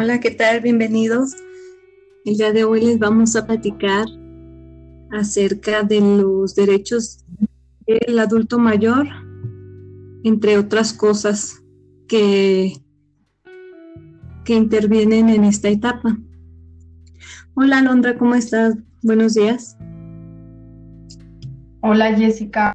[0.00, 0.60] Hola, ¿qué tal?
[0.60, 1.34] Bienvenidos.
[2.24, 4.06] El día de hoy les vamos a platicar
[5.10, 7.24] acerca de los derechos
[7.84, 9.08] del adulto mayor,
[10.22, 11.64] entre otras cosas
[12.06, 12.74] que,
[14.44, 16.16] que intervienen en esta etapa.
[17.54, 18.76] Hola, Alondra, ¿cómo estás?
[19.02, 19.76] Buenos días.
[21.80, 22.72] Hola, Jessica.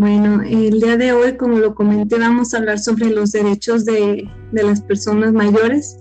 [0.00, 4.30] Bueno, el día de hoy, como lo comenté, vamos a hablar sobre los derechos de,
[4.52, 5.98] las personas mayores.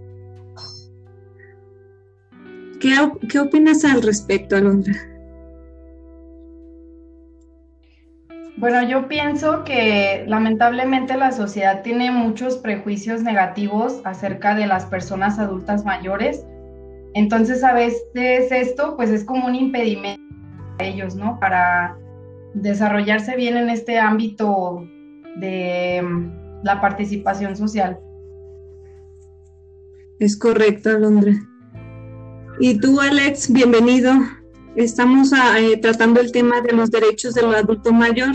[2.80, 2.94] ¿Qué,
[3.28, 4.94] ¿Qué, opinas al respecto, Alondra?
[8.58, 15.40] Bueno, yo pienso que lamentablemente la sociedad tiene muchos prejuicios negativos acerca de las personas
[15.40, 16.46] adultas mayores.
[17.16, 20.22] Entonces, a veces esto pues es como un impedimento
[20.78, 21.40] para ellos, ¿no?
[21.40, 21.98] Para
[22.62, 24.88] desarrollarse bien en este ámbito
[25.38, 28.00] de mm, la participación social.
[30.20, 31.34] Es correcto, Alondra.
[32.60, 34.12] Y tú, Alex, bienvenido.
[34.76, 38.34] Estamos ah, eh, tratando el tema de los derechos del adulto mayor.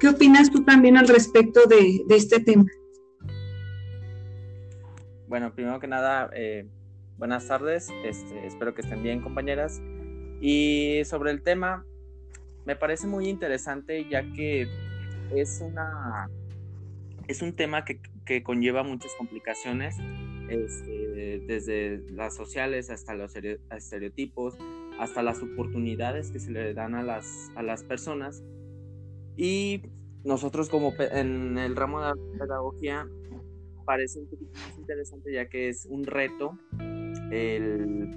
[0.00, 2.66] ¿Qué opinas tú también al respecto de, este tema?
[5.28, 6.66] Bueno, primero que nada, eh,
[7.16, 7.88] buenas tardes.
[8.04, 9.80] Este, espero que estén bien, compañeras.
[10.40, 11.84] Y sobre el tema,
[12.70, 14.68] me parece muy interesante ya que
[15.34, 16.30] es una
[17.26, 17.98] es un tema que,
[18.44, 19.96] conlleva muchas complicaciones
[20.48, 24.56] este, desde las sociales hasta los estereotipos
[25.00, 28.44] hasta las oportunidades que se le dan a las, a las personas.
[29.36, 29.82] Y
[30.22, 33.08] nosotros como en el ramo de pedagogía
[33.84, 34.20] parece
[34.78, 36.56] interesante ya que es un reto
[37.32, 38.14] el,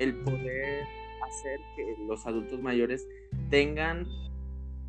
[0.00, 0.82] el poder
[1.22, 3.06] hacer que los adultos mayores
[3.50, 4.06] tengan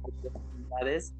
[0.03, 1.13] oportunidades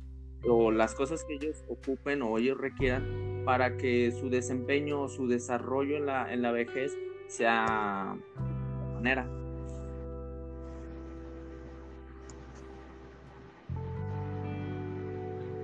[0.48, 5.28] o las cosas que ellos ocupen o ellos requieran para que su desempeño o su
[5.28, 6.94] desarrollo en la, en la vejez
[7.28, 8.16] sea
[8.88, 9.28] de manera.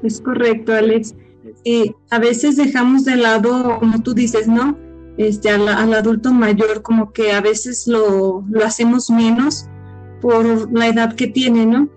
[0.03, 1.15] Es correcto, Alex.
[1.63, 4.77] y a veces dejamos de lado, como tú dices, ¿no?
[5.17, 9.67] Este, al, adulto mayor, como que a veces lo, lo hacemos menos
[10.21, 11.89] por la edad que tiene, ¿no?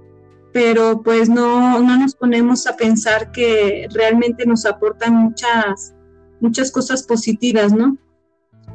[0.53, 5.95] Pero pues no, no nos ponemos a pensar que realmente nos aportan muchas,
[6.41, 7.97] muchas cosas positivas, ¿no?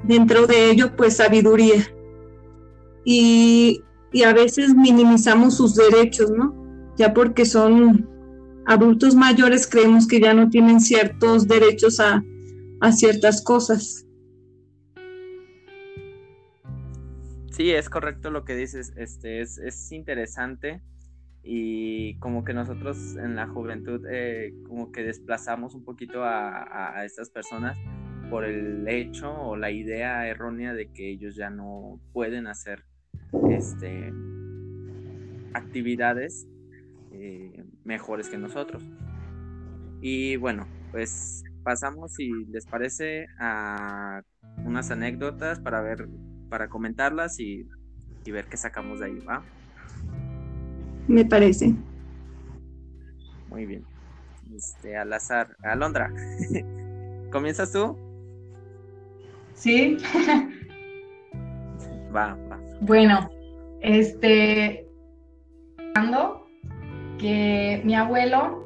[0.04, 1.86] Dentro de ello, pues sabiduría.
[3.04, 6.56] Y, y a veces minimizamos sus derechos, ¿no?
[6.98, 8.10] Ya porque son
[8.66, 12.24] adultos mayores, creemos que ya no tienen ciertos derechos a,
[12.82, 14.05] a ciertas cosas.
[17.56, 20.82] Sí, es correcto lo que dices, este es, es interesante
[21.42, 27.06] y como que nosotros en la juventud eh, como que desplazamos un poquito a, a,
[27.06, 27.78] estas personas
[28.30, 32.84] por el hecho o la idea errónea de que ellos ya no pueden hacer
[33.50, 34.12] este
[35.54, 36.50] actividades
[37.14, 38.84] eh, mejores que nosotros.
[40.02, 44.24] Y bueno, pues pasamos, si les parece, a
[44.66, 46.10] unas anécdotas para ver
[46.56, 47.68] para comentarlas y,
[48.26, 49.44] ver qué sacamos de ahí, ¿va?
[51.06, 51.76] Me parece.
[53.50, 53.84] Muy bien.
[54.56, 55.58] Este, al azar.
[55.64, 56.14] Alondra,
[57.34, 57.98] ¿comienzas tú?
[59.54, 59.98] Sí.
[62.16, 62.58] va, va.
[62.80, 63.30] Bueno,
[63.82, 64.88] este,
[67.20, 68.66] que mi abuelo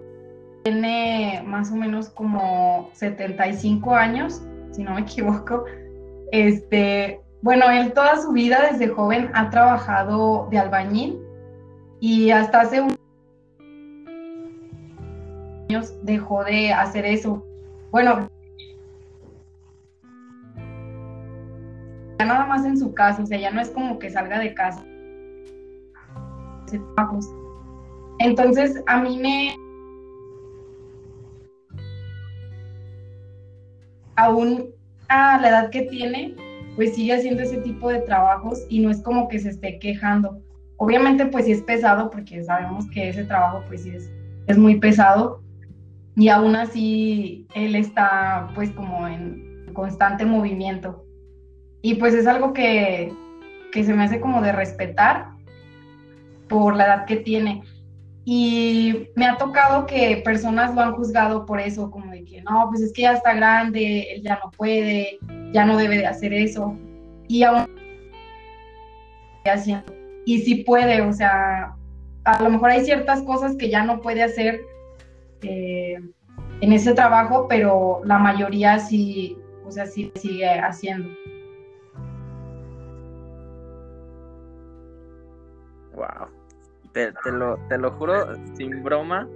[0.63, 5.66] tiene más o menos como 75 años, si no me equivoco.
[6.31, 11.19] Este, bueno, él toda su vida desde joven ha trabajado de albañil
[12.01, 12.97] y hasta hace unos
[15.69, 17.45] años dejó de hacer eso.
[17.91, 18.28] Bueno,
[22.19, 24.53] ya nada más en su casa, o sea, ya no es como que salga de
[24.53, 24.84] casa.
[28.19, 29.55] Entonces, a mí me...
[34.17, 34.66] Aún
[35.08, 36.35] a la edad que tiene,
[36.79, 40.40] pues sigue haciendo ese tipo de trabajos y no es como que se esté quejando.
[40.78, 44.09] Obviamente pues sí es pesado porque sabemos que ese trabajo pues sí es,
[44.47, 45.43] es muy pesado
[46.16, 51.03] y aún así él está pues como en constante movimiento.
[51.81, 53.11] Y pues es algo que,
[53.73, 55.31] que se me hace como de respetar
[56.47, 57.61] por la edad que tiene.
[58.31, 62.67] Y me ha tocado que personas lo han juzgado por eso, como de que no,
[62.70, 65.17] pues es que ya está grande, él ya no puede,
[65.52, 66.78] ya no debe de hacer eso.
[67.28, 67.66] Y aún
[69.46, 69.91] haciendo.
[70.28, 71.76] Y sí puede, o sea,
[72.23, 74.61] a lo mejor hay ciertas cosas que ya no puede hacer,
[75.41, 75.97] eh,
[76.61, 81.09] en ese trabajo, pero la mayoría sí, o sea, sí sigue haciendo.
[85.96, 86.39] Wow.
[86.94, 89.28] Te, lo, te lo juro, sin broma,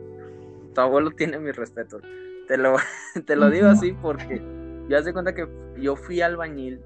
[0.74, 2.00] tu abuelo tiene mi respeto.
[2.48, 2.76] Te lo,
[3.26, 4.42] te lo digo así porque
[4.90, 5.48] yo hace cuenta que
[5.80, 6.82] yo fui albañil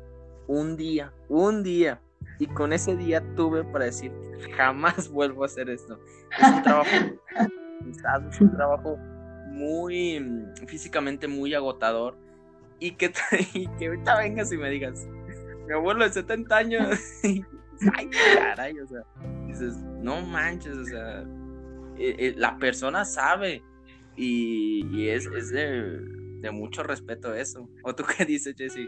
[0.48, 2.00] un día, un día,
[2.40, 4.12] y con ese día tuve para decir,
[4.56, 6.00] jamás vuelvo a hacer esto.
[6.38, 6.90] Es un trabajo,
[8.30, 8.98] es un trabajo
[9.48, 12.16] muy físicamente muy agotador
[12.80, 13.12] y que,
[13.54, 15.08] y que ahorita vengas y me digas,
[15.68, 17.00] mi abuelo de 70 años,
[17.96, 19.02] ay, caray, o sea,
[19.48, 21.22] dices, no manches, o sea,
[21.98, 23.64] eh, eh, la persona sabe
[24.16, 27.70] y, es, de, mucho respeto eso.
[27.84, 28.88] ¿O tú qué dices, Jessy?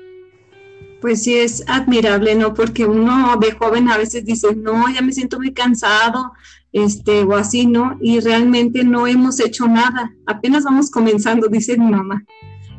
[1.02, 2.54] Pues sí, es admirable, ¿no?
[2.54, 6.34] Porque uno de joven a veces dice, no, ya me siento muy cansado,
[6.74, 7.98] este, o así, ¿no?
[8.02, 12.24] Y realmente no hemos hecho nada, apenas vamos comenzando, dice mi mamá.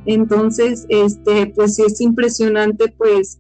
[0.07, 3.40] Entonces, este, pues sí es impresionante, pues,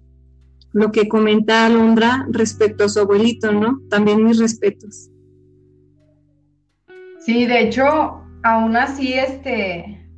[0.72, 3.80] lo que comenta Alondra respecto a su abuelito, ¿no?
[3.88, 5.10] También mis respetos.
[7.18, 10.08] Sí, de hecho, aún así, este,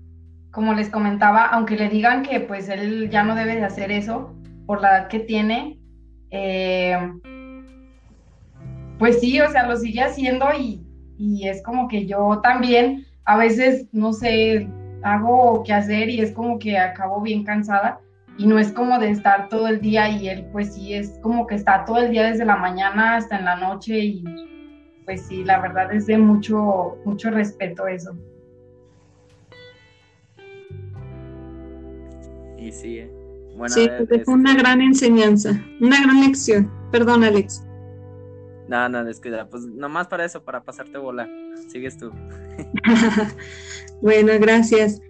[0.51, 4.35] como les comentaba, aunque le digan que pues él ya no debe de hacer eso
[4.67, 5.81] por la edad que tiene,
[6.31, 6.97] eh,
[8.99, 10.87] pues sí, o sea, lo sigue haciendo y,
[11.45, 14.69] es como que yo también a veces, no sé,
[15.03, 18.01] hago qué hacer y es como que acabo bien cansada
[18.43, 21.47] y no es como de estar todo el día y él pues sí es como
[21.47, 24.25] que está todo el día desde la mañana hasta en la noche y
[25.05, 28.17] pues sí, la verdad es de mucho, mucho respeto eso.
[32.59, 33.11] Y sí, eh.
[33.57, 33.89] bueno, sí,
[34.25, 35.51] fue una gran enseñanza,
[35.81, 36.69] una gran lección.
[36.91, 37.65] Perdón, Alex.
[38.67, 39.49] No, no, descuida.
[39.49, 41.29] Pues nomás para eso, para pasarte bola.
[41.69, 42.11] Sigues tú.
[44.03, 45.01] bueno, gracias.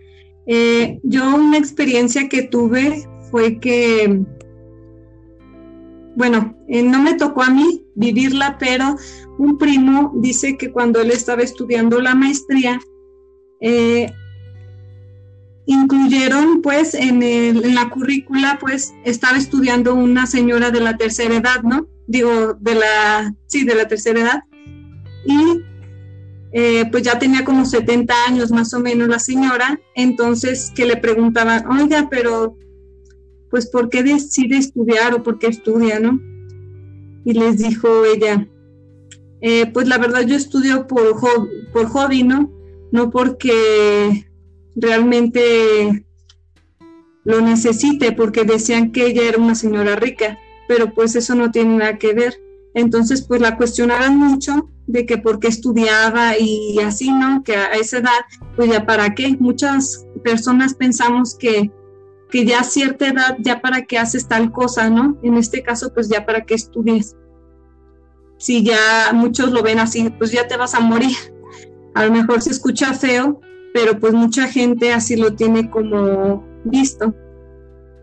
[0.46, 4.22] Eh, yo una experiencia que tuve fue que,
[6.14, 8.96] bueno, eh, no me tocó a mí vivirla, pero
[9.38, 12.78] un primo dice que cuando él estaba estudiando la maestría,
[13.60, 14.12] eh,
[15.66, 21.62] incluyeron pues en, en, la currícula pues estaba estudiando una señora de la tercera edad,
[21.64, 21.88] ¿no?
[22.06, 24.42] digo, de la, sí, de la tercera edad.
[25.24, 25.62] Y
[26.52, 30.96] eh, pues ya tenía como 70 años más o menos la señora, entonces que le
[30.96, 32.56] preguntaban, oiga, pero
[33.52, 36.20] pues ¿por qué decide estudiar o por qué estudia, no?
[37.24, 38.48] Y les dijo ella,
[39.40, 41.20] eh, pues la verdad yo estudio por,
[41.72, 42.50] por hobby, ¿no?
[42.90, 44.26] No porque
[44.74, 46.04] realmente
[47.22, 50.36] lo necesite, porque decían que ella era una señora rica
[50.72, 52.40] pero pues eso no tiene nada que ver.
[52.74, 57.42] Entonces, pues la cuestionaban mucho de que por qué estudiaba y así, ¿no?
[57.44, 58.20] Que a esa edad,
[58.56, 59.36] pues ya para qué.
[59.38, 61.70] Muchas personas pensamos que,
[62.32, 65.18] que ya a cierta edad, ya para qué haces tal cosa, ¿no?
[65.22, 67.14] En este caso, pues ya para qué estudies.
[68.38, 71.16] Si ya muchos lo ven así, pues ya te vas a morir.
[71.94, 73.40] A lo mejor se escucha feo,
[73.74, 77.14] pero pues mucha gente así lo tiene como visto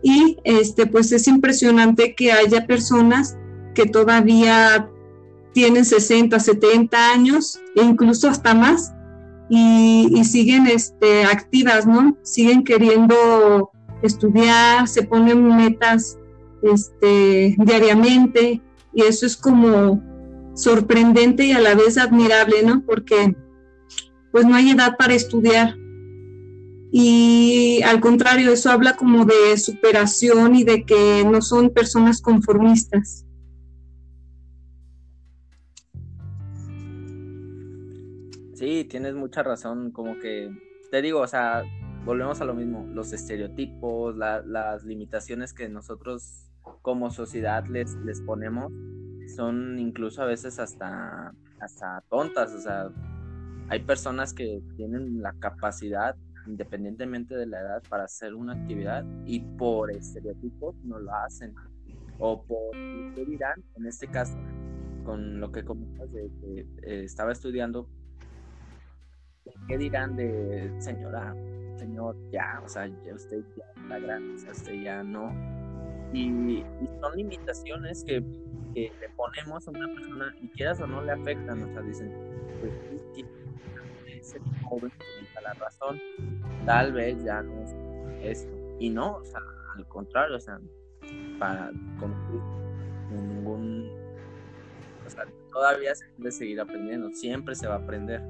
[0.02, 3.36] y este pues es impresionante que haya personas
[3.74, 4.88] que todavía
[5.52, 8.92] tienen 60, 70 años e incluso hasta más
[9.52, 12.16] y, siguen este, activas, ¿no?
[12.22, 16.18] Siguen queriendo estudiar, se ponen metas
[16.62, 18.60] este, diariamente
[18.92, 20.02] y eso es como
[20.54, 22.82] sorprendente y a la vez admirable, ¿no?
[22.84, 23.34] Porque
[24.32, 25.74] pues no hay edad para estudiar,
[26.92, 33.24] y al contrario, eso habla como de superación y de que no son personas conformistas.
[38.54, 40.50] Sí, tienes mucha razón, como que
[40.90, 41.62] te digo, o sea,
[42.04, 46.50] volvemos a lo mismo, los estereotipos, las limitaciones que nosotros
[46.82, 48.72] como sociedad les, les ponemos
[49.34, 52.90] son incluso a veces hasta, hasta tontas, o sea,
[53.68, 56.16] hay personas que tienen la capacidad
[56.46, 61.54] independientemente de la edad, para hacer una actividad y por estereotipos no lo hacen.
[62.18, 64.36] O por qué dirán, en este caso,
[65.04, 67.88] con lo que comentas de que eh, estaba estudiando,
[69.68, 71.34] ¿qué dirán de señora,
[71.76, 75.32] señor, ya, o sea, ya usted ya está grande, o sea, usted ya no?
[76.12, 76.64] Y,
[77.00, 78.22] son limitaciones que,
[78.74, 82.12] que, le ponemos a una persona y quieras o no le afectan, o sea, dicen,
[82.60, 82.72] pues
[84.06, 84.92] ese joven
[85.42, 86.00] la razón,
[86.66, 87.74] tal vez ya no es
[88.22, 88.52] esto.
[88.78, 89.40] Y no, o sea,
[89.76, 90.58] al contrario, o sea,
[91.38, 92.42] para concluir,
[93.10, 93.90] ningún.
[95.06, 98.22] O sea, todavía se puede seguir aprendiendo, siempre se va a aprender.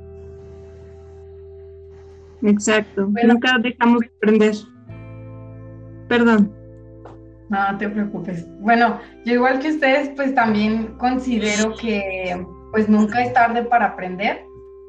[2.43, 4.55] Exacto, nunca dejamos de aprender.
[6.09, 6.53] Perdón.
[7.51, 8.47] No, te preocupes.
[8.61, 14.45] Bueno, yo igual que ustedes, pues también considero que pues nunca es tarde para aprender.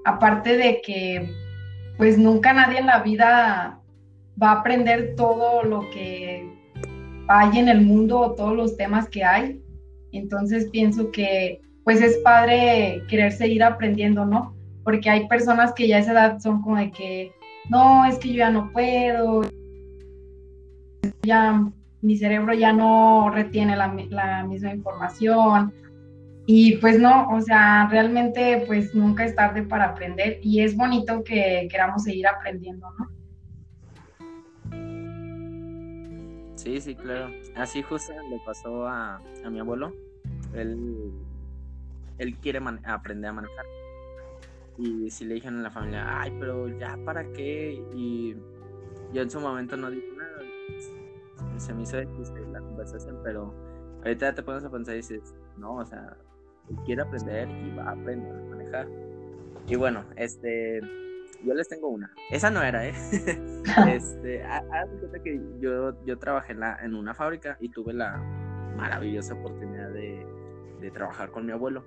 [0.06, 1.30] Aparte de que
[1.98, 3.80] pues nunca nadie en la vida
[4.42, 6.48] va a aprender todo lo que
[7.28, 9.62] hay en el mundo o todos los temas que hay.
[10.12, 14.56] Entonces pienso que pues es padre querer seguir aprendiendo, ¿no?
[14.84, 17.32] Porque hay personas que ya a esa edad son como de que,
[17.72, 19.44] no, es que yo ya no puedo,
[21.24, 25.74] ya mi cerebro ya no retiene la, misma información.
[26.48, 31.24] Y pues no, o sea, realmente pues nunca es tarde para aprender y es bonito
[31.24, 33.10] que queramos seguir aprendiendo, ¿no?
[36.56, 37.32] Sí, sí, claro.
[37.56, 39.94] Así justo le pasó a, mi abuelo.
[40.54, 41.14] Él,
[42.18, 43.66] él quiere aprender a manejar.
[44.78, 47.84] Y si le dijeron a la familia, ay, pero ya para qué.
[47.94, 48.36] Y
[49.14, 50.42] yo en su momento no dije nada.
[51.58, 53.54] Se me hizo la conversación, pero
[54.04, 56.18] ahorita te pones a pensar y dices, no, o sea,
[56.86, 58.88] quiere aprender y va a aprender a manejar.
[59.68, 60.82] Y bueno, este
[61.44, 62.12] yo les tengo una.
[62.30, 62.94] Esa no era, ¿eh?
[63.88, 64.90] este, haz
[65.24, 68.18] que yo, yo trabajé en, la, en una fábrica y tuve la
[68.76, 70.26] maravillosa oportunidad de,
[70.80, 71.84] de trabajar con mi abuelo.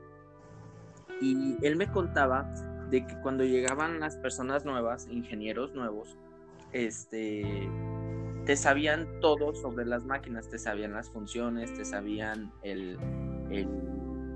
[1.20, 2.52] Y él me contaba
[2.94, 6.16] de que cuando llegaban las personas nuevas, ingenieros nuevos,
[6.72, 7.68] este,
[8.46, 12.96] te sabían todo sobre las máquinas, te sabían las funciones, te sabían el,
[13.50, 13.68] el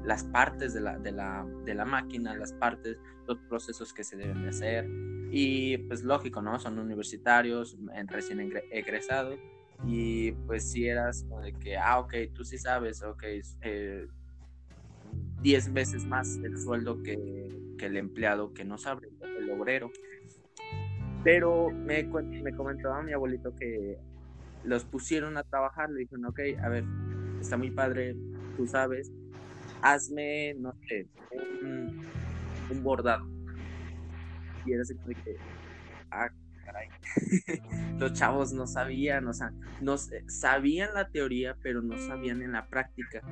[0.05, 2.99] las partes de la, de, la, de la máquina, las partes,
[3.29, 4.89] los procesos que se deben de hacer.
[5.31, 6.59] Y pues lógico, ¿no?
[6.59, 8.41] Son universitarios, recién
[8.73, 9.39] egresados.
[9.87, 13.23] Y pues si eras como de que, ah, ok, tú sí sabes, ok,
[13.61, 14.09] eh,
[15.43, 19.09] 10 veces más el sueldo que, que, el empleado que no sabe,
[19.39, 19.91] el obrero.
[21.25, 23.99] Pero me, me comentaba mi abuelito que
[24.65, 26.85] los pusieron a trabajar, le dijeron, ok, a ver,
[27.41, 28.15] está muy padre,
[28.57, 29.11] tú sabes,
[29.83, 31.07] hazme, no sé,
[31.63, 33.27] un, bordado.
[34.67, 34.95] Y era así
[35.25, 35.37] que,
[36.11, 36.29] ah,
[36.65, 36.89] caray.
[37.99, 42.67] Los chavos no sabían, o sea, no, sabían la teoría, pero no sabían en la
[42.67, 43.23] práctica.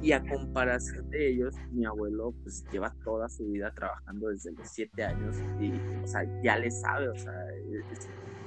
[0.00, 4.68] Y a comparación de ellos, mi abuelo pues lleva toda su vida trabajando desde los
[4.68, 5.72] siete años y,
[6.04, 7.34] o sea, ya le sabe, o sea,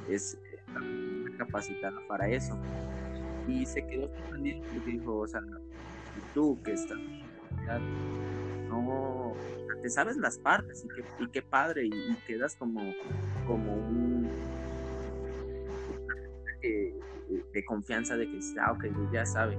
[0.07, 0.39] es, es
[1.37, 2.57] capacitada para eso.
[3.47, 5.41] Y se quedó sorprendido porque dijo, o sea,
[6.33, 6.97] tú que estás
[8.69, 9.33] no
[9.81, 12.81] te sabes las partes y qué, y qué padre y, quedas como
[13.45, 14.29] como un
[16.61, 19.57] de, confianza de que ah, ok, ya sabe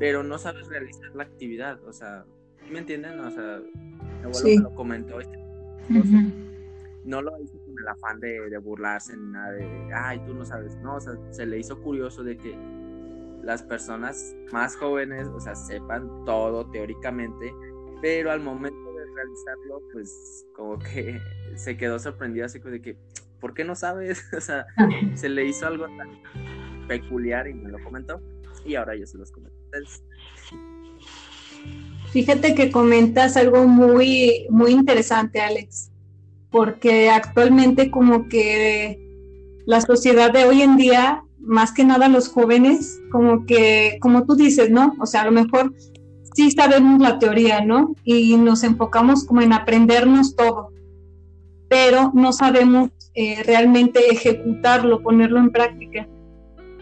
[0.00, 2.24] pero no sabes realizar la actividad o sea
[2.68, 3.20] ¿me entienden?
[3.20, 5.38] o sea mi abuelo me lo comentó este,
[7.04, 10.44] no lo hizo con el afán de, de, burlarse ni nada de ay tú no
[10.44, 12.58] sabes no o sea se le hizo curioso de que
[13.42, 17.52] las personas más jóvenes, o sea, sepan todo teóricamente,
[18.02, 21.20] pero al momento de realizarlo, pues como que
[21.56, 22.96] se quedó sorprendido así de que,
[23.40, 24.24] ¿por qué no sabes?
[24.36, 24.66] O sea,
[25.14, 26.18] se le hizo algo tan
[26.86, 28.20] peculiar y me lo comentó
[28.64, 29.59] y ahora yo se los comento
[32.12, 35.90] Fíjate que comentas algo muy, muy interesante, Alex,
[36.50, 38.98] porque actualmente como que
[39.66, 44.34] la sociedad de hoy en día más que nada los jóvenes, como que, como tú
[44.34, 44.94] dices, ¿no?
[45.00, 45.74] O sea, a lo mejor
[46.34, 47.94] sí sabemos la teoría, ¿no?
[48.04, 50.72] Y nos enfocamos como en aprendernos todo,
[51.68, 56.08] pero no sabemos eh, realmente ejecutarlo, ponerlo en práctica.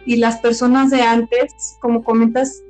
[0.09, 2.63] Y las personas de antes, como comentas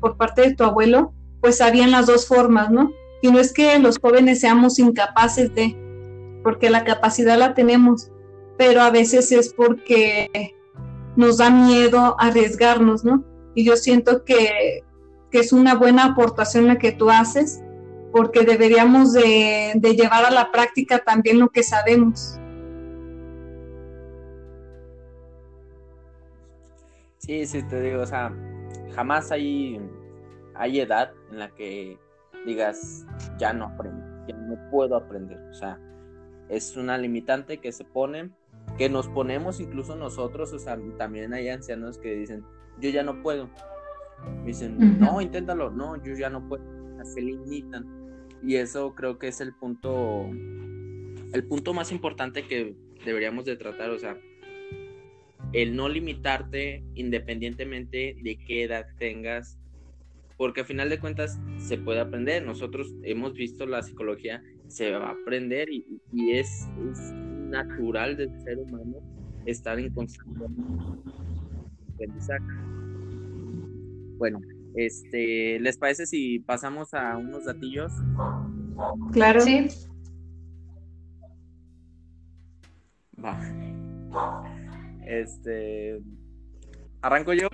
[0.00, 2.92] por parte de tu abuelo, pues sabían las dos formas, ¿no?
[3.22, 5.74] Y no es que los jóvenes seamos incapaces de,
[6.44, 8.10] porque la capacidad la tenemos,
[8.58, 10.54] pero a veces es porque
[11.16, 13.24] nos da miedo arriesgarnos, ¿no?
[13.54, 14.84] Y yo siento que,
[15.32, 17.62] es una buena aportación la que tú haces,
[18.12, 22.38] porque deberíamos de, llevar a la práctica también lo que sabemos.
[27.28, 28.34] Sí, sí, te digo, o sea,
[28.94, 29.78] jamás hay,
[30.54, 31.98] hay edad en la que
[32.46, 33.04] digas,
[33.38, 35.38] ya no aprendo, ya no puedo aprender.
[35.50, 35.78] O sea,
[36.48, 38.30] es una limitante que se pone
[38.78, 42.44] que nos ponemos incluso nosotros, o sea, también hay ancianos que dicen,
[42.80, 43.50] yo ya no puedo.
[44.46, 46.64] dicen, no, inténtalo, no, yo ya no puedo.
[47.04, 47.84] Se limitan.
[48.42, 50.24] Y eso creo que es el punto,
[51.34, 54.16] el punto más importante que deberíamos de tratar, o sea,
[55.52, 59.58] el no limitarte independientemente de qué edad tengas,
[60.36, 62.44] porque a final de cuentas se puede aprender.
[62.44, 65.84] Nosotros hemos visto la psicología, se va a aprender y,
[66.30, 68.98] es natural del ser humano
[69.46, 70.44] estar en constante
[71.94, 72.44] aprendizaje.
[74.18, 74.40] Bueno,
[74.74, 77.92] este, ¿les parece si pasamos a unos datillos?
[79.12, 79.40] Claro.
[79.40, 79.66] Sí.
[83.24, 83.40] Va.
[85.08, 85.98] Este,
[87.00, 87.48] ¿arranco yo?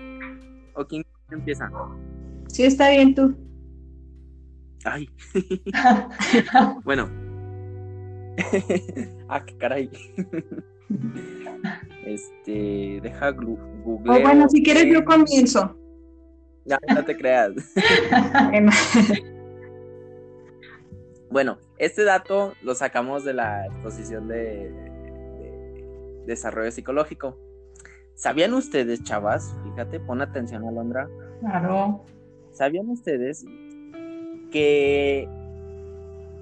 [0.75, 1.71] ¿O quién empieza?
[2.49, 3.33] Sí, está bien tú.
[4.85, 5.09] Ay.
[6.85, 7.09] bueno.
[9.29, 9.89] ah, qué caray.
[12.05, 14.11] este, deja Google.
[14.11, 15.79] O bueno, si quieres yo comienzo.
[16.65, 17.53] No, no te creas.
[21.31, 24.73] bueno, este dato lo sacamos de la exposición de,
[26.27, 27.39] desarrollo psicológico.
[28.15, 29.55] ¿Sabían ustedes, chavas?
[29.65, 31.09] Fíjate, pon atención, Alondra.
[31.41, 32.03] Claro.
[32.53, 33.45] ¿Sabían ustedes
[34.53, 35.29] que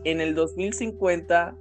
[0.05, 1.57] en el 2050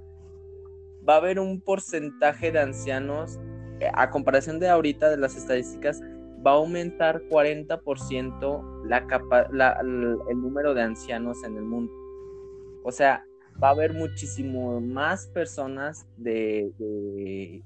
[1.08, 3.40] va a haber un porcentaje de ancianos,
[3.80, 6.02] eh, a comparación de ahorita de las estadísticas,
[6.46, 9.06] va a aumentar 40% la
[9.52, 11.92] la, el número de ancianos en el mundo.
[12.84, 13.24] O sea,
[13.62, 17.62] va a haber muchísimo más personas de, de,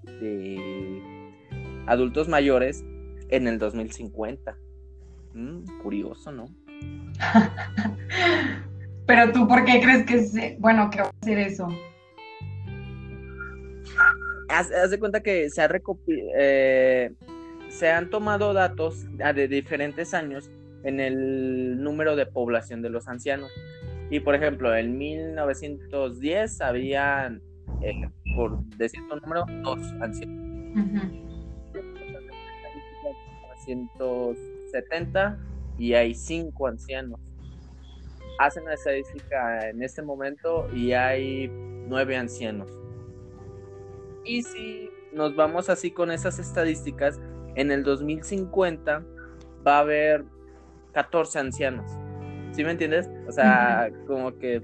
[1.86, 2.84] adultos mayores
[3.28, 4.56] en el 2050.
[5.34, 6.46] Mm, curioso, ¿no?
[9.06, 11.68] Pero tú, ¿por qué crees que, se, bueno, que va a ser eso?
[14.48, 15.68] Haz, de cuenta que se ha
[16.36, 17.12] eh,
[17.68, 20.50] se han tomado datos de diferentes años
[20.82, 23.50] en el número de población de los ancianos.
[24.10, 27.42] Y por ejemplo, en 1910 habían,
[27.82, 30.46] eh, por decir un número, dos ancianos.
[30.76, 31.25] Uh
[33.66, 35.38] 1970
[35.78, 37.20] y hay cinco ancianos.
[38.38, 42.70] Hacen la estadística en este momento y hay nueve ancianos.
[44.24, 47.20] Y si nos vamos así con esas estadísticas,
[47.54, 49.04] en el 2050
[49.66, 50.24] va a haber
[50.92, 51.90] 14 ancianos.
[52.52, 53.10] ¿Sí me entiendes?
[53.28, 54.62] O sea, como que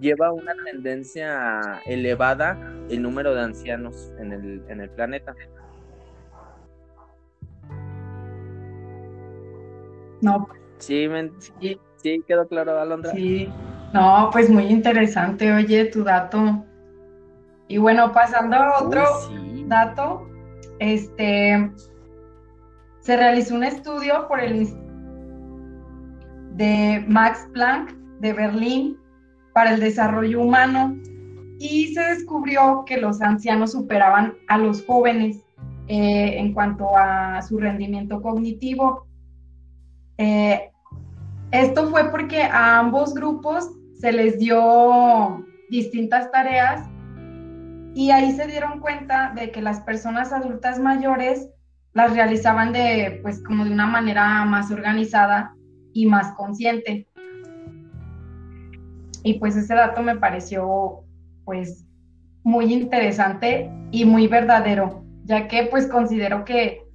[0.00, 2.58] lleva una tendencia elevada
[2.90, 5.34] el número de ancianos en el, en el planeta.
[10.20, 10.48] No.
[10.78, 13.12] Sí, sí, sí, quedó claro, Alondra.
[13.12, 13.48] Sí,
[13.92, 16.64] no, pues muy interesante, oye, tu dato.
[17.68, 19.04] Y bueno, pasando a otro
[19.66, 20.28] dato,
[20.78, 21.70] este,
[23.00, 24.68] se realizó un estudio por el
[26.56, 28.98] de Max Planck de Berlín
[29.52, 30.96] para el desarrollo humano
[31.58, 35.42] y se descubrió que los ancianos superaban a los jóvenes
[35.88, 39.05] eh, en cuanto a su rendimiento cognitivo.
[40.18, 40.70] Eh,
[41.50, 46.88] esto fue porque a ambos grupos se les dio distintas tareas
[47.94, 51.48] y ahí se dieron cuenta de que las personas adultas mayores
[51.94, 55.54] las realizaban de, pues, como de una manera más organizada
[55.94, 57.08] y más consciente.
[59.22, 61.04] Y pues ese dato me pareció,
[61.44, 61.86] pues,
[62.44, 66.85] muy interesante y muy verdadero, ya que pues considero que,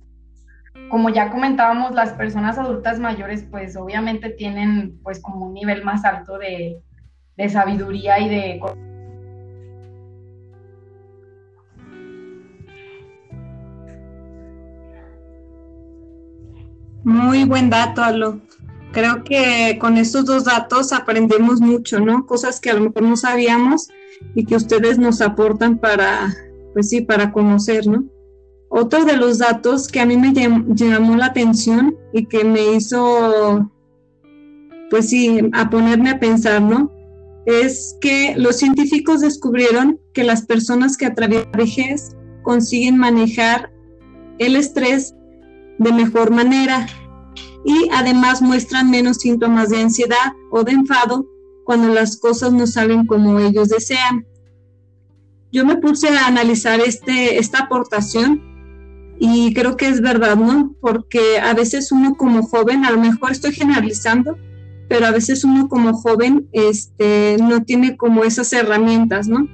[0.92, 6.04] como ya comentábamos, las personas adultas mayores pues obviamente tienen pues como un nivel más
[6.04, 6.82] alto de,
[7.38, 8.60] de sabiduría y de
[17.04, 18.42] Muy buen dato, Alo.
[18.92, 22.26] Creo que con estos dos datos aprendemos mucho, ¿no?
[22.26, 23.88] Cosas que a lo mejor no sabíamos
[24.36, 26.32] y que ustedes nos aportan para,
[26.74, 28.04] pues sí, para conocer, ¿no?
[28.74, 33.70] Otro de los datos que a mí me llamó la atención y que me hizo,
[34.90, 36.90] pues sí, a ponerme a pensar, ¿no?
[37.46, 43.74] Es que los científicos descubrieron que las personas que atraviesan vejez consiguen manejar
[44.40, 45.16] el estrés
[45.78, 46.88] de mejor manera
[47.66, 51.26] y además muestran menos síntomas de ansiedad o de enfado
[51.66, 54.26] cuando las cosas no salen como ellos desean.
[55.52, 58.50] Yo me puse a analizar este, esta aportación
[59.24, 60.76] y creo que es verdad, ¿no?
[60.82, 64.36] Porque a veces uno como joven, a lo mejor estoy generalizando,
[64.90, 69.48] pero a veces uno como joven este, no tiene como esas herramientas, ¿no?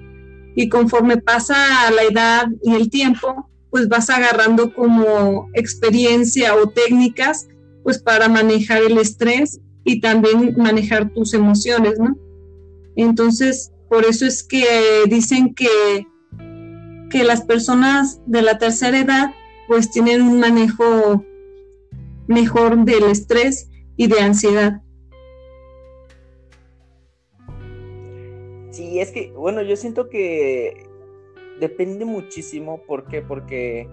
[0.55, 1.57] Y conforme pasa
[1.91, 7.49] la edad y el tiempo, pues vas agarrando como experiencia o técnicas
[7.83, 12.15] pues para manejar el estrés y también manejar tus emociones, ¿no?
[12.95, 16.07] Entonces, por eso es que dicen que,
[17.09, 19.33] que las personas de la tercera edad
[19.67, 21.23] pues tienen un manejo
[22.27, 24.81] mejor del estrés y de ansiedad.
[28.71, 30.85] Sí, es que, bueno, yo siento que
[31.59, 32.81] depende muchísimo.
[32.85, 33.21] ¿Por qué?
[33.21, 33.87] Porque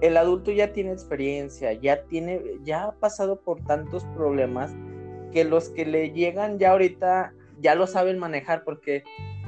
[0.00, 4.72] el adulto ya tiene experiencia, ya tiene, ya ha pasado por tantos problemas
[5.32, 9.02] que los que le llegan ya ahorita ya lo saben manejar porque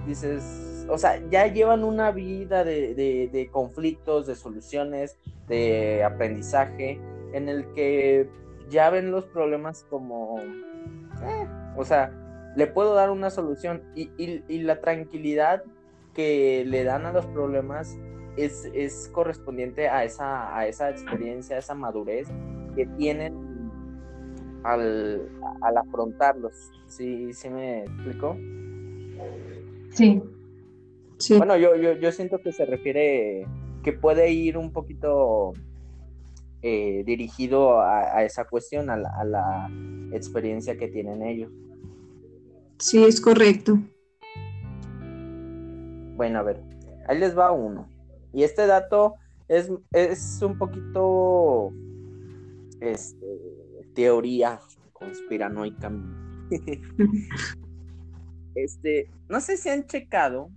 [0.07, 5.17] dices, o sea, ya llevan una vida de, conflictos, de soluciones,
[5.49, 7.01] de aprendizaje,
[7.33, 8.29] en el que
[8.69, 12.13] ya ven los problemas como, eh, o sea,
[12.57, 15.63] le puedo dar una solución y, y, la tranquilidad
[16.15, 17.97] que le dan a los problemas
[18.37, 22.27] es, es correspondiente a esa, a esa experiencia, a esa madurez
[22.75, 23.71] que tienen
[24.65, 25.29] al,
[25.61, 26.73] al afrontarlos.
[26.87, 28.37] ¿Sí, ¿Sí me explico?
[29.91, 30.21] Sí.
[31.21, 31.37] Sí.
[31.37, 33.47] Bueno, yo, yo, yo siento que se refiere
[33.83, 35.55] que puede ir un poquito
[36.63, 39.71] eh, dirigido a, esa cuestión, a la, a la,
[40.13, 41.51] experiencia que tienen ellos.
[42.79, 43.79] Sí, es correcto.
[46.17, 46.61] Bueno, a ver,
[47.09, 47.89] ahí les va uno.
[48.33, 49.15] Y este dato
[49.49, 51.73] es, es un poquito
[52.81, 53.27] este,
[53.95, 54.61] teoría
[54.93, 55.91] conspiranoica.
[58.55, 60.51] este, no sé si han checado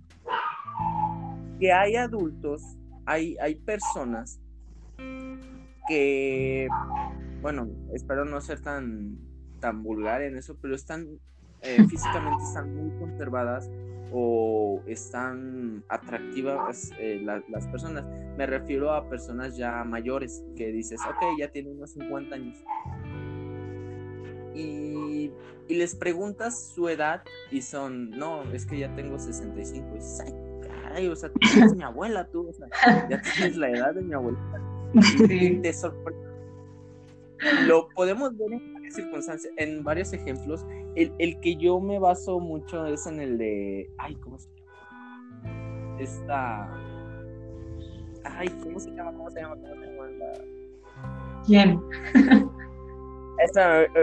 [1.58, 2.62] que hay adultos,
[3.06, 4.40] hay, hay personas
[5.88, 6.68] que,
[7.42, 9.18] bueno, espero no ser tan,
[9.60, 11.06] tan vulgar en eso, pero están
[11.62, 13.70] eh, físicamente están muy conservadas
[14.12, 18.04] o están atractivas eh, las personas.
[18.36, 22.64] Me refiero a personas ya mayores que dices, ok, ya tiene unos 50 años
[24.54, 25.32] y,
[25.68, 29.88] les preguntas su edad y son, no, es que ya tengo 65.
[29.92, 30.32] Y dices, ay,
[30.94, 32.68] caray, o sea, tú eres mi abuela, tú, o sea,
[33.10, 34.60] ya tienes la edad de mi abuelita.
[35.28, 36.24] Y te sorprende.
[37.66, 40.64] Lo podemos ver en varias circunstancias, en varios ejemplos.
[40.94, 45.96] El, el, que yo me baso mucho es en el de, ay, ¿cómo se llama?
[45.98, 46.70] Esta...
[48.24, 49.12] Ay, ¿cómo se llama?
[49.12, 49.56] ¿Cómo se llama?
[49.56, 51.42] ¿Cómo se llama?
[51.44, 51.80] ¿Quién?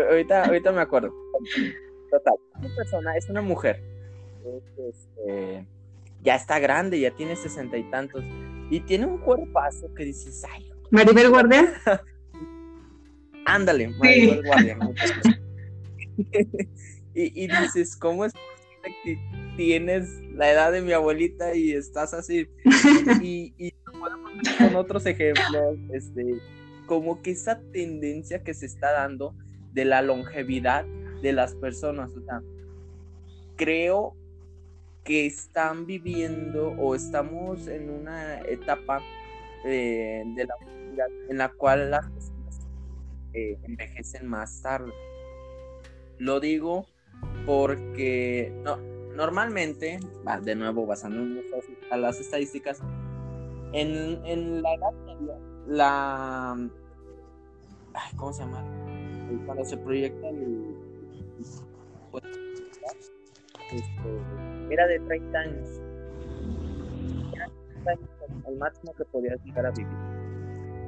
[0.10, 1.14] ahorita, ahorita me acuerdo.
[2.12, 3.82] Total, una persona es una mujer.
[4.78, 5.66] Este,
[6.24, 8.24] ya está grande, ya tiene sesenta y tantos.
[8.70, 10.70] Y tiene un cuerpazo que dices, ay.
[10.92, 11.74] Maribel Guardia.
[13.46, 14.78] Ándale, Maribel Guardia.
[17.14, 22.14] y, y dices, ¿cómo es posible que tienes la edad de mi abuelita y estás
[22.14, 22.48] así?
[23.22, 23.72] y, y
[24.58, 26.40] con otros ejemplos, este,
[26.86, 29.36] como que esa tendencia que se está dando
[29.74, 30.86] de la longevidad
[31.22, 32.12] de las personas.
[32.12, 32.42] O sea,
[33.56, 34.16] creo
[35.04, 39.02] que están viviendo o estamos en una etapa
[39.66, 40.56] eh, de la
[41.30, 42.68] en la cual las personas
[43.34, 44.92] eh, envejecen más tarde.
[46.18, 46.86] Lo digo
[47.46, 48.78] porque no,
[49.16, 50.00] normalmente,
[50.44, 51.46] de nuevo basándonos
[51.90, 52.82] a las estadísticas,
[53.74, 55.36] en, en la edad media,
[55.68, 56.70] la
[58.18, 58.64] ¿cómo se llama?
[59.46, 60.76] Cuando se proyecta el,
[63.72, 65.82] este, era de 30 años.
[67.34, 67.50] Era
[68.48, 69.98] el máximo que podías llegar a vivir.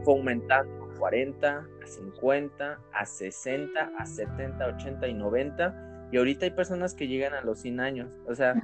[0.03, 6.09] Fue aumentando a 40, a 50, a 60, a 70, 80 y 90.
[6.11, 8.09] Y ahorita hay personas que llegan a los 100 años.
[8.27, 8.55] O sea,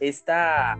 [0.00, 0.78] esta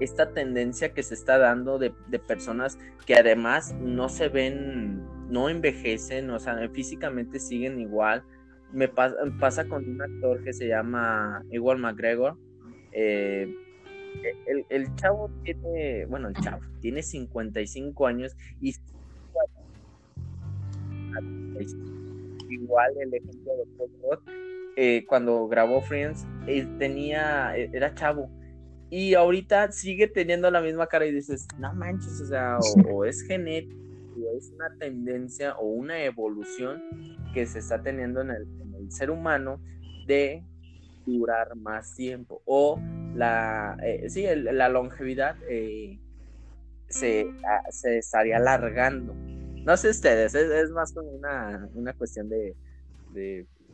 [0.00, 5.48] esta tendencia que se está dando de, de, personas que además no se ven no
[5.48, 8.24] envejecen, o sea, físicamente siguen igual.
[8.72, 12.36] Me pasa, con un actor que se llama Igual McGregor.
[12.92, 13.52] Eh,
[14.46, 18.74] el, el, chavo tiene, bueno, el chavo tiene 55 años y
[22.48, 24.20] igual el ejemplo de Paul
[24.76, 28.30] eh, cuando grabó Friends, él tenía, e, era chavo.
[28.88, 33.22] Y ahorita sigue teniendo la misma cara y dices, no manches, o sea, o es
[33.22, 33.80] genético
[34.36, 36.82] es una tendencia o una evolución
[37.32, 38.46] que se está teniendo en el,
[38.90, 39.60] ser humano
[40.06, 40.42] de
[41.06, 42.80] durar más tiempo o
[43.14, 45.98] la, eh, sí, la longevidad eh,
[46.88, 47.26] se,
[47.70, 49.14] se, estaría alargando.
[49.14, 52.56] No sé ustedes, es, más como una, una cuestión de,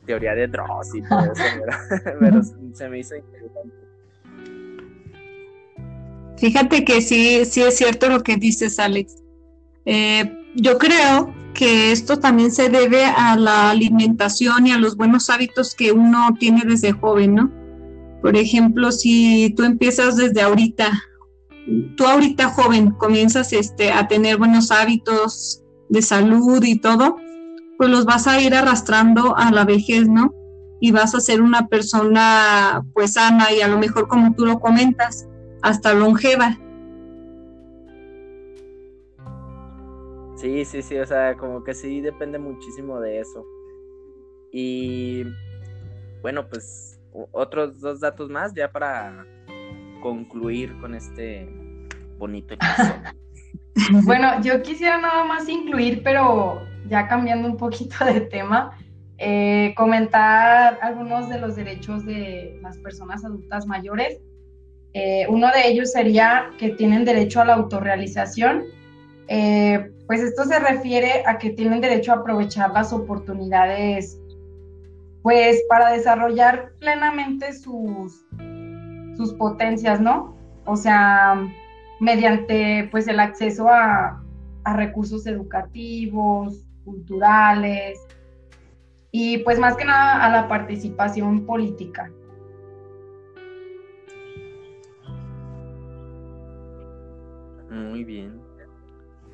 [0.04, 1.42] teoría de Dross y todo eso,
[2.20, 3.76] pero, se me hizo interesante.
[6.36, 9.22] Fíjate que sí, sí es cierto lo que dices, Alex.
[9.86, 15.30] Eh, yo creo que esto también se debe a la alimentación y a los buenos
[15.30, 17.50] hábitos que uno tiene desde joven, ¿no?
[18.20, 20.90] Por ejemplo, si tú empiezas desde ahorita,
[21.96, 27.16] tú ahorita joven comienzas este, a tener buenos hábitos de salud y todo,
[27.78, 30.34] pues los vas a ir arrastrando a la vejez, ¿no?
[30.80, 34.60] Y vas a ser una persona pues sana y a lo mejor como tú lo
[34.60, 35.26] comentas,
[35.62, 36.58] hasta longeva.
[40.36, 43.44] Sí, sí, sí, o sea, como que sí depende muchísimo de eso.
[44.52, 45.24] Y
[46.22, 47.00] bueno, pues
[47.32, 49.26] otros dos datos más ya para
[50.02, 51.48] concluir con este
[52.18, 54.04] bonito episodio.
[54.04, 58.76] bueno, yo quisiera nada más incluir, pero ya cambiando un poquito de tema,
[59.18, 64.20] eh, comentar algunos de los derechos de las personas adultas mayores.
[64.92, 68.64] Eh, uno de ellos sería que tienen derecho a la autorrealización.
[69.28, 74.20] Eh, pues esto se refiere a que tienen derecho a aprovechar las oportunidades,
[75.22, 78.24] pues para desarrollar plenamente sus,
[79.16, 80.36] sus potencias, ¿no?
[80.64, 81.36] O sea,
[81.98, 84.22] mediante pues el acceso a,
[84.64, 87.98] a recursos educativos, culturales
[89.10, 92.10] y pues más que nada a la participación política.
[97.70, 98.45] Muy bien.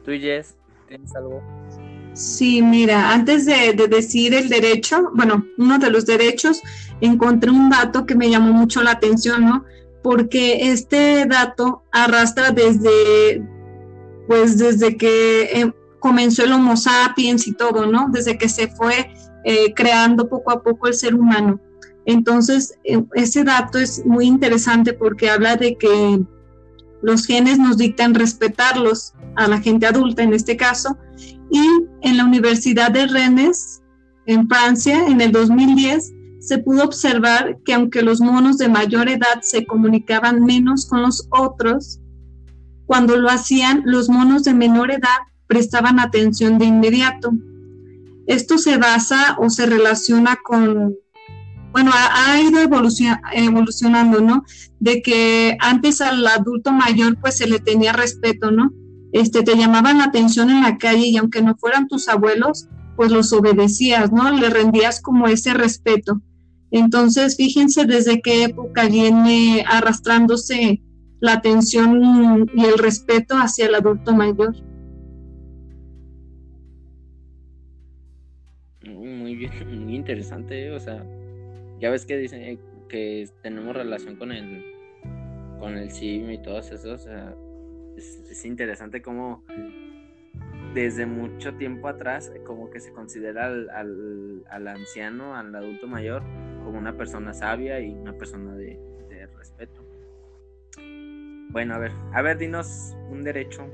[0.04, 0.56] ¿Tú, Jess,
[0.88, 1.42] tienes algo?
[2.14, 6.60] Sí, mira, antes de, decir el derecho, bueno, uno de los derechos,
[7.00, 9.64] encontré un dato que me llamó mucho la atención, ¿no?
[10.02, 13.42] Porque este dato arrastra desde,
[14.26, 18.08] pues desde que em, comenzó el Homo sapiens y todo, ¿no?
[18.10, 19.10] Desde que se fue
[19.44, 21.60] eh, creando poco a poco el ser humano.
[22.04, 26.20] Entonces, eh, ese dato es muy interesante porque habla de que
[27.02, 30.96] los genes nos dictan respetarlos a la gente adulta en este caso.
[31.50, 31.60] Y
[32.02, 33.82] en la Universidad de Rennes,
[34.26, 39.42] en Francia, en el 2010, se pudo observar que aunque los monos de mayor edad
[39.42, 42.00] se comunicaban menos con los otros,
[42.86, 47.32] cuando lo hacían, los monos de menor edad prestaban atención de inmediato.
[48.26, 50.96] Esto se basa o se relaciona con,
[51.72, 54.44] bueno, ha, ido evolucionando, ¿no?
[54.78, 58.70] De que antes al adulto mayor pues se le tenía respeto, ¿no?
[59.12, 63.10] Este, te llamaban la atención en la calle y aunque no fueran tus abuelos, pues
[63.10, 64.30] los obedecías, ¿no?
[64.30, 66.20] Le rendías como ese respeto.
[66.70, 70.82] Entonces, fíjense desde qué época viene arrastrándose
[71.20, 74.54] la atención y el respeto hacia el adulto mayor.
[79.22, 79.52] muy bien,
[79.84, 81.04] muy interesante, o sea,
[81.82, 84.64] ya ves que dicen eh, que tenemos relación con el
[85.58, 87.36] con el sim y todo eso, o sea,
[87.96, 89.44] es, interesante como
[90.74, 96.22] desde mucho tiempo atrás como que se considera al, al, anciano, al adulto mayor,
[96.64, 99.84] como una persona sabia y una persona de, de respeto.
[101.50, 103.66] Bueno, a ver, a ver, dinos un derecho.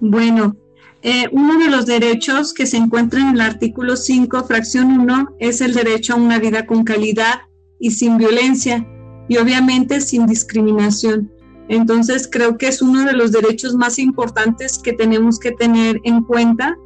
[0.00, 0.56] Bueno,
[1.02, 5.62] eh, uno de los derechos que se encuentra en el artículo 5, fracción 1, es
[5.62, 7.40] el derecho a una vida con calidad
[7.78, 8.86] y sin violencia
[9.28, 11.32] y obviamente sin discriminación.
[11.68, 16.22] Entonces creo que es uno de los derechos más importantes que tenemos que tener en
[16.24, 16.76] cuenta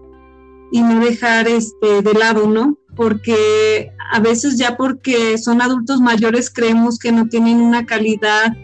[0.71, 2.79] y no dejar este de lado, ¿no?
[2.95, 8.57] Porque a veces ya porque son adultos mayores creemos que no tienen una calidad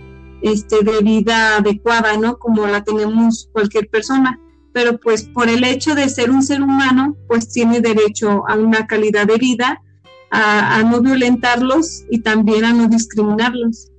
[0.43, 2.39] este, de vida adecuada, ¿no?
[2.39, 4.39] Como la tenemos cualquier persona
[4.73, 8.87] pero pues por el hecho de ser un ser humano, pues tiene derecho a una
[8.87, 9.83] calidad de vida,
[10.31, 13.91] a, no violentarlos y también a no discriminarlos.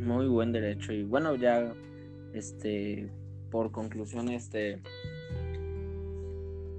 [0.00, 0.92] Muy buen derecho.
[0.92, 1.74] Y bueno, ya,
[2.34, 3.10] este,
[3.50, 4.80] por conclusión, este,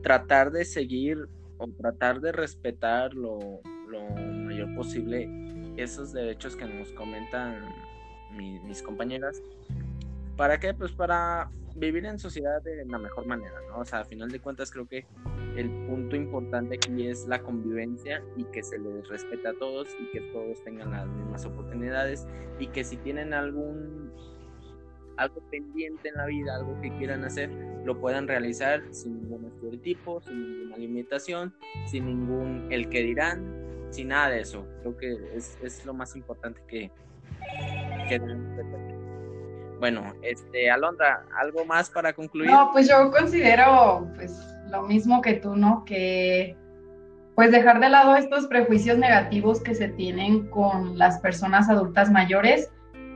[0.02, 4.10] tratar de seguir o tratar de respetar lo, lo
[4.46, 5.30] mayor posible
[5.78, 7.66] esos derechos que nos comentan
[8.38, 9.42] mis compañeras
[10.38, 10.74] ¿Para qué?
[10.74, 13.80] Pues para vivir en sociedad de la mejor manera, ¿no?
[13.80, 15.06] O sea, a final de cuentas creo que
[15.56, 20.12] el punto importante aquí es la convivencia y que se les respete a todos y
[20.12, 22.28] que todos tengan las mismas oportunidades
[22.60, 24.12] y que si tienen algún
[25.18, 27.50] algo pendiente en la vida, algo que quieran hacer,
[27.86, 31.54] lo puedan realizar sin ningún estereotipo, sin ninguna limitación,
[31.86, 34.66] sin ningún el que dirán, sin nada de eso.
[34.82, 36.92] Creo que es, es lo más importante que,
[38.10, 38.93] que de
[39.84, 42.50] bueno, este, Alondra, ¿algo más para concluir?
[42.50, 44.42] No, pues yo considero pues
[44.72, 45.84] lo mismo que tú, ¿no?
[45.84, 46.56] Que
[47.36, 52.72] pues dejar de lado estos prejuicios negativos que se tienen con las personas adultas mayores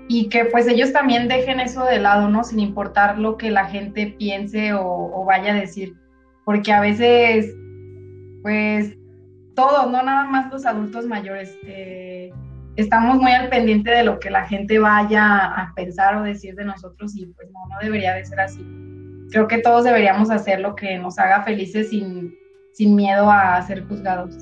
[0.09, 2.43] y que pues ellos también dejen eso de lado, ¿no?
[2.43, 5.95] Sin importar lo que la gente piense o, vaya a decir,
[6.43, 7.55] porque a veces
[8.41, 8.93] pues
[9.55, 12.33] todos, no nada más los adultos mayores, eh,
[12.77, 16.63] estamos muy al pendiente de lo que la gente vaya a pensar o decir de
[16.63, 18.63] nosotros y pues no, no debería de ser así.
[19.31, 22.33] Creo que todos deberíamos hacer lo que nos haga felices sin,
[22.73, 24.35] sin miedo a ser juzgados.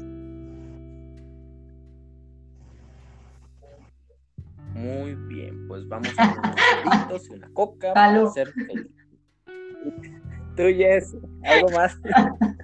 [4.73, 8.87] Muy bien, pues vamos a unos y una coca para ser feliz.
[10.57, 11.97] Tú, Jess, ¿algo más?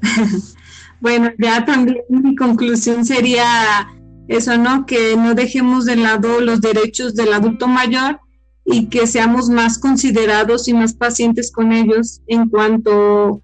[0.99, 3.88] bueno, ya también mi conclusión sería
[4.27, 4.86] eso, ¿no?
[4.86, 8.19] Que no dejemos de lado los derechos del adulto mayor
[8.65, 13.41] y que seamos más considerados y más pacientes con ellos en cuanto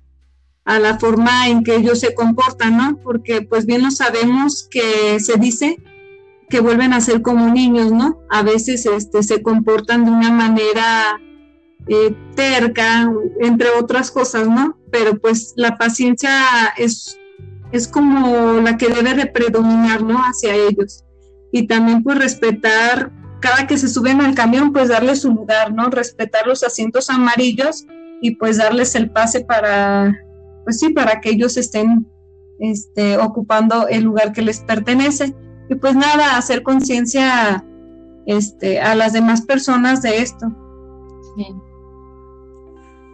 [0.65, 2.99] a la forma en que ellos se comportan, ¿no?
[3.01, 5.77] Porque pues bien lo sabemos que se dice
[6.49, 8.21] que vuelven a ser como niños, ¿no?
[8.29, 11.19] A veces este, se comportan de una manera
[11.87, 13.09] eh, terca,
[13.39, 14.77] entre otras cosas, ¿no?
[14.91, 16.31] Pero pues la paciencia
[16.77, 17.17] es,
[17.71, 20.19] es como la que debe de predominar, ¿no?
[20.19, 21.03] Hacia ellos.
[21.51, 25.89] Y también pues respetar, cada que se suben al camión, pues darles su lugar, ¿no?
[25.89, 27.85] Respetar los asientos amarillos
[28.21, 30.17] y pues darles el pase para,
[30.63, 32.07] pues sí, para que ellos estén
[32.59, 35.35] este, ocupando el lugar que les pertenece
[35.69, 37.63] y pues nada, hacer conciencia
[38.25, 40.47] este, a las demás personas de esto.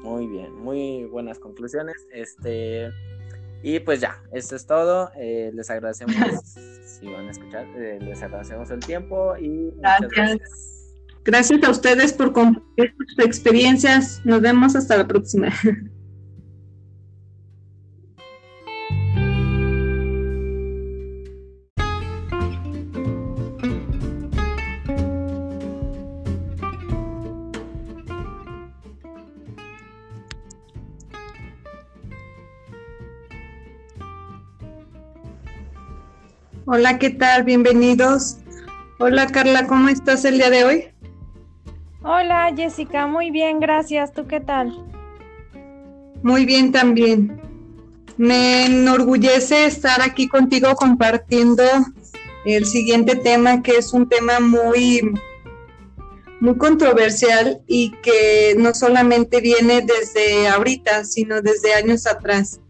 [0.04, 1.96] Muy bien, muy buenas conclusiones.
[2.14, 2.90] Este,
[3.64, 5.10] y pues ya, eso es todo.
[5.18, 6.16] Eh, les agradecemos
[6.86, 10.12] si van a escuchar, eh, les agradecemos el tiempo y gracias.
[10.12, 10.74] gracias.
[11.26, 14.22] Gracias a ustedes por compartir sus experiencias.
[14.26, 15.48] Nos vemos hasta la próxima.
[36.76, 37.44] Hola, ¿qué tal?
[37.44, 38.38] Bienvenidos.
[38.98, 40.86] Hola Carla, ¿cómo estás el día de hoy?
[42.02, 44.12] Hola Jessica, muy bien, gracias.
[44.12, 44.84] ¿Tú qué tal?
[46.24, 47.40] Muy bien también.
[48.18, 51.62] Me enorgullece estar aquí contigo compartiendo
[52.44, 55.00] el siguiente tema, que es un tema muy,
[56.40, 62.63] muy controversial y que no solamente viene desde ahorita, sino desde años atrás.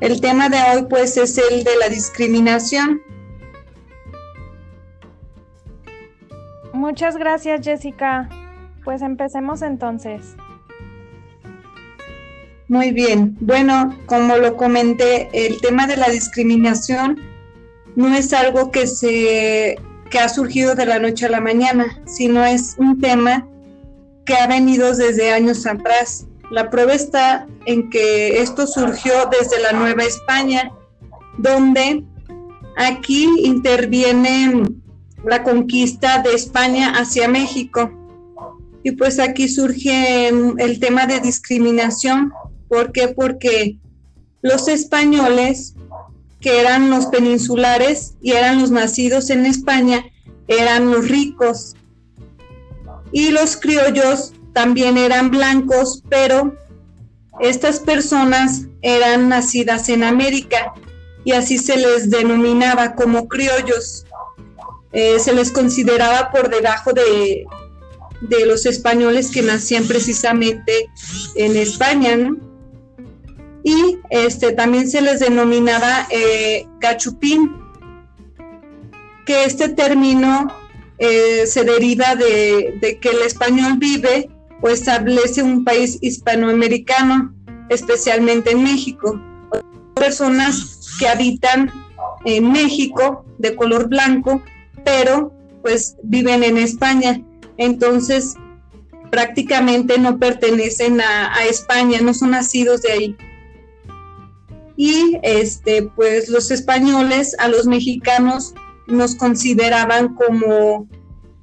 [0.00, 3.00] El tema de hoy pues es el de la discriminación.
[6.72, 8.28] Muchas gracias Jessica.
[8.84, 10.36] Pues empecemos entonces.
[12.68, 13.36] Muy bien.
[13.40, 17.20] Bueno, como lo comenté, el tema de la discriminación
[17.94, 19.78] no es algo que se
[20.10, 23.48] que ha surgido de la noche a la mañana, sino es un tema
[24.24, 26.26] que ha venido desde años atrás.
[26.50, 30.70] La prueba está en que esto surgió desde la Nueva España,
[31.38, 32.04] donde
[32.76, 34.62] aquí interviene
[35.24, 37.90] la conquista de España hacia México.
[38.82, 42.32] Y pues aquí surge el tema de discriminación.
[42.68, 43.08] ¿Por qué?
[43.08, 43.78] Porque
[44.42, 45.74] los españoles,
[46.40, 50.04] que eran los peninsulares y eran los nacidos en España,
[50.48, 51.74] eran los ricos.
[53.10, 56.56] Y los criollos también eran blancos, pero
[57.40, 60.72] estas personas eran nacidas en América
[61.24, 64.06] y así se les denominaba como criollos.
[64.92, 67.44] Eh, se les consideraba por debajo de,
[68.20, 70.88] de, los españoles que nacían precisamente
[71.34, 72.30] en España.
[73.64, 77.56] Y este, también se les denominaba eh, gachupín,
[79.26, 80.54] que este término
[80.98, 84.28] eh, se deriva de, de que el español vive
[84.64, 87.34] o establece un país hispanoamericano,
[87.68, 89.20] especialmente en México.
[89.94, 91.70] Personas que habitan
[92.24, 94.42] en México de color blanco,
[94.82, 97.22] pero pues viven en España.
[97.58, 98.36] Entonces,
[99.10, 103.16] prácticamente no pertenecen a, España, no son nacidos de ahí.
[104.78, 108.54] Y este, pues los españoles a los mexicanos
[108.86, 110.88] nos consideraban como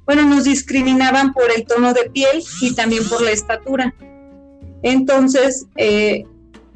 [0.06, 3.94] bueno, nos discriminaban por el tono de piel y también por la estatura.
[4.82, 6.24] Entonces, eh,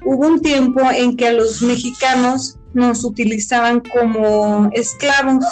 [0.05, 5.45] hubo un tiempo en que a los mexicanos nos utilizaban como esclavos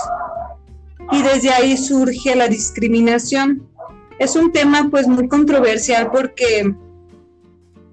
[1.10, 3.66] y desde ahí surge la discriminación.
[4.18, 6.74] Es un tema pues muy controversial porque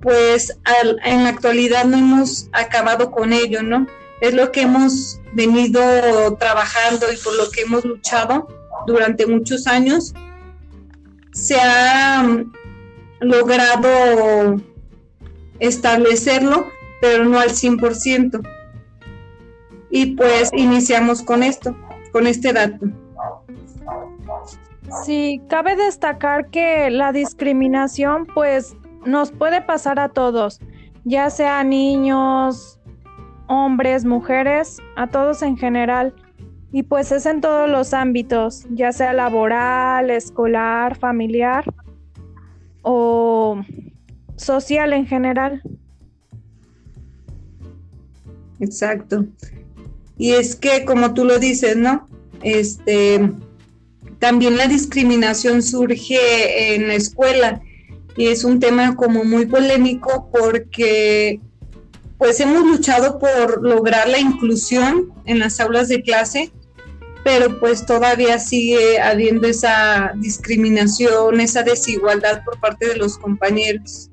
[0.01, 0.57] pues
[1.05, 3.87] en la actualidad no hemos acabado con ello, ¿no?
[4.19, 5.81] Es lo que hemos venido
[6.37, 8.47] trabajando y por lo que hemos luchado
[8.87, 10.13] durante muchos años,
[11.33, 12.51] se ha mm,
[13.21, 14.61] logrado
[15.59, 16.65] establecerlo,
[17.01, 18.41] pero no al 100%.
[19.89, 21.75] Y pues iniciamos con esto,
[22.11, 22.87] con este dato.
[25.05, 28.75] Sí, cabe destacar que la discriminación pues
[29.05, 30.59] nos puede pasar a todos,
[31.05, 32.79] ya sea niños,
[33.47, 36.13] hombres, mujeres, a todos en general
[36.71, 41.65] Y pues es en todos los ámbitos, ya sea laboral, escolar, familiar
[42.81, 43.61] o
[44.37, 45.61] social en general.
[48.59, 49.25] Exacto.
[50.17, 52.07] Y es que, como tú lo dices, ¿no?
[52.43, 53.31] Este,
[54.19, 57.61] también la discriminación surge en la escuela
[58.15, 61.39] y es un tema como muy polémico porque
[62.17, 66.51] pues hemos luchado por lograr la inclusión en las aulas de clase,
[67.23, 74.09] pero pues todavía sigue habiendo esa discriminación, esa desigualdad por parte de los compañeros.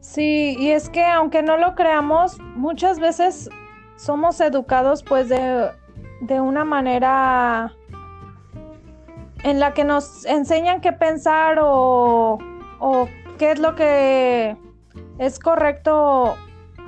[0.00, 3.48] Sí, y es que aunque no lo creamos, muchas veces
[3.96, 5.70] somos educados pues de,
[6.40, 7.72] una manera
[9.42, 12.38] en la que nos enseñan qué pensar o,
[12.78, 14.56] o qué es lo que
[15.18, 16.36] es correcto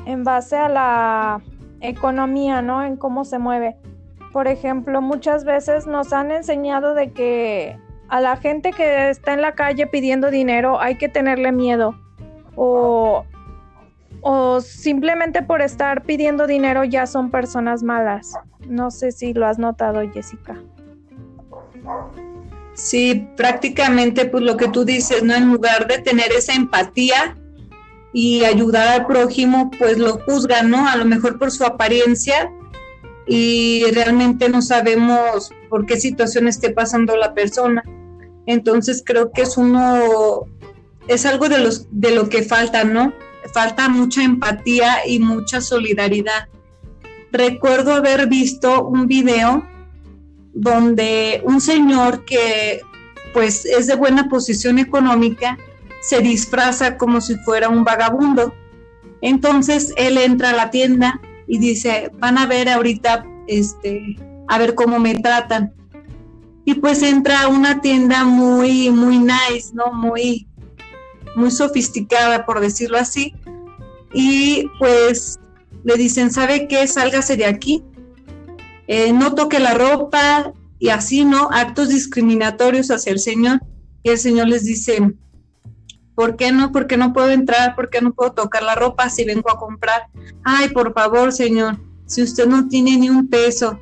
[0.07, 1.43] en base a la
[1.89, 2.83] economía, ¿no?
[2.83, 3.77] En cómo se mueve.
[4.33, 7.79] Por ejemplo, muchas veces nos han enseñado de que
[8.09, 11.99] a la gente que está en la calle pidiendo dinero hay que tenerle miedo.
[12.55, 13.25] O,
[14.21, 18.35] o simplemente por estar pidiendo dinero ya son personas malas.
[18.69, 20.57] No sé si lo has notado, Jessica.
[22.75, 25.35] Sí, prácticamente pues lo que tú dices, ¿no?
[25.35, 27.37] En lugar de tener esa empatía,
[28.19, 30.89] y ayudar al prójimo, pues lo juzgan, ¿no?
[30.89, 32.51] A lo mejor por su apariencia
[33.27, 37.83] y realmente no sabemos por qué situación esté pasando la persona.
[38.47, 40.47] Entonces creo que es uno,
[41.09, 43.13] es algo de, los, de lo que falta, ¿no?
[43.53, 46.49] Falta mucha empatía y mucha solidaridad.
[47.33, 49.63] Recuerdo haber visto un video
[50.55, 52.81] donde un señor que
[53.35, 55.59] pues es de buena posición económica
[56.09, 58.55] se disfraza como si fuera un vagabundo.
[59.21, 64.17] Entonces él entra a la tienda y dice, van a ver ahorita, este,
[64.49, 65.73] a ver cómo me tratan.
[66.65, 69.93] Y pues entra a una tienda muy, muy nice, ¿no?
[69.93, 70.49] Muy,
[71.35, 73.35] muy sofisticada, por decirlo así.
[74.13, 75.39] Y pues
[75.85, 76.87] le dicen, ¿sabe qué?
[76.87, 77.85] Sálgase de aquí.
[78.89, 81.49] Eh, no toque la ropa y así, ¿no?
[81.53, 83.61] Actos discriminatorios hacia el Señor.
[84.03, 85.01] Y el Señor les dice,
[86.17, 86.73] ¿Por qué no?
[86.73, 87.77] ¿Por qué no puedo entrar?
[87.77, 90.09] ¿Por qué no puedo tocar la ropa si vengo a comprar?
[90.43, 93.79] Ay, por favor, señor, si usted no tiene ni un peso.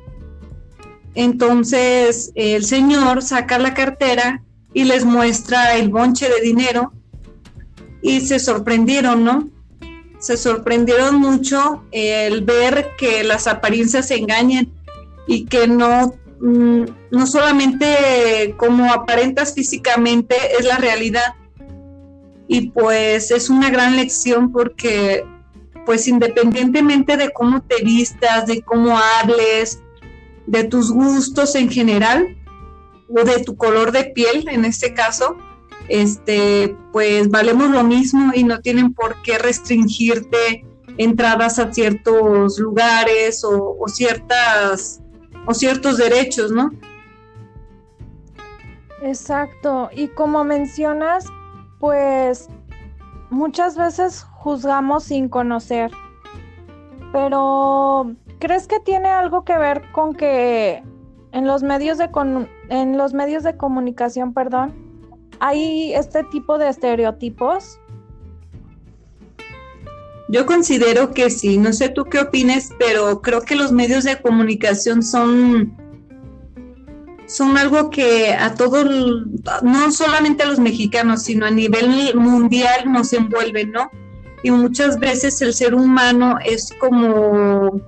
[1.15, 6.91] Entonces el señor saca la cartera y les muestra el bonche de dinero
[8.01, 9.49] y se sorprendieron, ¿no?
[10.19, 14.73] Se sorprendieron mucho el ver que las apariencias se engañan
[15.25, 21.35] y que no, mm, no solamente como aparentas físicamente es la realidad,
[22.47, 25.25] y pues es una gran lección porque
[25.85, 29.81] pues independientemente de cómo te vistas, de cómo hables,
[30.47, 32.37] de tus gustos en general
[33.09, 35.37] o de tu color de piel en este caso,
[35.87, 40.65] este pues valemos lo mismo y no tienen por qué restringirte
[40.97, 45.01] entradas a ciertos lugares o, o ciertas
[45.45, 46.71] o ciertos derechos, ¿no?
[49.01, 51.25] Exacto, y como mencionas,
[51.85, 52.49] pues
[53.29, 55.91] muchas veces juzgamos sin conocer.
[57.13, 60.81] Pero ¿crees que tiene algo que ver con que
[61.31, 62.09] en los medios de
[62.69, 64.73] en los medios de comunicación, perdón,
[65.39, 67.79] hay este tipo de estereotipos?
[70.29, 74.19] Yo considero que sí, no sé tú qué opines, pero creo que los medios de
[74.19, 75.77] comunicación son
[77.27, 78.85] son algo que a todos,
[79.63, 83.89] no solamente a los mexicanos, sino a nivel mundial nos envuelven, ¿no?
[84.43, 87.81] Y muchas veces el ser humano es como,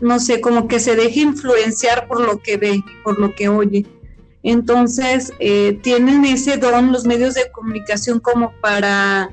[0.00, 3.86] no sé, como que se deja influenciar por lo que ve, por lo que oye.
[4.42, 9.30] Entonces, eh, tienen ese don los medios de comunicación como para,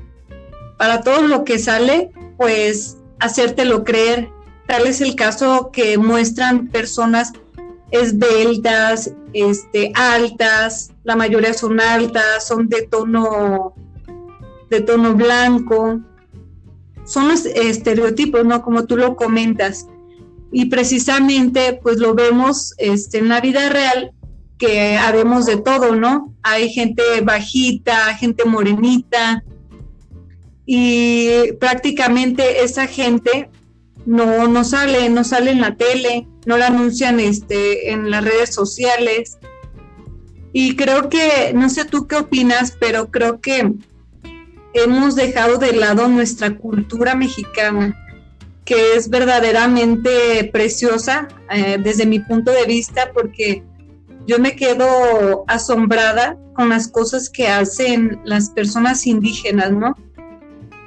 [0.76, 4.28] para todo lo que sale, pues hacértelo creer.
[4.66, 7.32] Tal es el caso que muestran personas
[7.90, 13.74] esbeltas, este, altas, la mayoría son altas, son de tono,
[14.70, 16.00] de tono blanco.
[17.04, 18.62] Son los estereotipos, ¿no?
[18.62, 19.86] Como tú lo comentas.
[20.52, 24.12] Y precisamente, pues lo vemos este, en la vida real,
[24.58, 26.34] que habemos de todo, ¿no?
[26.42, 29.42] Hay gente bajita, gente morenita,
[30.72, 33.50] y prácticamente esa gente
[34.06, 38.52] no, no sale, no sale en la tele, no la anuncian este, en las redes
[38.52, 39.38] sociales.
[40.52, 43.72] Y creo que, no sé tú qué opinas, pero creo que
[44.74, 47.96] hemos dejado de lado nuestra cultura mexicana,
[48.64, 53.62] que es verdaderamente preciosa eh, desde mi punto de vista porque
[54.26, 59.94] yo me quedo asombrada con las cosas que hacen las personas indígenas, ¿no?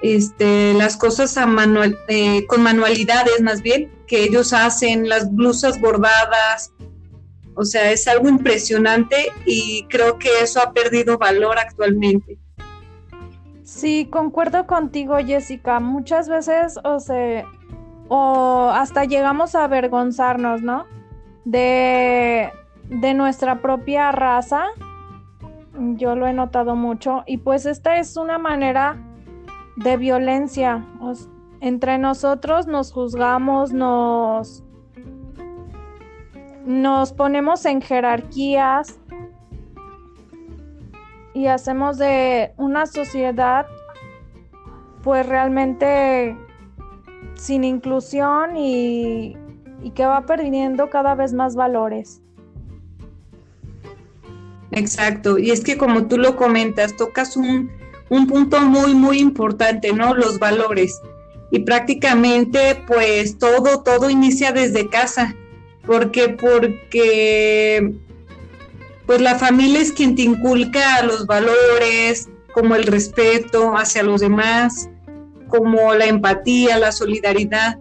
[0.02, 1.38] Este, las cosas
[2.10, 6.72] eh, con manualidades más bien que ellos hacen, las blusas bordadas,
[7.56, 12.38] o sea, es algo impresionante y creo que eso ha perdido valor actualmente.
[13.64, 15.80] Sí, concuerdo contigo, Jessica.
[15.80, 17.48] Muchas veces, o sea,
[18.08, 20.86] o hasta llegamos a avergonzarnos, ¿no?
[21.44, 22.52] De,
[22.90, 24.68] de nuestra propia raza.
[25.96, 27.24] Yo lo he notado mucho.
[27.26, 28.96] Y pues esta es una manera
[29.76, 30.86] de violencia.
[31.64, 34.66] Entre nosotros nos juzgamos, nos,
[36.66, 39.00] nos ponemos en jerarquías
[41.34, 43.66] y hacemos de una sociedad
[45.04, 46.36] pues realmente
[47.36, 49.38] sin inclusión y,
[49.96, 52.22] que va perdiendo cada vez más valores.
[54.72, 57.72] Exacto, y es que como tú lo comentas, tocas un,
[58.10, 60.14] un punto muy, muy importante, ¿no?
[60.14, 61.00] Los valores.
[61.54, 65.36] Y prácticamente, pues todo, todo inicia desde casa.
[65.86, 66.30] ¿Por qué?
[66.30, 67.94] Porque
[69.06, 74.90] pues la familia es quien te inculca los valores, como el respeto hacia los demás,
[75.48, 77.78] como la empatía, la solidaridad.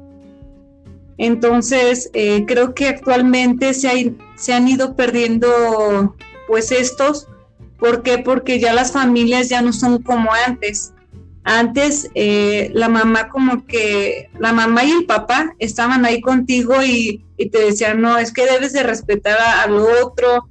[1.17, 6.15] Entonces, eh, creo que actualmente se, se han ido perdiendo
[6.47, 7.27] pues estos.
[7.79, 8.19] ¿Por qué?
[8.19, 10.93] Porque ya las familias ya no son como antes.
[11.45, 17.25] Antes eh, la mamá como que, la mamá y el papá estaban ahí contigo y,
[17.51, 20.49] te decían, no, es que debes de respetar al otro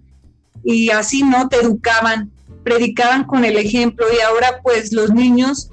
[0.62, 2.30] y así no te educaban,
[2.66, 5.70] predicaban con el ejemplo y ahora pues los niños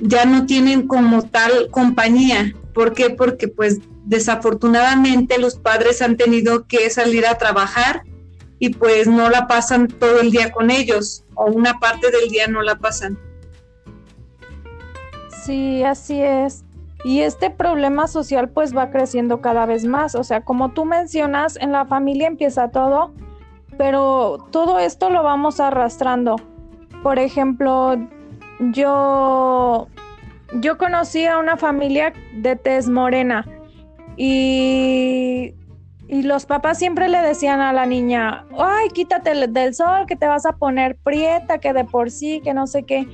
[0.00, 2.54] ya no tienen como tal compañía.
[2.72, 3.10] ¿Por qué?
[3.10, 8.02] Porque pues desafortunadamente los padres han tenido que salir a trabajar
[8.58, 12.46] y pues no la pasan todo el día con ellos o una parte del día
[12.46, 13.18] no la pasan.
[15.42, 16.64] Sí, así es.
[17.04, 20.14] Y este problema social pues va creciendo cada vez más.
[20.14, 23.12] O sea, como tú mencionas, en la familia empieza todo,
[23.76, 26.36] pero todo esto lo vamos arrastrando.
[27.02, 27.96] Por ejemplo,
[28.70, 29.88] yo,
[30.60, 33.44] yo conocí a una familia de tez morena
[34.16, 35.54] y,
[36.06, 40.28] y los papás siempre le decían a la niña, ay, quítate del sol, que te
[40.28, 43.08] vas a poner prieta, que de por sí, que no sé qué.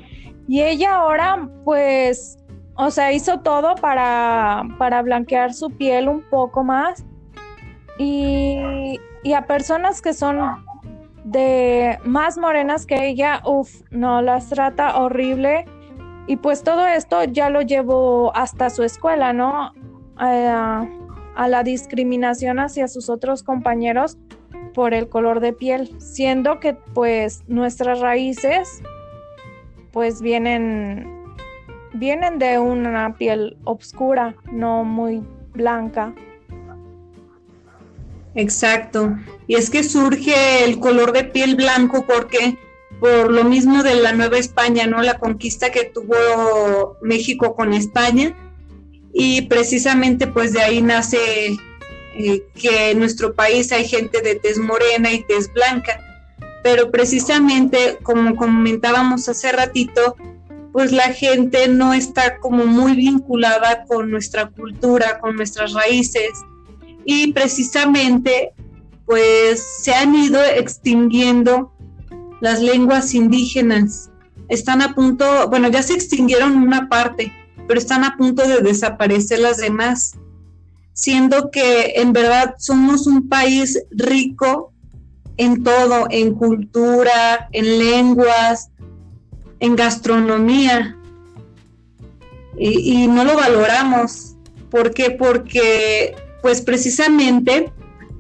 [0.49, 2.39] Y ella ahora, pues,
[2.75, 7.05] o sea, hizo todo para, para blanquear su piel un poco más.
[7.99, 10.65] Y, y a personas que son
[11.25, 15.67] de más morenas que ella, uff, no, las trata horrible.
[16.27, 19.73] Y pues todo esto ya lo llevó hasta su escuela, ¿no?
[20.21, 24.19] a la discriminación hacia sus otros compañeros
[24.75, 28.83] por el color de piel, siendo que pues nuestras raíces
[29.99, 31.35] pues vienen
[31.93, 35.25] vienen de una piel oscura, no muy
[35.55, 36.15] blanca.
[38.37, 39.17] Exacto.
[39.49, 42.57] Y es que surge el color de piel blanco porque
[43.01, 45.03] por lo mismo de la Nueva España, ¿no?
[45.03, 48.37] La conquista que tuvo México con España
[49.13, 51.57] y precisamente pues de ahí nace
[52.15, 56.08] eh, que en nuestro país hay gente de tez morena y tez blanca.
[56.63, 60.17] Pero precisamente como comentábamos hace ratito,
[60.73, 66.31] pues la gente no está como muy vinculada con nuestra cultura, con nuestras raíces
[67.05, 68.53] y precisamente
[69.07, 71.73] pues se han ido extinguiendo
[72.41, 74.11] las lenguas indígenas.
[74.49, 77.33] Están a punto, bueno, ya se extinguieron una parte,
[77.67, 80.13] pero están a punto de desaparecer las demás,
[80.93, 84.73] siendo que en verdad somos un país rico
[85.39, 88.71] en todo, en cultura, en lenguas,
[89.61, 90.99] en gastronomía,
[92.59, 94.35] y, no lo valoramos.
[94.71, 95.11] ¿Por qué?
[95.11, 97.73] Porque pues precisamente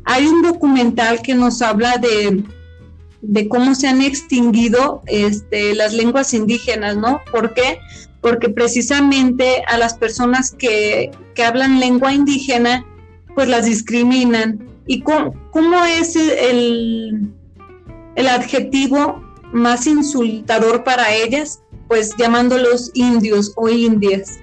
[0.05, 2.45] hay un documental que nos habla de,
[3.49, 7.21] cómo se han extinguido este, las lenguas indígenas, ¿no?
[7.31, 7.79] ¿Por qué?
[8.21, 11.11] Porque precisamente a las personas que,
[11.45, 12.85] hablan lengua indígena,
[13.35, 14.66] pues las discriminan.
[14.89, 17.30] ¿Y cómo, es el,
[18.16, 19.22] el adjetivo
[19.53, 21.62] más insultador para ellas?
[21.86, 24.41] Pues llamándolos indios o indias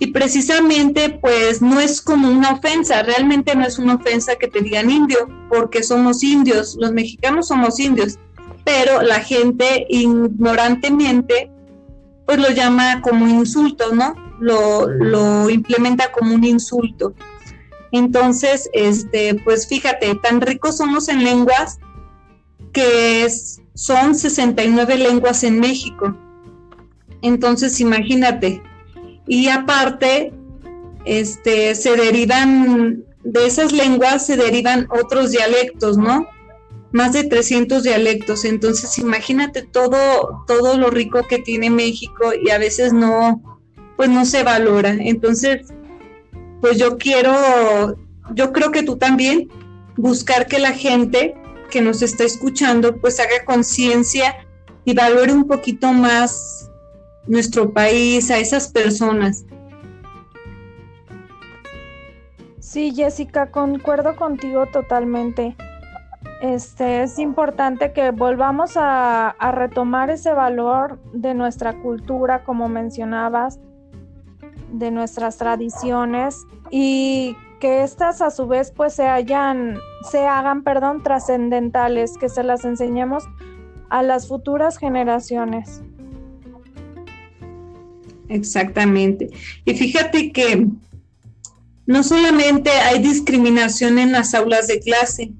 [0.00, 4.60] y precisamente pues no es como una ofensa, realmente no es una ofensa que te
[4.60, 8.18] digan indio, porque somos indios, los mexicanos somos indios,
[8.64, 11.50] pero la gente ignorantemente
[12.26, 14.14] pues lo llama como insulto, ¿no?
[14.40, 17.14] lo, lo implementa como un insulto.
[17.94, 21.78] Entonces, este, pues fíjate, tan ricos somos en lenguas
[22.72, 23.28] que
[23.74, 26.12] son 69 lenguas en México.
[27.22, 28.60] Entonces, imagínate.
[29.28, 30.32] Y aparte,
[31.04, 36.26] este, se derivan, de esas lenguas se derivan otros dialectos, ¿no?
[36.90, 38.44] Más de 300 dialectos.
[38.44, 43.60] Entonces, imagínate todo, todo lo rico que tiene México y a veces no,
[43.96, 44.96] pues no se valora.
[44.98, 45.72] Entonces,
[46.64, 47.94] pues yo quiero,
[48.32, 49.50] yo creo que tú también,
[49.98, 51.34] buscar que la gente
[51.70, 54.34] que nos está escuchando, pues haga conciencia
[54.86, 56.70] y valore un poquito más
[57.26, 59.44] nuestro país, a esas personas.
[62.60, 65.56] Sí, Jessica, concuerdo contigo totalmente.
[66.40, 73.60] Este es importante que volvamos a, retomar ese valor de nuestra cultura, como mencionabas,
[74.72, 79.78] de nuestras tradiciones y que estas a su vez pues se hayan,
[80.10, 83.24] se hagan, perdón, trascendentales, que se las enseñemos
[83.90, 85.82] a las futuras generaciones.
[88.28, 89.30] Exactamente.
[89.64, 90.66] Y fíjate que
[91.86, 95.32] no solamente hay discriminación en las aulas de clase,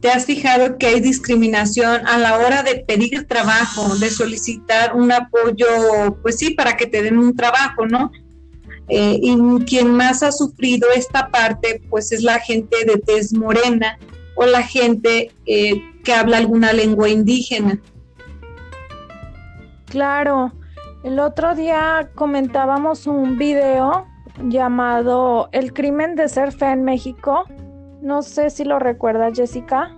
[0.00, 5.12] ¿te has fijado que hay discriminación a la hora de pedir trabajo, de solicitar un
[5.12, 8.10] apoyo, pues sí, para que te den un trabajo, ¿no?
[8.88, 13.98] Eh, y quien más ha sufrido esta parte, pues es la gente de tez morena
[14.36, 17.78] o la gente eh, que habla alguna lengua indígena.
[19.86, 20.52] Claro,
[21.02, 24.06] el otro día comentábamos un video
[24.42, 27.44] llamado El crimen de ser fe en México.
[28.02, 29.94] No sé si lo recuerdas, Jessica.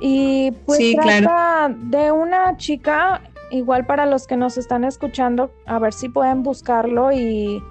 [0.00, 5.92] Y pues trata de una chica, igual para los que nos están escuchando, a ver
[5.92, 7.62] si pueden buscarlo y,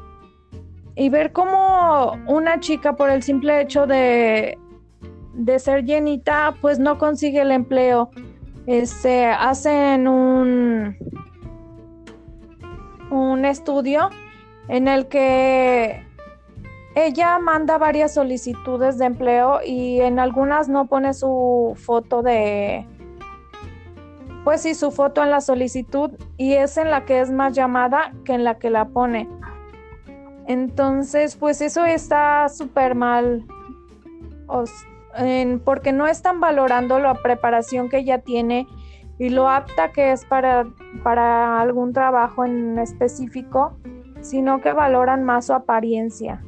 [0.95, 4.57] y ver cómo una chica por el simple hecho de,
[5.33, 8.11] de ser llenita, pues no consigue el empleo.
[8.65, 10.95] Este, hacen un,
[13.11, 14.09] un estudio
[14.67, 16.05] en el que
[16.95, 22.85] ella manda varias solicitudes de empleo y en algunas no pone su foto de,
[24.43, 28.13] pues sí, su foto en la solicitud y es en la que es más llamada
[28.25, 29.27] que en la que la pone.
[30.47, 33.45] Entonces, pues eso está súper mal,
[35.63, 38.67] porque no están valorando la preparación que ella tiene
[39.19, 40.65] y lo apta que es para,
[41.03, 43.77] para algún trabajo en específico
[44.23, 46.41] sino que valoran más su apariencia.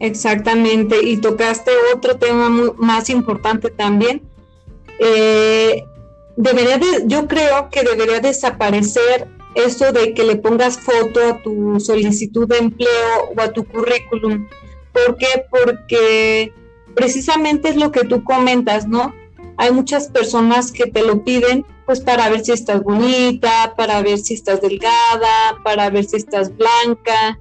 [0.00, 4.22] Exactamente, y tocaste otro tema más importante también.
[4.98, 5.84] Eh,
[6.36, 11.78] debería de, yo creo que debería desaparecer eso de que le pongas foto a tu
[11.80, 14.48] solicitud de empleo o a tu currículum.
[14.92, 15.44] ¿Por qué?
[15.50, 16.52] Porque
[16.94, 19.14] precisamente es lo que tú comentas, ¿no?
[19.56, 24.18] Hay muchas personas que te lo piden pues para ver si estás bonita, para ver
[24.18, 27.38] si estás delgada, para ver si estás blanca.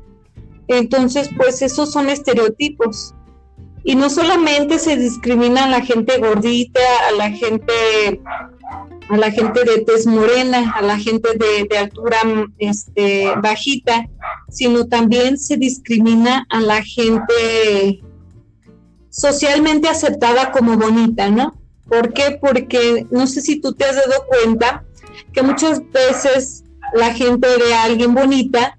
[0.68, 3.14] Entonces, pues esos son estereotipos.
[3.84, 6.80] Y no solamente se discrimina a la gente gordita,
[7.10, 8.22] a la gente
[9.10, 12.18] a la gente de tez morena, a la gente de, de altura
[12.60, 14.08] este, bajita,
[14.50, 18.02] sino también se discrimina a la gente
[19.10, 21.60] socialmente aceptada como bonita, ¿no?
[21.90, 22.38] ¿Por qué?
[22.40, 24.86] Porque no sé si tú te has dado cuenta
[25.34, 26.64] que muchas veces
[26.94, 28.78] la gente a alguien bonita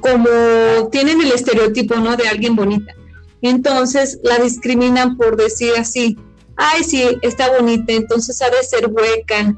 [0.00, 2.16] como tienen el estereotipo, ¿no?
[2.16, 2.94] De alguien bonita.
[3.42, 6.18] Entonces la discriminan por decir así,
[6.56, 9.56] ay, sí, está bonita, entonces ha de ser hueca,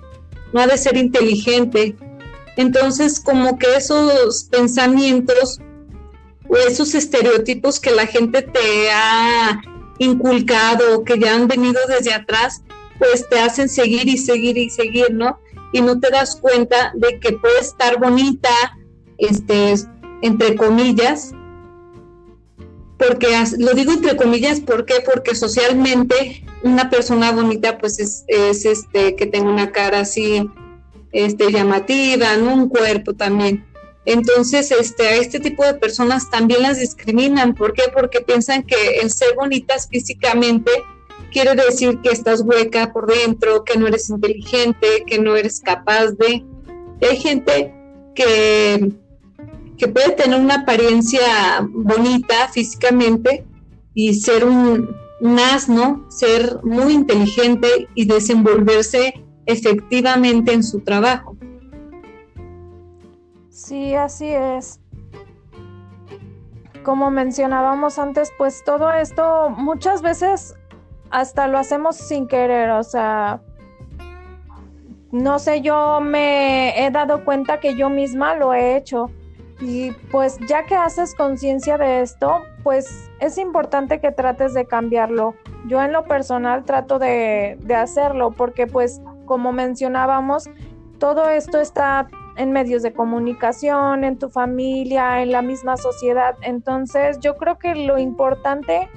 [0.53, 1.97] no ha de ser inteligente.
[2.57, 5.61] Entonces como que esos pensamientos
[6.49, 9.61] o esos estereotipos que la gente te ha
[9.99, 12.63] inculcado, que ya han venido desde atrás,
[12.99, 15.39] pues te hacen seguir y seguir y seguir, ¿no?
[15.73, 18.51] Y no te das cuenta de que puede estar bonita,
[19.19, 19.75] este,
[20.23, 21.33] entre comillas,
[23.07, 23.29] porque
[23.59, 24.95] lo digo entre comillas, ¿por qué?
[25.05, 30.49] Porque socialmente una persona bonita pues es, es este que tenga una cara así
[31.11, 32.55] este llamativa, ¿no?
[32.55, 33.65] un cuerpo también.
[34.05, 37.55] Entonces, este, a este tipo de personas también las discriminan.
[37.55, 37.85] ¿Por qué?
[37.93, 40.71] Porque piensan que el ser bonitas físicamente
[41.31, 46.13] quiere decir que estás hueca por dentro, que no eres inteligente, que no eres capaz
[46.13, 46.45] de...
[47.01, 47.75] hay gente
[48.15, 48.91] que,
[49.79, 53.45] que puede tener una apariencia bonita físicamente
[53.95, 54.97] y ser un,
[55.39, 61.37] asno, ser muy inteligente y desenvolverse efectivamente en su trabajo.
[63.51, 64.81] Sí, así es.
[66.83, 70.55] Como mencionábamos antes, pues todo esto muchas veces
[71.11, 73.41] hasta lo hacemos sin querer, o sea,
[75.13, 79.11] no sé, yo me he dado cuenta que yo misma lo he hecho.
[79.65, 85.37] Y pues ya que haces conciencia de esto, pues es importante que trates de cambiarlo.
[85.69, 90.51] Yo en lo personal trato de, de hacerlo porque pues como mencionábamos,
[90.99, 96.35] todo esto está en medios de comunicación, en tu familia, en la misma sociedad.
[96.43, 98.89] Entonces yo creo que lo importante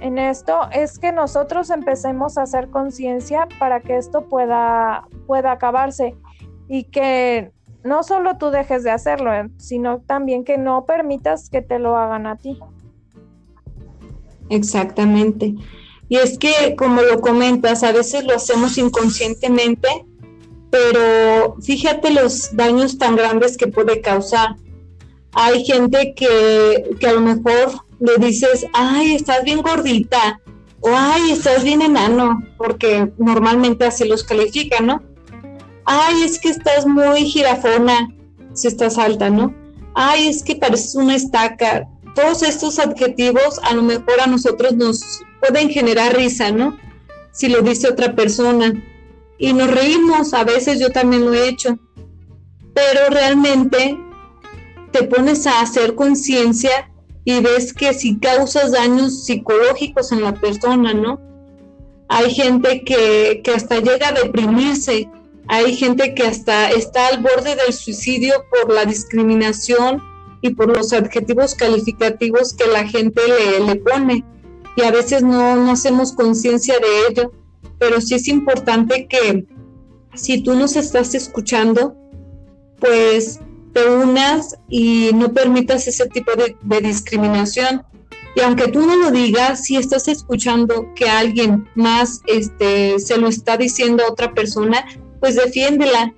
[0.00, 6.16] en esto es que nosotros empecemos a hacer conciencia para que esto pueda, pueda acabarse
[6.66, 7.52] y que
[7.84, 11.96] no solo tú dejes de hacerlo, eh, sino también que no permitas que te lo
[11.96, 12.58] hagan a ti.
[14.48, 15.54] Exactamente.
[16.08, 19.88] Y es que, como lo comentas, a veces lo hacemos inconscientemente,
[20.70, 24.56] pero fíjate los daños tan grandes que puede causar.
[25.32, 30.40] Hay gente que, que a lo mejor le dices, ay, estás bien gordita,
[30.80, 35.02] o ay, estás bien enano, porque normalmente así los califican, ¿no?
[35.84, 38.08] Ay, es que estás muy girafona,
[38.54, 39.54] si estás alta, ¿no?
[39.94, 41.88] Ay, es que pareces una estaca.
[42.14, 46.76] Todos estos adjetivos a lo mejor a nosotros nos pueden generar risa, ¿no?
[47.32, 48.72] Si lo dice otra persona.
[49.38, 51.78] Y nos reímos, a veces yo también lo he hecho.
[52.74, 53.98] Pero realmente
[54.92, 56.90] te pones a hacer conciencia
[57.24, 61.20] y ves que si causas daños psicológicos en la persona, ¿no?
[62.08, 65.08] Hay gente que, que hasta llega a deprimirse,
[65.48, 70.02] hay gente que hasta está al borde del suicidio por la discriminación
[70.40, 74.24] y por los adjetivos calificativos que la gente le, le pone.
[74.76, 77.32] Y a veces no, no hacemos conciencia de ello,
[77.78, 79.46] pero sí es importante que
[80.14, 81.96] si tú nos estás escuchando,
[82.80, 83.40] pues
[83.72, 87.82] te unas y no permitas ese tipo de, discriminación.
[88.34, 93.28] Y aunque tú no lo digas, si estás escuchando que alguien más este, se lo
[93.28, 94.84] está diciendo a otra persona,
[95.22, 96.12] pues defiéndela.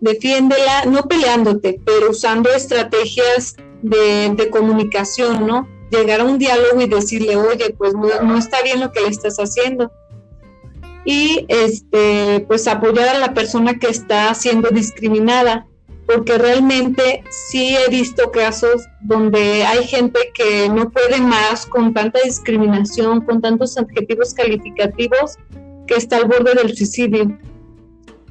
[0.00, 5.68] Defiéndela, no peleándote, pero usando estrategias de, comunicación, ¿no?
[5.92, 9.08] Llegar a un diálogo y decirle, oye, pues no, no está bien lo que le
[9.08, 9.92] estás haciendo.
[11.04, 15.68] Y este, pues apoyar a la persona que está siendo discriminada
[16.06, 22.18] porque realmente sí he visto casos donde hay gente que no puede más con tanta
[22.24, 25.36] discriminación, con tantos adjetivos calificativos,
[25.86, 27.38] que está al borde del suicidio.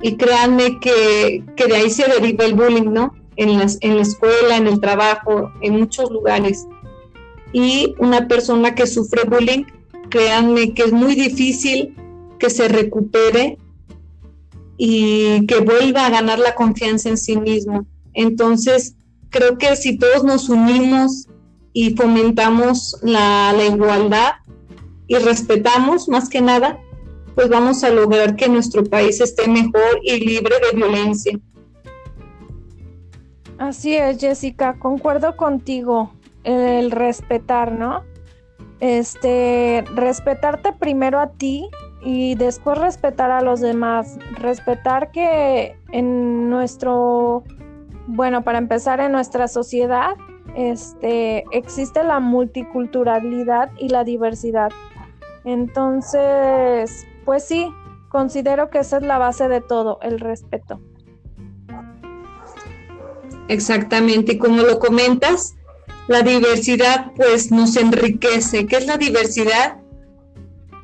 [0.01, 3.13] Y créanme que, de ahí se deriva el bullying, ¿no?
[3.35, 6.67] En, las, en la escuela, en el trabajo, en muchos lugares.
[7.53, 9.63] Y una persona que sufre bullying,
[10.09, 11.95] créanme que es muy difícil
[12.39, 13.57] que se recupere
[14.77, 17.85] y que vuelva a ganar la confianza en sí mismo.
[18.13, 18.95] Entonces,
[19.29, 21.27] creo que si todos nos unimos
[21.73, 24.33] y fomentamos la, igualdad
[25.07, 26.79] y respetamos más que nada,
[27.38, 31.39] pues vamos a lograr que nuestro país esté mejor y libre de violencia.
[33.59, 36.11] Así es, Jessica, concuerdo contigo,
[36.43, 38.01] el respetar, ¿no?
[38.79, 41.69] Este, respetarte primero a ti
[42.03, 47.43] y después respetar a los demás, respetar que en nuestro,
[48.07, 50.15] bueno, para empezar en nuestra sociedad,
[50.55, 54.71] este, existe la multiculturalidad y la diversidad.
[55.45, 57.67] Entonces, pues sí,
[58.07, 60.80] considero que esa es la base de todo, el respeto.
[63.49, 65.55] Exactamente, como lo comentas,
[66.07, 68.65] la diversidad pues nos enriquece.
[68.65, 69.82] ¿Qué es la diversidad?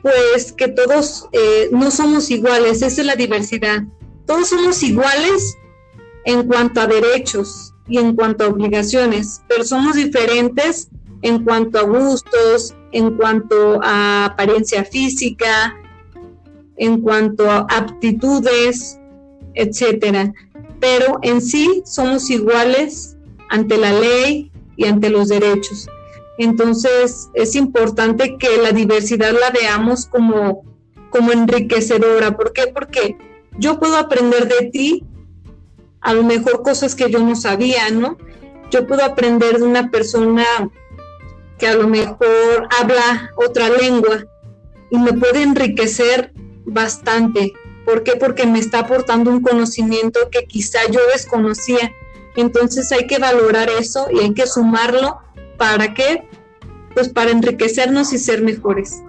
[0.02, 3.84] pues que todos eh, no somos iguales, esa es la diversidad.
[4.26, 5.58] Todos somos iguales
[6.26, 10.90] en cuanto a derechos y en cuanto a obligaciones, pero somos diferentes
[11.22, 15.74] en cuanto a gustos, en cuanto a apariencia física,
[16.78, 19.00] en cuanto a aptitudes,
[19.54, 20.34] etcétera.
[20.80, 23.18] Pero en sí somos iguales
[23.50, 25.88] ante la ley y ante los derechos.
[26.38, 30.64] Entonces es importante que la diversidad la veamos como,
[31.10, 32.36] como enriquecedora.
[32.36, 32.68] ¿Por qué?
[32.74, 33.18] Porque
[33.58, 35.04] yo puedo aprender de ti
[36.02, 38.18] a lo mejor cosas que yo no sabía, ¿no?
[38.70, 40.44] Yo puedo aprender de una persona
[41.58, 44.26] que a lo mejor habla otra lengua
[44.90, 46.33] y me puede enriquecer
[46.66, 47.54] bastante.
[47.86, 48.16] ¿Por qué?
[48.16, 51.92] Porque me está aportando un conocimiento que quizá yo desconocía.
[52.36, 55.20] Entonces hay que valorar eso y hay que sumarlo
[55.58, 56.28] ¿Para qué?
[56.94, 59.04] Pues para enriquecernos y ser mejores.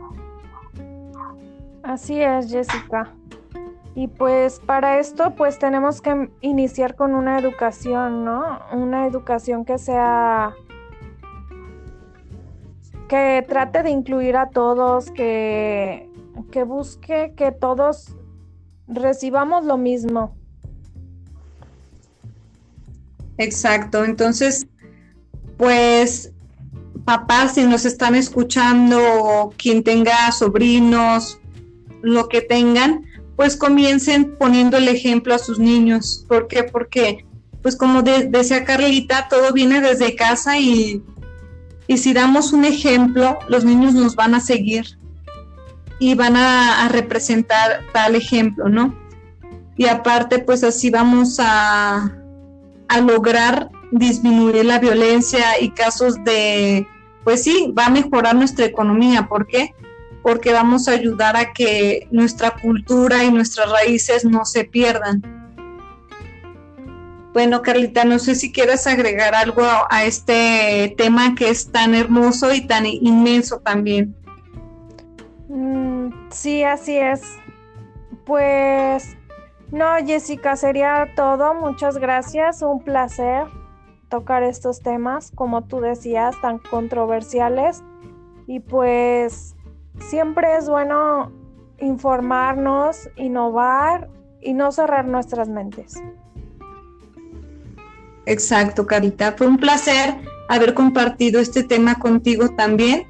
[1.82, 3.12] Así es, Jessica.
[3.94, 8.60] Y pues para esto pues tenemos que iniciar con una educación, ¿no?
[8.72, 10.54] Una educación que sea
[13.08, 16.08] que trate de incluir a todos, que,
[16.50, 18.14] que busque que todos
[18.86, 20.36] recibamos lo mismo.
[23.38, 24.66] Exacto, entonces,
[25.56, 26.32] pues
[27.04, 31.38] papás, si nos están escuchando, quien tenga sobrinos,
[32.02, 33.04] lo que tengan,
[33.36, 36.24] pues comiencen poniendo el ejemplo a sus niños.
[36.28, 36.64] ¿Por qué?
[36.64, 37.26] Porque,
[37.62, 41.02] pues como decía Carlita, todo viene desde casa y,
[41.86, 44.98] y, si damos un ejemplo, los niños nos van a seguir
[46.04, 48.94] y van a, representar tal ejemplo, ¿no?
[49.74, 52.12] Y aparte, pues así vamos a,
[52.88, 56.86] a lograr disminuir la violencia y casos de,
[57.24, 59.28] pues sí, va a mejorar nuestra economía.
[59.28, 59.74] ¿Por qué?
[60.22, 65.22] Porque vamos a ayudar a que nuestra cultura y nuestras raíces no se pierdan.
[67.32, 72.52] Bueno, Carlita, no sé si quieres agregar algo a este tema que es tan hermoso
[72.52, 74.14] y tan inmenso también.
[75.54, 77.22] Mm, sí, así es.
[78.26, 79.16] Pues
[79.70, 81.54] no, Jessica, sería todo.
[81.54, 82.60] Muchas gracias.
[82.62, 83.46] Un placer
[84.08, 87.84] tocar estos temas, como tú decías, tan controversiales.
[88.48, 89.54] Y pues
[90.00, 91.32] siempre es bueno
[91.78, 96.02] informarnos, innovar y no cerrar nuestras mentes.
[98.26, 99.32] Exacto, Carita.
[99.38, 100.16] Fue un placer
[100.48, 103.06] haber compartido este tema contigo también.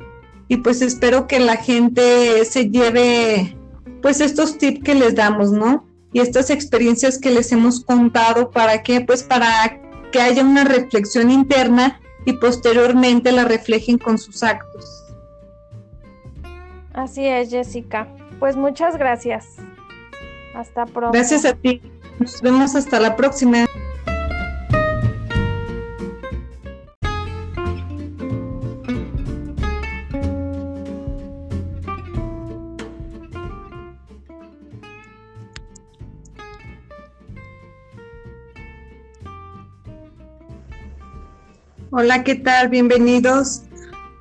[0.54, 3.56] Y pues espero que la gente se lleve
[4.00, 5.84] pues estos tips que les damos, ¿no?
[6.14, 9.00] y estas experiencias que les hemos contado, ¿para qué?
[9.00, 9.80] Pues para
[10.12, 15.04] que haya una reflexión interna y posteriormente la reflejen con sus actos.
[16.92, 18.06] Así es, Jessica.
[18.38, 19.56] Pues muchas gracias.
[20.54, 21.18] Hasta pronto.
[21.18, 21.82] Gracias a ti.
[22.20, 23.66] Nos vemos hasta la próxima.
[41.96, 42.70] Hola, ¿qué tal?
[42.70, 43.62] Bienvenidos.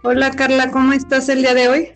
[0.03, 1.89] Hola Carla, ¿cómo estás el día de hoy?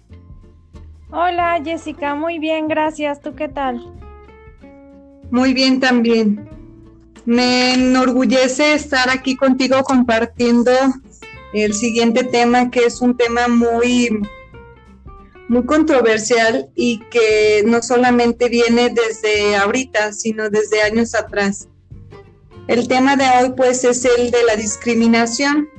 [1.11, 3.21] Hola Jessica, muy bien, gracias.
[3.21, 3.93] ¿Tú qué tal?
[5.29, 6.49] Muy bien también.
[7.25, 10.71] Me enorgullece estar aquí contigo compartiendo
[11.53, 14.09] el siguiente tema, que es un tema muy,
[15.47, 21.69] muy controversial y que no solamente viene desde ahorita, sino desde años atrás.
[22.67, 25.69] El tema de hoy pues es el de la discriminación.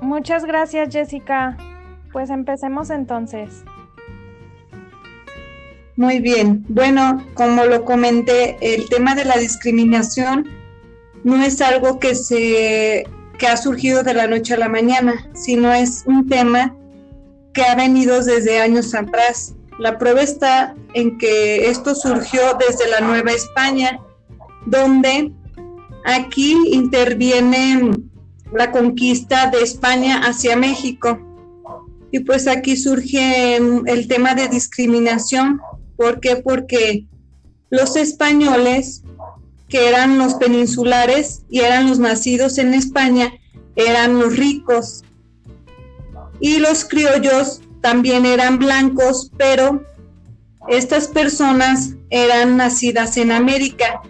[0.00, 1.56] Muchas gracias Jessica.
[2.12, 3.62] Pues empecemos entonces.
[5.96, 6.64] Muy bien.
[6.68, 10.48] Bueno, como lo comenté, el tema de la discriminación
[11.24, 13.04] no es algo que se
[13.38, 16.74] que ha surgido de la noche a la mañana, sino es un tema
[17.52, 19.54] que ha venido desde años atrás.
[19.78, 24.00] La prueba está en que esto surgió desde la Nueva España,
[24.66, 25.32] donde
[26.04, 27.92] aquí interviene
[28.52, 31.20] la conquista de España hacia México.
[32.10, 35.60] Y pues aquí surge el tema de discriminación.
[35.96, 36.36] ¿Por qué?
[36.36, 37.06] Porque
[37.70, 39.02] los españoles,
[39.68, 43.32] que eran los peninsulares y eran los nacidos en España,
[43.76, 45.04] eran los ricos.
[46.40, 49.82] Y los criollos también eran blancos, pero
[50.68, 54.02] estas personas eran nacidas en América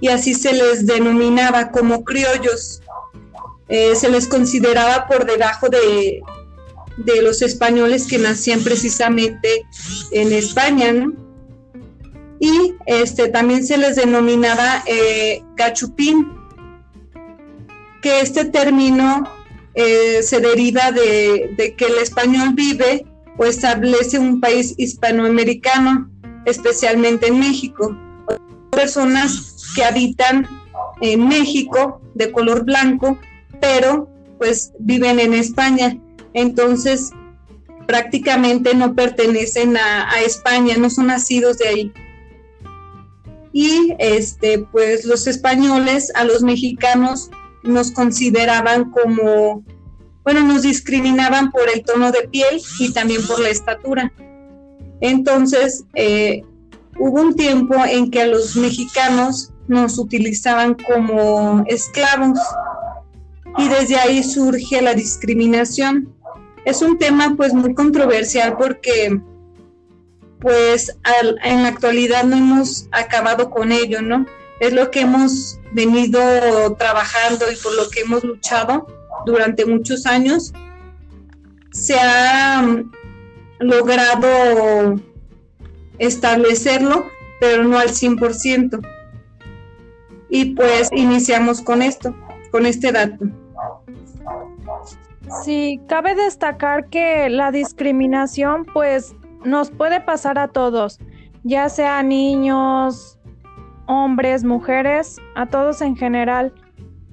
[0.00, 2.82] y así se les denominaba como criollos.
[3.68, 6.20] Eh, se les consideraba por debajo de,
[6.98, 9.66] de, los españoles que nacían precisamente
[10.12, 10.92] en España,
[12.38, 16.32] Y este, también se les denominaba eh, gachupín,
[18.02, 19.28] que este término
[19.74, 23.04] eh, se deriva de, de, que el español vive
[23.38, 26.10] o establece un país hispanoamericano,
[26.44, 27.96] especialmente en México.
[28.70, 30.48] Personas que habitan
[31.00, 33.18] en México de color blanco,
[33.60, 34.08] pero
[34.38, 35.98] pues viven en España.
[36.34, 37.10] Entonces,
[37.86, 41.92] prácticamente no pertenecen a, a España, no son nacidos de ahí.
[43.52, 47.30] Y este, pues los españoles a los mexicanos
[47.62, 49.64] nos consideraban como
[50.26, 54.12] bueno, nos discriminaban por el tono de piel y también por la estatura.
[55.00, 56.42] Entonces, eh,
[56.98, 62.40] hubo un tiempo en que a los mexicanos nos utilizaban como esclavos
[63.56, 66.12] y desde ahí surge la discriminación.
[66.64, 69.20] Es un tema pues muy controversial porque
[70.40, 70.92] pues
[71.44, 74.26] en la actualidad no hemos acabado con ello, ¿no?
[74.58, 76.18] Es lo que hemos venido
[76.76, 80.52] trabajando y por lo que hemos luchado durante muchos años.
[81.72, 82.90] Se ha mm,
[83.60, 85.00] logrado
[85.98, 87.06] establecerlo,
[87.40, 88.80] pero no al 100%.
[90.28, 92.14] Y pues iniciamos con esto,
[92.50, 93.26] con este dato.
[95.42, 99.14] Sí, cabe destacar que la discriminación pues
[99.44, 100.98] nos puede pasar a todos,
[101.42, 103.18] ya sea niños,
[103.86, 106.52] hombres, mujeres, a todos en general.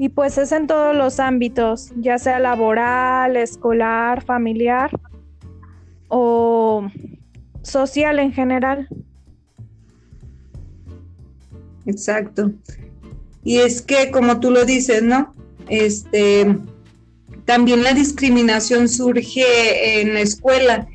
[0.04, 4.92] Y pues es en todos los ámbitos, ya sea laboral, escolar, familiar
[6.10, 6.90] o
[7.62, 8.90] social en general.
[11.86, 12.52] Exacto.
[13.46, 15.34] Y es que, como tú lo dices, ¿no?
[15.70, 16.54] Este,
[17.46, 20.86] también la discriminación surge en la escuela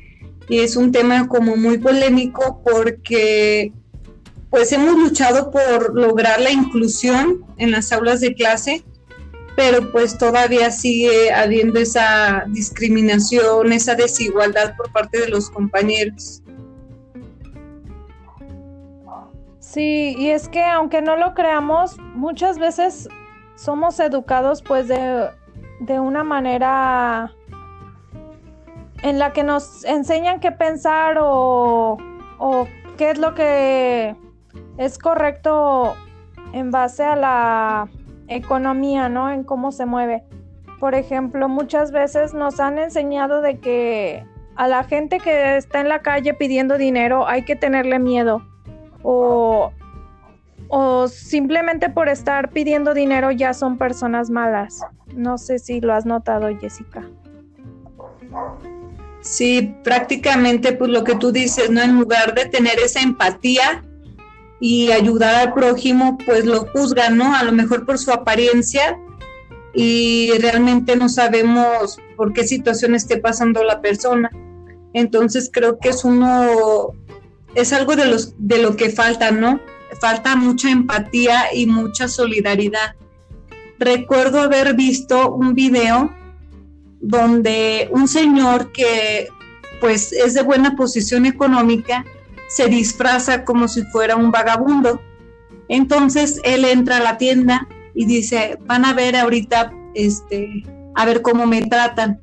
[0.49, 3.73] y es un tema como muy polémico porque
[4.51, 8.83] pues hemos luchado por lograr la inclusión en las aulas de clase,
[9.59, 16.41] pero pues todavía sigue habiendo esa discriminación, esa desigualdad por parte de los compañeros.
[19.59, 23.09] Sí, y es que aunque no lo creamos, muchas veces
[23.55, 25.29] somos educados pues de,
[25.99, 27.33] una manera
[29.03, 31.97] en la que nos enseñan qué pensar o,
[32.37, 34.15] o qué es lo que
[34.77, 35.95] es correcto
[36.53, 37.89] en base a la
[38.29, 39.31] economía, ¿no?
[39.31, 40.23] En cómo se mueve.
[40.79, 44.23] Por ejemplo, muchas veces nos han enseñado de que
[44.55, 48.41] a la gente que está en la calle pidiendo dinero hay que tenerle miedo
[49.01, 49.71] o,
[51.07, 54.81] simplemente por estar pidiendo dinero ya son personas malas.
[55.15, 57.03] No sé si lo has notado, Jessica.
[59.21, 61.81] Sí, prácticamente pues lo que tú dices, ¿no?
[61.81, 63.83] En lugar de tener esa empatía
[64.59, 67.35] y ayudar al prójimo, pues lo juzgan, ¿no?
[67.35, 68.99] A lo mejor por su apariencia
[69.73, 74.29] y realmente no sabemos por qué situación esté pasando la persona.
[74.93, 76.93] Entonces creo que es uno
[77.55, 79.59] es algo de, los, de lo que falta, ¿no?
[79.99, 82.95] Falta mucha empatía y mucha solidaridad.
[83.79, 86.13] Recuerdo haber visto un video
[87.01, 89.29] donde un señor que
[89.79, 92.05] pues es de buena posición económica
[92.49, 95.01] se disfraza como si fuera un vagabundo.
[95.69, 100.63] Entonces él entra a la tienda y dice, van a ver ahorita, este,
[100.95, 102.19] a ver cómo me tratan.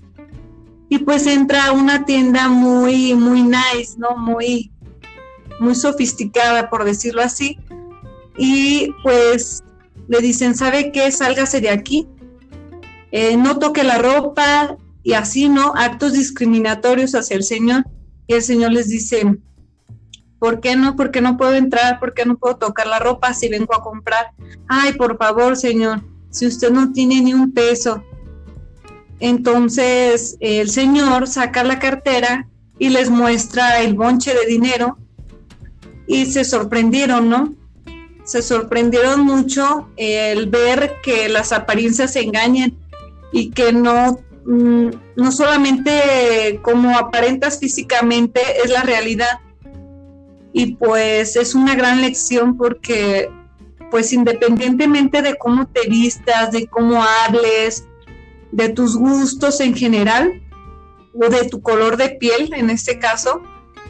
[0.88, 4.16] Y pues entra a una tienda muy, muy nice, ¿no?
[4.16, 4.70] Muy,
[5.58, 7.58] muy sofisticada, por decirlo así,
[8.38, 9.64] y pues
[10.08, 11.10] le dicen, ¿sabe qué?
[11.10, 12.06] Sálgase de aquí,
[13.10, 15.72] eh, no toque la ropa y así, ¿no?
[15.74, 17.84] Actos discriminatorios hacia el Señor.
[18.26, 19.38] Y el Señor les dice,
[20.38, 20.96] ¿por qué no?
[20.96, 21.98] ¿Por qué no puedo entrar?
[21.98, 24.32] ¿Por qué no puedo tocar la ropa si vengo a comprar?
[24.68, 28.02] Ay, por favor, Señor, si usted no tiene ni un peso.
[29.20, 34.98] Entonces el Señor saca la cartera y les muestra el bonche de dinero
[36.06, 37.54] y se sorprendieron, ¿no?
[38.24, 42.76] Se sorprendieron mucho el ver que las apariencias se engañan
[43.32, 49.40] y que no, mm, no solamente como aparentas físicamente es la realidad.
[50.58, 53.28] Y pues es una gran lección porque
[53.90, 57.86] pues independientemente de cómo te vistas, de cómo hables,
[58.52, 60.42] de tus gustos en general,
[61.12, 63.42] o de tu color de piel en este caso,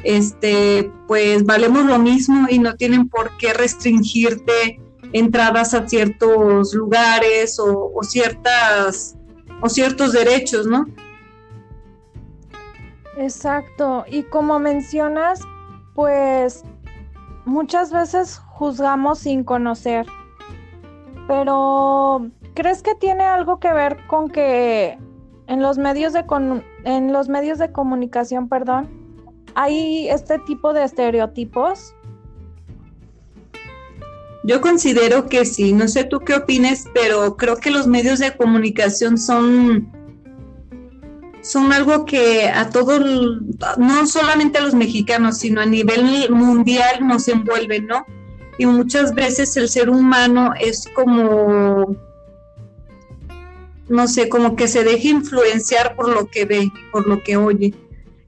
[0.02, 4.80] este, pues valemos lo mismo y no tienen por qué restringirte
[5.12, 9.14] entradas a ciertos lugares o, ciertas
[9.62, 10.84] o ciertos derechos, ¿no?
[13.16, 14.04] Exacto.
[14.10, 15.38] Y como mencionas,
[15.97, 16.62] pues
[17.47, 20.07] muchas veces juzgamos sin conocer.
[21.26, 24.97] Pero ¿crees que tiene algo que ver con que
[25.49, 26.24] en los medios de
[26.84, 28.88] en los medios de comunicación, perdón,
[29.55, 31.94] hay este tipo de estereotipos?
[34.44, 38.36] Yo considero que sí, no sé tú qué opines, pero creo que los medios de
[38.36, 39.90] comunicación son
[41.47, 43.01] son algo que a todos,
[43.78, 48.05] no solamente a los mexicanos, sino a nivel mundial nos envuelven, ¿no?
[48.59, 51.94] Y muchas veces el ser humano es como,
[53.88, 57.74] no sé, como que se deja influenciar por lo que ve, por lo que oye.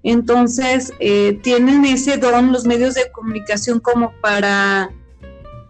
[0.04, 4.90] Entonces, eh, tienen ese don los medios de comunicación como para,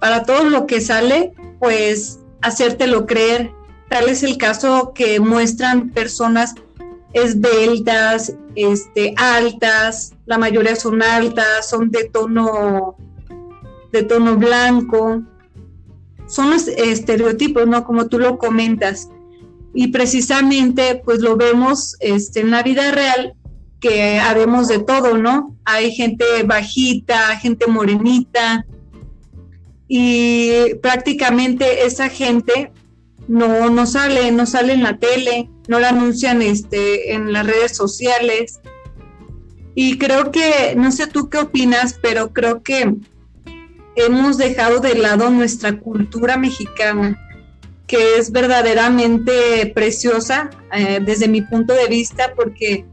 [0.01, 3.53] para todo lo que sale, pues hacértelo creer.
[3.89, 6.55] Tal es el caso que muestran personas
[7.13, 12.97] esbeltas, este, altas, la mayoría son altas, son de tono,
[13.93, 15.23] de tono blanco.
[16.27, 17.85] Son los estereotipos, ¿no?
[17.85, 19.09] Como tú lo comentas.
[19.75, 23.35] Y precisamente, pues lo vemos este, en la vida real,
[23.81, 25.57] que habemos de todo, ¿no?
[25.65, 28.67] Hay gente bajita, gente morenita,
[29.89, 32.71] y prácticamente esa gente
[33.29, 37.77] no, no sale, no sale en la tele, no la anuncian este, en las redes
[37.77, 38.61] sociales.
[39.75, 42.97] Y creo que, no sé tú qué opinas, pero creo que
[43.95, 47.19] hemos dejado de lado nuestra cultura mexicana,
[47.87, 52.87] que es verdaderamente preciosa eh, desde mi punto de vista, porque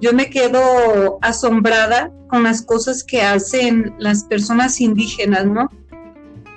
[0.00, 5.68] yo me quedo asombrada con las cosas que hacen las personas indígenas, ¿no?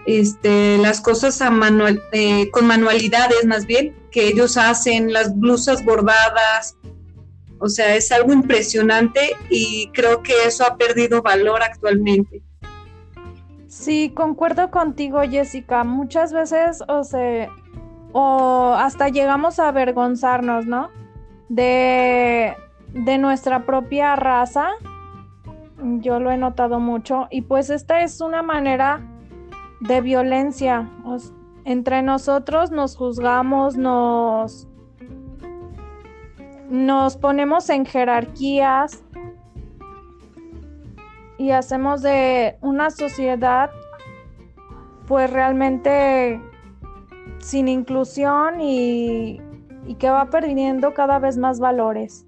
[0.05, 5.83] Este, las cosas a manual, eh, con manualidades más bien, que ellos hacen, las blusas
[5.83, 6.77] bordadas,
[7.59, 12.41] o sea, es algo impresionante y creo que eso ha perdido valor actualmente.
[13.67, 15.85] Sí, concuerdo contigo, Jessica.
[15.85, 17.49] Muchas veces, o sea,
[18.11, 20.89] o hasta llegamos a avergonzarnos, ¿no?
[21.47, 22.53] De,
[22.89, 24.69] de nuestra propia raza.
[25.81, 27.27] Yo lo he notado mucho.
[27.31, 29.01] Y pues esta es una manera
[29.87, 30.89] de violencia.
[31.65, 34.67] entre nosotros nos juzgamos, nos,
[36.69, 39.03] nos ponemos en jerarquías
[41.37, 43.71] y hacemos de una sociedad
[45.07, 46.41] pues realmente
[47.39, 49.41] sin inclusión y,
[49.85, 52.25] y que va perdiendo cada vez más valores.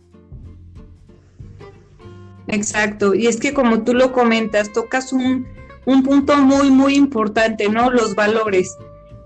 [2.47, 5.47] Exacto, y es que como tú lo comentas, tocas un,
[5.85, 7.91] un punto muy, muy importante, ¿no?
[7.91, 8.77] Los valores.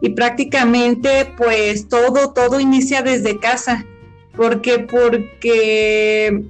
[0.02, 3.86] Y prácticamente, pues todo, todo inicia desde casa.
[4.36, 6.44] porque Porque,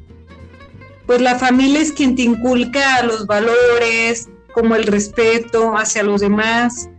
[1.06, 6.90] pues la familia es quien te inculca los valores, como el respeto hacia los demás,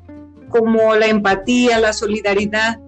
[0.48, 2.80] como la empatía, la solidaridad.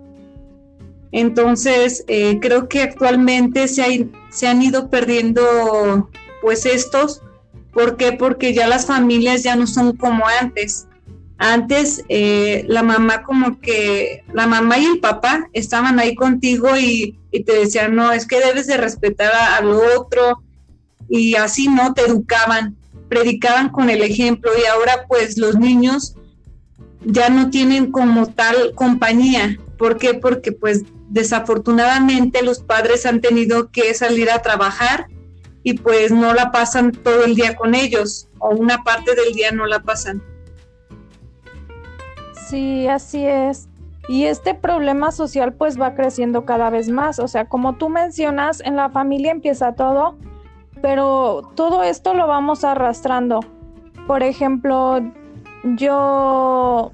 [1.13, 6.11] Entonces, eh, creo que actualmente se, se han ido perdiendo
[6.41, 7.23] pues estos
[7.73, 8.13] ¿Por qué?
[8.13, 10.87] Porque ya las familias ya no son como antes.
[11.39, 17.19] Antes eh, la mamá como que, la mamá y el papá estaban ahí contigo y,
[17.33, 20.43] te decían, no, es que debes de respetar al otro
[21.09, 22.77] y así no, te educaban,
[23.09, 26.15] predicaban con el ejemplo y ahora pues los niños
[27.05, 29.59] ya no tienen como tal compañía.
[29.79, 30.15] ¿Por qué?
[30.15, 35.07] Porque pues desafortunadamente los padres han tenido que salir a trabajar
[35.63, 39.53] y pues no la pasan todo el día con ellos o una parte del día
[39.53, 40.23] no la pasan.
[42.49, 43.69] Sí, así es.
[44.09, 47.19] Y este problema social pues va creciendo cada vez más.
[47.19, 50.17] O sea, como tú mencionas, en la familia empieza todo,
[50.81, 53.41] pero todo esto lo vamos arrastrando.
[54.07, 55.01] Por ejemplo,
[55.77, 56.93] yo,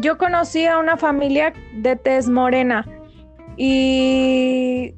[0.00, 2.86] yo conocí a una familia de tez morena
[3.56, 4.94] y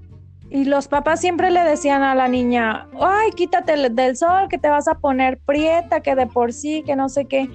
[0.51, 4.68] y los papás siempre le decían a la niña, ay, quítate del sol, que te
[4.68, 7.48] vas a poner prieta, que de por sí, que no sé qué.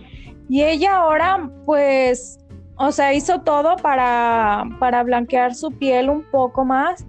[0.47, 2.39] Y ella ahora, pues,
[2.77, 7.05] o sea, hizo todo para, para blanquear su piel un poco más.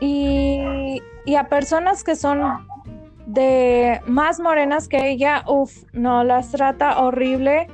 [0.00, 2.66] Y, y a personas que son
[3.26, 7.66] de más morenas que ella, uff, no, las trata horrible.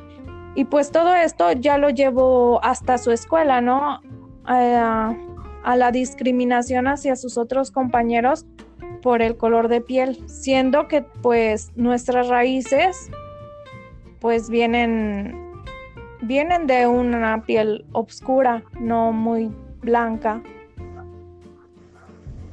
[0.56, 4.00] Y pues todo esto ya lo llevó hasta su escuela, ¿no?
[4.48, 5.31] Eh,
[5.64, 8.46] a la discriminación hacia sus otros compañeros
[9.02, 13.10] por el color de piel, siendo que pues nuestras raíces
[14.20, 15.52] pues vienen
[16.22, 20.40] vienen de una piel oscura, no muy blanca.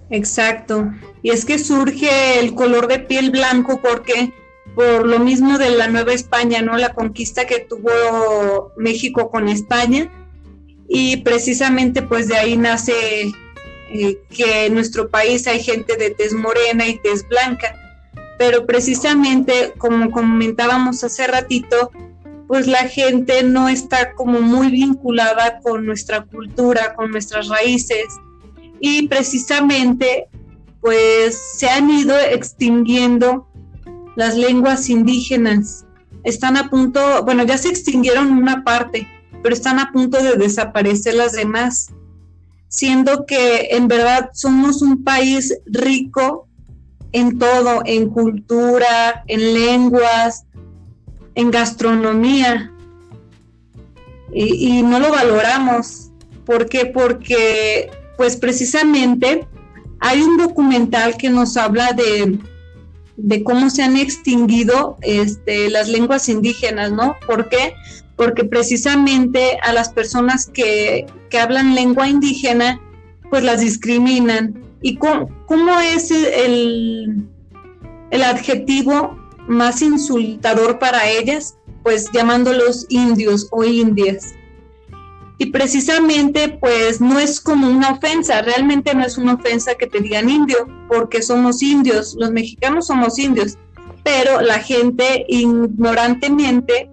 [0.09, 0.91] Exacto.
[1.21, 4.33] Y es que surge el color de piel blanco porque
[4.75, 6.77] por lo mismo de la Nueva España, ¿no?
[6.77, 10.09] La conquista que tuvo México con España,
[10.89, 13.31] y precisamente pues de ahí nace
[13.91, 17.75] eh, que en nuestro país hay gente de tez morena y tez blanca,
[18.39, 21.91] pero precisamente como comentábamos hace ratito,
[22.47, 28.07] pues la gente no está como muy vinculada con nuestra cultura, con nuestras raíces
[28.79, 30.27] y precisamente
[30.81, 33.47] pues se han ido extinguiendo
[34.15, 35.85] las lenguas indígenas.
[36.23, 39.07] Están a punto, bueno, ya se extinguieron una parte,
[39.41, 41.89] pero están a punto de desaparecer las demás,
[42.67, 46.47] siendo que en verdad somos un país rico
[47.11, 50.45] en todo, en cultura, en lenguas,
[51.35, 52.71] en gastronomía,
[54.33, 56.11] y, no lo valoramos.
[56.45, 56.85] ¿Por qué?
[56.85, 59.47] Porque pues precisamente
[59.99, 62.37] hay un documental que nos habla de,
[63.17, 67.15] de cómo se han extinguido este, las lenguas indígenas, ¿no?
[67.25, 67.73] ¿Por qué?
[68.19, 72.81] Porque precisamente a las personas que, que hablan lengua indígena,
[73.29, 74.61] pues las discriminan.
[74.81, 77.25] ¿Y cómo, cómo es el,
[78.11, 79.17] el adjetivo
[79.47, 81.55] más insultador para ellas?
[81.81, 84.33] Pues llamándolos indios o indias.
[85.37, 90.01] Y precisamente, pues no es como una ofensa, realmente no es una ofensa que te
[90.01, 93.57] digan indio, porque somos indios, los mexicanos somos indios,
[94.03, 96.91] pero la gente ignorantemente,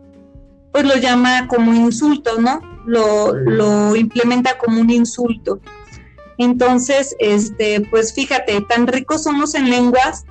[0.76, 2.60] pues lo llama como insulto, ¿no?
[2.84, 5.58] Lo, lo implementa como un insulto.
[6.36, 10.26] Entonces, este, pues fíjate, tan ricos somos en lenguas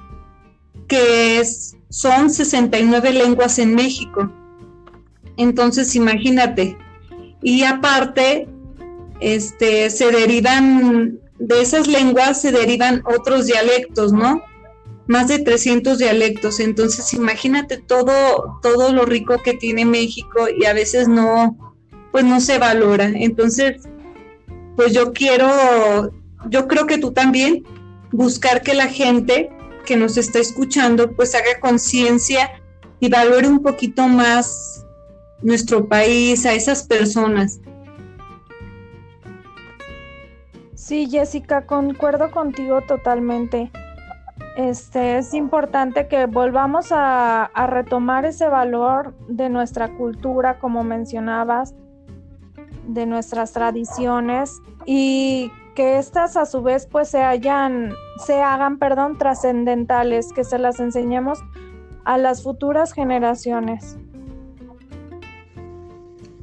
[0.87, 1.41] que
[1.89, 4.31] son 69 lenguas en México.
[5.35, 6.77] Entonces, imagínate,
[7.41, 8.47] y aparte
[9.21, 14.43] este, se derivan, de esas lenguas se derivan otros dialectos, ¿no?
[15.07, 20.73] Más de 300 dialectos, entonces imagínate todo, todo lo rico que tiene México y a
[20.73, 21.75] veces no,
[22.11, 23.05] pues no se valora.
[23.13, 23.83] Entonces,
[24.75, 26.11] pues yo quiero,
[26.49, 27.63] yo creo que tú también,
[28.11, 29.49] buscar que la gente
[29.85, 32.61] que nos está escuchando, pues haga conciencia
[32.99, 34.85] y valore un poquito más
[35.41, 37.59] nuestro país, a esas personas.
[40.73, 43.71] Sí, Jessica, concuerdo contigo totalmente.
[44.55, 51.75] Este es importante que volvamos a, retomar ese valor de nuestra cultura, como mencionabas,
[52.87, 57.91] de nuestras tradiciones y que estas a su vez pues se hayan,
[58.25, 61.39] se hagan, perdón, trascendentales, que se las enseñemos
[62.05, 63.97] a las futuras generaciones.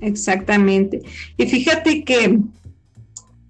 [0.02, 1.00] Exactamente.
[1.38, 2.40] Y fíjate que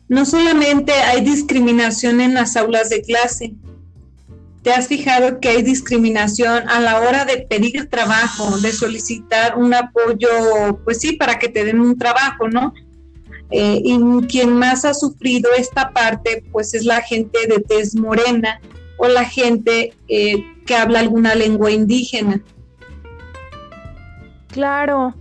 [0.09, 3.55] no solamente hay discriminación en las aulas de clase,
[4.63, 9.75] ¿Te has fijado que hay discriminación a la hora de pedir trabajo, de solicitar un
[9.75, 10.29] apoyo,
[10.85, 12.73] pues sí, para que te den un trabajo, ¿no?
[13.51, 18.61] Eh, y quien más ha sufrido esta parte, pues es la gente de tez morena
[18.97, 22.41] o la gente eh, que habla alguna lengua indígena.
[24.49, 25.15] Claro,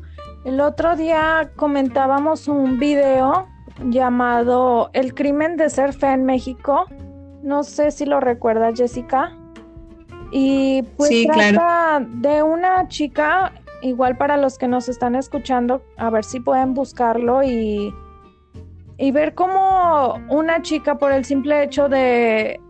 [0.45, 3.47] el otro día comentábamos un video
[3.85, 6.85] llamado El crimen de ser fe en México.
[7.43, 9.35] No sé si lo recuerda Jessica.
[10.31, 16.23] Y pues trata de una chica, igual para los que nos están escuchando, a ver
[16.23, 17.93] si pueden buscarlo y,
[18.97, 22.61] y ver cómo una chica por el simple hecho de,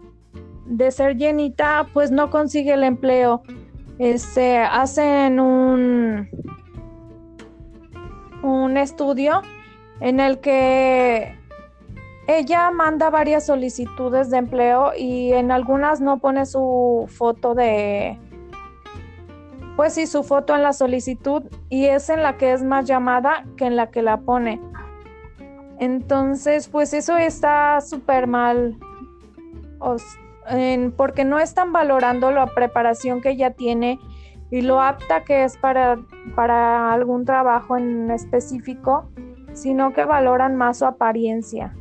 [0.65, 3.43] de ser llenita, pues no consigue el empleo.
[3.99, 6.27] Este, hacen un
[8.43, 9.41] un estudio
[9.99, 11.37] en el que
[12.27, 18.19] ella manda varias solicitudes de empleo y en algunas no pone su foto de,
[19.75, 23.45] pues sí, su foto en la solicitud y es en la que es más llamada
[23.57, 24.61] que en la que la pone.
[25.79, 28.77] Entonces, pues eso está súper mal,
[30.95, 33.99] porque no están valorando la preparación que ella tiene
[34.51, 35.97] y lo apta que es para,
[36.35, 39.09] para algún trabajo en específico,
[39.53, 41.75] sino que valoran más su apariencia.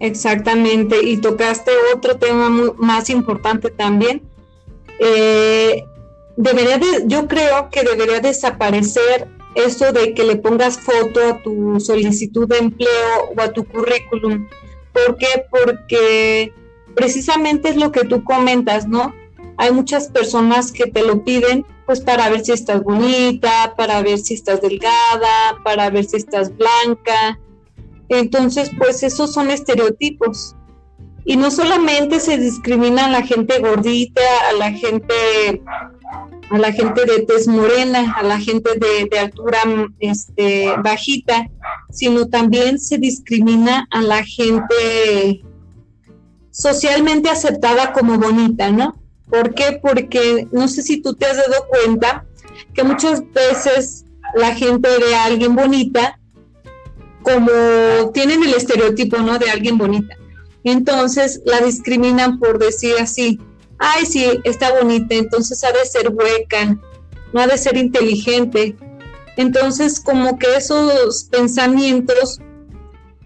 [0.00, 4.22] Exactamente, y tocaste otro tema más importante también.
[5.00, 5.84] Eh,
[6.36, 12.48] debería yo creo que debería desaparecer eso de que le pongas foto a tu solicitud
[12.48, 14.48] de empleo o a tu currículum.
[14.92, 15.44] ¿Por qué?
[15.50, 16.52] Porque
[16.94, 19.12] precisamente es lo que tú comentas, ¿no?
[19.58, 24.18] hay muchas personas que te lo piden pues para ver si estás bonita, para ver
[24.18, 27.40] si estás delgada, para ver si estás blanca.
[28.08, 30.54] Entonces, pues esos son estereotipos.
[31.24, 35.62] Y no solamente se discrimina a la gente gordita, a la gente
[36.50, 39.58] a la gente de tez morena, a la gente de, de altura
[40.00, 41.46] este, bajita,
[41.90, 45.42] sino también se discrimina a la gente
[46.50, 49.00] socialmente aceptada como bonita, ¿no?
[49.28, 49.78] ¿Por qué?
[49.80, 52.24] Porque no sé si tú te has dado cuenta
[52.74, 56.18] que muchas veces la gente ve a alguien bonita
[57.28, 59.38] como tienen el estereotipo, ¿no?
[59.38, 60.16] De alguien bonita.
[60.64, 63.38] Entonces la discriminan por decir así,
[63.78, 66.78] ay, sí, está bonita, entonces ha de ser hueca,
[67.32, 68.76] no ha de ser inteligente.
[69.36, 72.40] Entonces como que esos pensamientos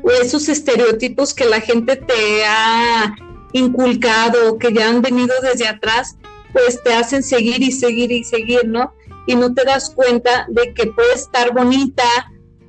[0.03, 3.15] o esos estereotipos que la gente te ha
[3.53, 6.17] inculcado, que ya han venido desde atrás,
[6.53, 8.93] pues te hacen seguir y seguir y seguir, ¿no?
[9.27, 12.03] Y no te das cuenta de que puede estar bonita,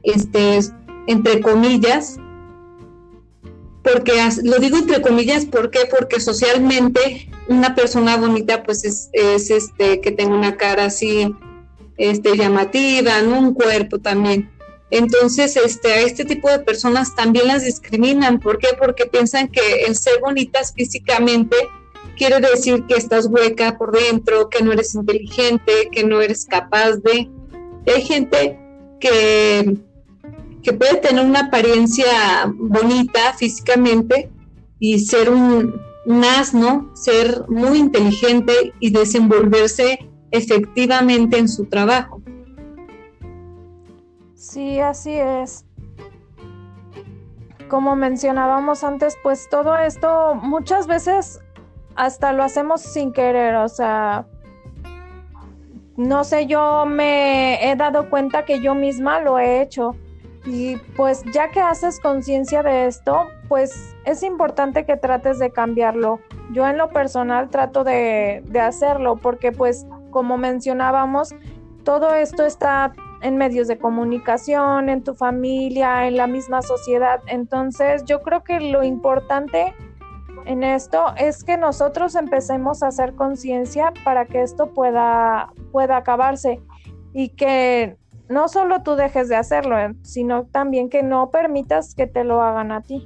[0.04, 0.60] este,
[1.08, 2.18] entre comillas,
[3.84, 4.14] porque
[4.44, 5.82] lo digo entre comillas, ¿por qué?
[5.90, 9.10] Porque socialmente una persona bonita pues es,
[9.50, 11.36] este que tenga una cara así
[11.98, 13.40] este llamativa, ¿no?
[13.40, 14.50] un cuerpo también.
[14.90, 18.40] Entonces, este, a este tipo de personas también las discriminan.
[18.40, 18.70] ¿Por qué?
[18.78, 21.56] Porque piensan que el ser bonitas físicamente
[22.16, 26.98] quiere decir que estás hueca por dentro, que no eres inteligente, que no eres capaz
[26.98, 27.30] de.
[27.88, 28.60] Hay gente
[29.00, 29.78] que,
[30.64, 34.32] que puede tener una apariencia bonita físicamente
[34.80, 42.22] y ser un, un asno, ser muy inteligente y desenvolverse efectivamente en su trabajo.
[44.34, 45.66] Sí, así es.
[47.70, 51.40] Como mencionábamos antes, pues todo esto muchas veces
[51.96, 54.28] hasta lo hacemos sin querer, o sea,
[55.96, 59.96] no sé, yo me he dado cuenta que yo misma lo he hecho.
[60.46, 66.20] Y pues ya que haces conciencia de esto, pues es importante que trates de cambiarlo.
[66.52, 71.34] Yo en lo personal trato de, de hacerlo porque pues como mencionábamos,
[71.84, 77.22] todo esto está en medios de comunicación, en tu familia, en la misma sociedad.
[77.28, 79.74] Entonces yo creo que lo importante
[80.46, 86.62] en esto es que nosotros empecemos a hacer conciencia para que esto pueda, pueda acabarse
[87.14, 87.98] y que
[88.30, 92.42] no solo tú dejes de hacerlo, eh, sino también que no permitas que te lo
[92.42, 93.04] hagan a ti.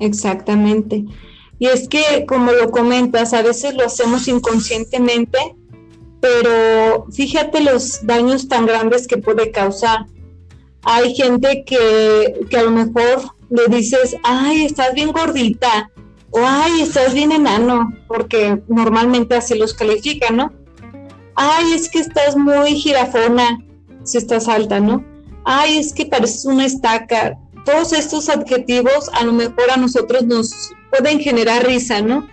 [0.00, 1.04] Exactamente.
[1.58, 5.38] Y es que, como lo comentas, a veces lo hacemos inconscientemente,
[6.20, 10.06] pero fíjate los daños tan grandes que puede causar.
[10.82, 15.90] Hay gente que, que a lo mejor le dices, ay, estás bien gordita,
[16.30, 20.52] o ay, estás bien enano, porque normalmente así los califican, ¿no?
[21.40, 23.60] Ay, es que estás muy girafona,
[24.02, 25.04] si estás alta, ¿no?
[25.44, 27.38] Ay, es que pareces una estaca.
[27.64, 32.26] Todos estos adjetivos a lo mejor a nosotros nos pueden generar risa, ¿no?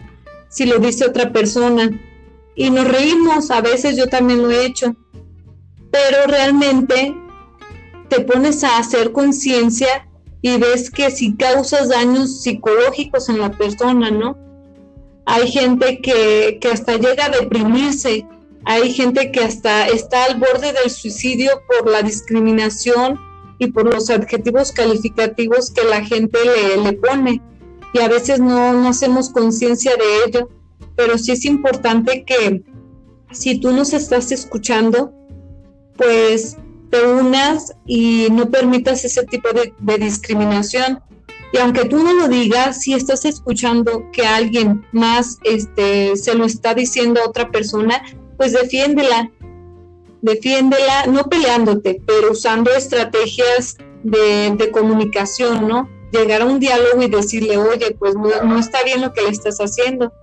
[0.50, 1.92] Si lo dice otra persona.
[2.56, 4.96] Y nos reímos, a veces yo también lo he hecho.
[5.92, 7.16] Pero realmente
[8.10, 10.10] te pones a hacer conciencia
[10.42, 14.36] y ves que si causas daños psicológicos en la persona, ¿no?
[15.28, 18.26] Hay gente que, que hasta llega a deprimirse,
[18.66, 23.20] hay gente que hasta está al borde del suicidio por la discriminación
[23.60, 26.40] y por los adjetivos calificativos que la gente
[26.84, 27.42] le, pone
[27.94, 30.50] y a veces no, no hacemos conciencia de ello,
[30.96, 32.64] pero sí es importante que
[33.32, 35.14] si tú nos estás escuchando,
[35.96, 36.58] pues
[36.90, 41.00] te unas y no permitas ese tipo de, de discriminación.
[41.54, 46.46] Y aunque tú no lo digas, si estás escuchando que alguien más este, se lo
[46.46, 48.02] está diciendo a otra persona,
[48.38, 49.32] pues defiéndela,
[50.22, 55.90] defiéndela, no peleándote, pero usando estrategias de, comunicación, ¿no?
[56.12, 59.58] llegar a un diálogo y decirle, oye, pues no, está bien lo que le estás
[59.58, 60.14] haciendo.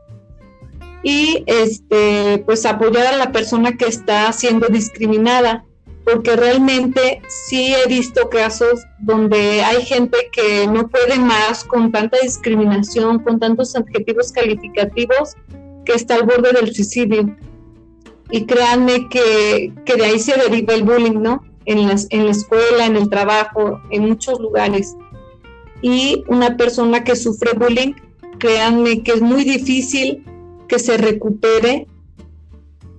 [1.03, 5.65] Y este, pues apoyar a la persona que está siendo discriminada,
[6.05, 12.19] porque realmente sí he visto casos donde hay gente que no puede más con tanta
[12.23, 15.35] discriminación, con tantos adjetivos calificativos,
[15.85, 17.37] que está al borde del suicidio.
[18.33, 21.45] Y créanme que, que de ahí se deriva el bullying, ¿no?
[21.67, 24.97] En, las, en la escuela, en el trabajo, en muchos lugares
[25.83, 27.95] y una persona que sufre bullying,
[28.39, 30.25] créanme que es muy difícil
[30.69, 31.89] que se recupere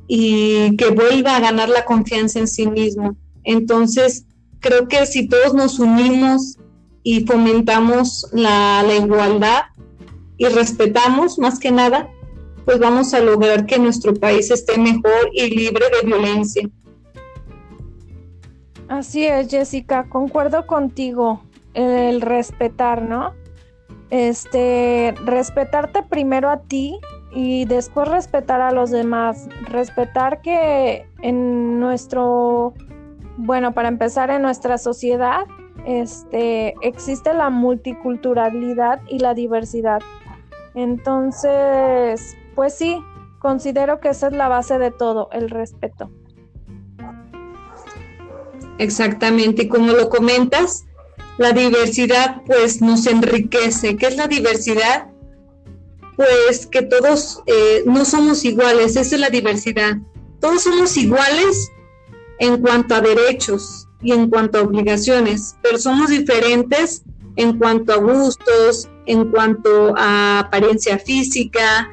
[0.08, 3.16] y que vuelva a ganar la confianza en sí mismo.
[3.46, 4.26] Entonces,
[4.60, 6.58] creo que si todos nos unimos
[7.04, 9.64] y fomentamos la, la igualdad
[10.38, 12.10] y respetamos más que nada,
[12.65, 16.69] pues vamos a lograr que nuestro país esté mejor y libre de violencia.
[18.88, 21.41] Así es, Jessica, concuerdo contigo
[21.73, 23.34] el respetar, ¿no?
[24.10, 26.99] Este, respetarte primero a ti
[27.34, 29.49] y después respetar a los demás.
[29.68, 32.73] Respetar que en nuestro,
[33.38, 35.45] bueno, para empezar, en nuestra sociedad,
[35.85, 40.02] este, existe la multiculturalidad y la diversidad.
[40.76, 43.04] Entonces, pues sí,
[43.40, 46.10] considero que esa es la base de todo, el respeto.
[48.78, 50.86] Exactamente, como lo comentas,
[51.38, 53.96] la diversidad pues nos enriquece.
[53.98, 55.08] ¿Qué es la diversidad?
[56.16, 59.98] Pues que todos eh, no somos iguales, esa es la diversidad.
[60.40, 61.72] Todos somos iguales
[62.40, 67.04] en cuanto a derechos y en cuanto a obligaciones, pero somos diferentes
[67.36, 71.90] en cuanto a gustos, en cuanto a apariencia física,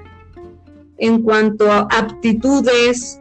[1.01, 3.20] en cuanto a aptitudes,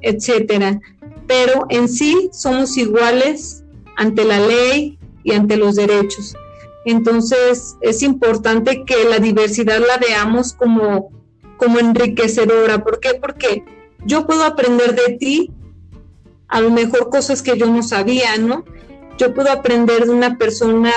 [0.00, 0.80] etcétera.
[1.26, 3.64] Pero en sí somos iguales
[3.96, 6.36] ante la ley, y ante los derechos.
[6.84, 11.10] Entonces es importante que la diversidad la veamos como,
[11.56, 12.82] como enriquecedora.
[12.84, 13.14] ¿Por qué?
[13.20, 13.64] Porque
[14.04, 15.50] yo puedo aprender de ti
[16.46, 18.64] a lo mejor cosas que yo no sabía, ¿no?
[19.18, 20.92] Yo puedo aprender de una persona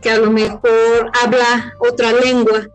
[0.00, 2.68] que a lo mejor habla otra lengua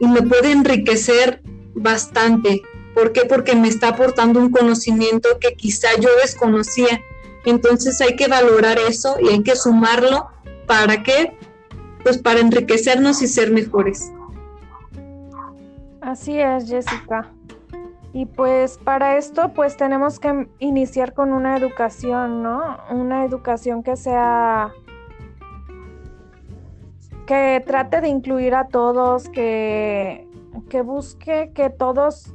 [0.00, 1.42] y me puede enriquecer
[1.78, 2.62] bastante.
[2.94, 3.24] ¿Por qué?
[3.24, 7.00] Porque me está aportando un conocimiento que quizá yo desconocía.
[7.44, 10.28] Entonces hay que valorar eso y hay que sumarlo.
[10.66, 11.36] ¿Para qué?
[12.02, 14.12] Pues para enriquecernos y ser mejores.
[16.00, 17.30] Así es, Jessica.
[18.12, 22.78] Y pues para esto pues tenemos que iniciar con una educación, ¿no?
[22.90, 24.72] Una educación que sea
[27.28, 30.26] que trate de incluir a todos, que,
[30.66, 32.34] que busque que todos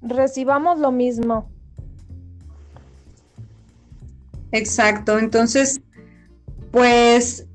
[0.00, 1.50] recibamos lo mismo.
[4.52, 5.80] Exacto, entonces,
[6.70, 7.46] pues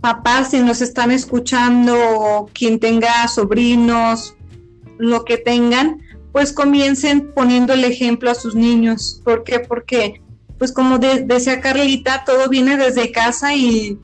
[0.00, 4.36] papás, si nos están escuchando, quien tenga sobrinos,
[4.98, 6.00] lo que tengan,
[6.32, 9.20] pues comiencen poniendo el ejemplo a sus niños.
[9.24, 9.60] ¿Por qué?
[9.60, 10.22] Porque,
[10.58, 13.98] pues como decía Carlita, todo viene desde casa y,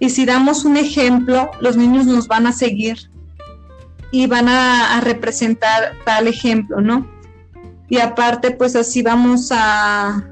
[0.00, 3.11] y, si damos un ejemplo, los niños nos van a seguir
[4.12, 7.10] y van a, representar tal ejemplo, ¿no?
[7.88, 10.24] Y aparte, pues así vamos a,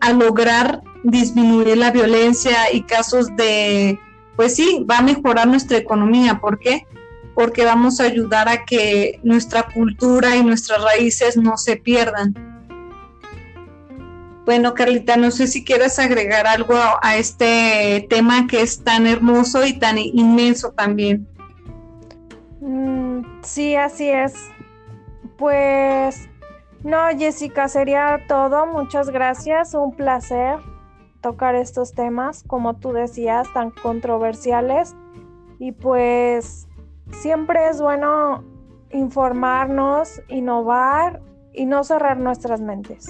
[0.00, 4.00] a lograr disminuir la violencia y casos de,
[4.34, 6.40] pues sí, va a mejorar nuestra economía.
[6.40, 6.86] ¿Por qué?
[7.34, 12.34] porque vamos a ayudar a que nuestra cultura y nuestras raíces no se pierdan.
[14.44, 19.64] Bueno, Carlita, no sé si quieres agregar algo a, este tema que es tan hermoso
[19.64, 21.28] y tan inmenso también.
[22.62, 24.34] Mm, sí, así es.
[25.36, 26.28] Pues
[26.84, 28.66] no, Jessica, sería todo.
[28.66, 29.74] Muchas gracias.
[29.74, 30.58] Un placer
[31.20, 34.94] tocar estos temas, como tú decías, tan controversiales.
[35.58, 36.68] Y pues
[37.10, 38.44] siempre es bueno
[38.90, 41.20] informarnos, innovar
[41.52, 43.06] y no cerrar nuestras mentes.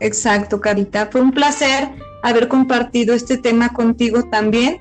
[0.00, 1.06] Exacto, Carita.
[1.10, 1.88] Fue un placer
[2.22, 4.80] haber compartido este tema contigo también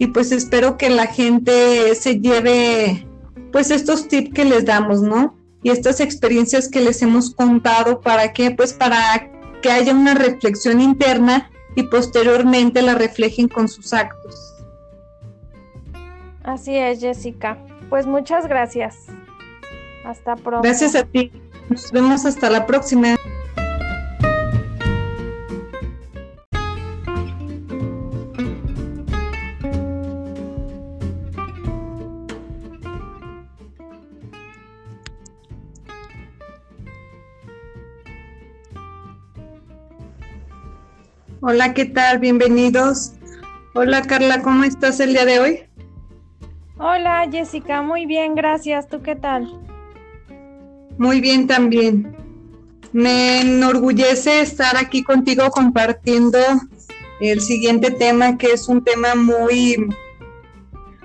[0.00, 3.06] y pues espero que la gente se lleve
[3.52, 5.36] pues estos tips que les damos, ¿no?
[5.62, 10.80] Y estas experiencias que les hemos contado para que pues para que haya una reflexión
[10.80, 14.64] interna y posteriormente la reflejen con sus actos.
[16.44, 17.58] Así es, Jessica.
[17.90, 18.96] Pues muchas gracias.
[20.06, 20.62] Hasta pronto.
[20.62, 21.30] Gracias a ti.
[21.68, 23.16] Nos vemos hasta la próxima.
[41.42, 42.18] Hola, ¿qué tal?
[42.18, 43.12] Bienvenidos.
[43.74, 45.60] Hola Carla, ¿cómo estás el día de hoy?
[46.76, 48.86] Hola Jessica, muy bien, gracias.
[48.88, 49.50] ¿Tú qué tal?
[50.98, 52.14] Muy bien también.
[52.92, 56.38] Me enorgullece estar aquí contigo compartiendo
[57.22, 59.88] el siguiente tema, que es un tema muy,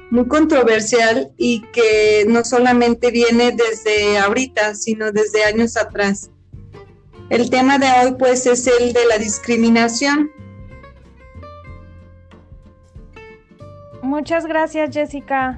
[0.10, 6.30] muy controversial y que no solamente viene desde ahorita, sino desde años atrás.
[7.30, 10.32] El tema de hoy pues es el de la discriminación.
[14.02, 15.58] Muchas gracias, Jessica.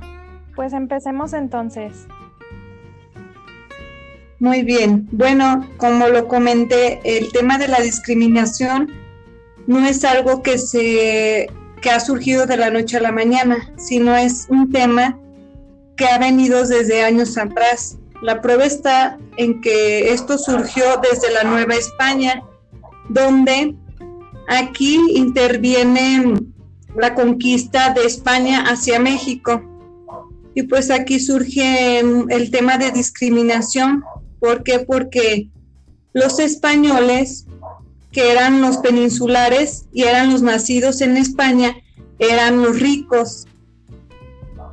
[0.55, 2.07] Pues empecemos entonces.
[4.39, 5.07] Muy bien.
[5.11, 8.93] Bueno, como lo comenté, el tema de la discriminación
[9.65, 11.47] no es algo que se
[11.81, 15.19] que ha surgido de la noche a la mañana, sino es un tema
[15.95, 17.97] que ha venido desde años atrás.
[18.21, 22.43] La prueba está en que esto surgió desde la Nueva España,
[23.09, 23.75] donde
[24.47, 26.33] aquí interviene
[26.95, 29.61] la conquista de España hacia México.
[30.55, 34.03] Y pues aquí surge el tema de discriminación.
[34.39, 34.79] ¿Por qué?
[34.79, 35.49] Porque
[36.13, 37.45] los españoles,
[38.11, 41.75] que eran los peninsulares y eran los nacidos en España,
[42.17, 43.45] eran los ricos.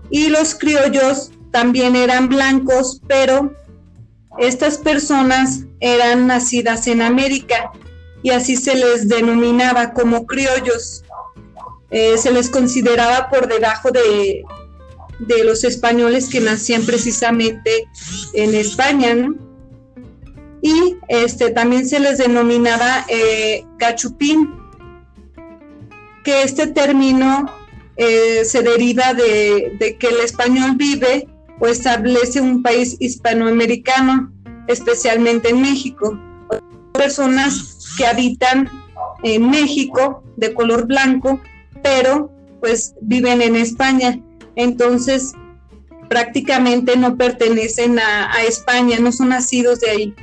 [0.09, 3.55] Y los criollos también eran blancos, pero
[4.39, 7.71] estas personas eran nacidas en América
[8.25, 11.05] y así se les denominaba como criollos.
[11.93, 14.43] Eh, se les consideraba por debajo de,
[15.21, 17.87] de los españoles que nacían precisamente
[18.33, 19.15] en España,
[20.61, 24.57] Y este, también se les denominaba eh, gachupín,
[26.25, 27.49] que este término
[27.97, 31.29] eh, se deriva de, de, que el español vive
[31.61, 34.33] o establece un país hispanoamericano,
[34.69, 36.19] especialmente en México.
[36.93, 38.69] Personas que habitan
[39.23, 41.41] en México de color blanco
[41.85, 44.19] pero pues viven en España.
[44.57, 45.35] Entonces,
[46.09, 50.15] prácticamente no pertenecen a, España, no son nacidos de ahí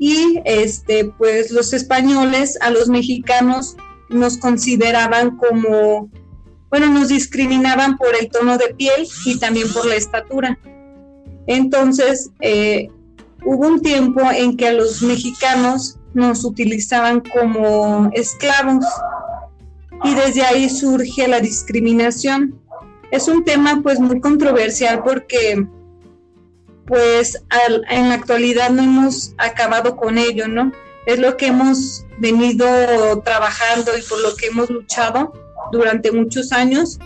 [0.00, 3.76] y este pues los españoles a los mexicanos
[4.10, 6.08] nos consideraban como
[6.70, 10.58] bueno nos discriminaban por el tono de piel y también por la estatura.
[11.46, 12.88] Entonces eh,
[13.44, 18.84] hubo un tiempo en que a los mexicanos nos utilizaban como esclavos
[20.04, 22.60] y desde ahí surge la discriminación.
[23.10, 25.66] Es un tema pues muy controversial porque
[26.86, 27.42] pues
[27.90, 30.72] en la actualidad no hemos acabado con ello, ¿no?
[31.06, 32.66] Es lo que hemos venido
[33.22, 35.32] trabajando y por lo que hemos luchado
[35.72, 36.98] durante muchos años.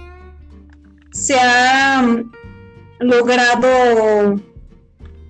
[1.12, 2.30] Se ha mm,
[3.00, 4.40] logrado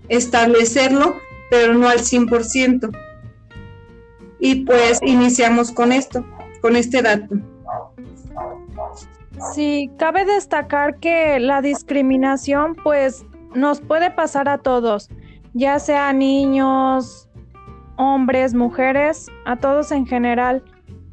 [0.09, 1.16] establecerlo,
[1.50, 2.90] pero no al 100%.
[4.38, 6.24] Y pues iniciamos con esto,
[6.60, 7.36] con este dato.
[9.54, 15.10] Sí, cabe destacar que la discriminación pues nos puede pasar a todos,
[15.52, 17.28] ya sea niños,
[17.96, 20.62] hombres, mujeres, a todos en general.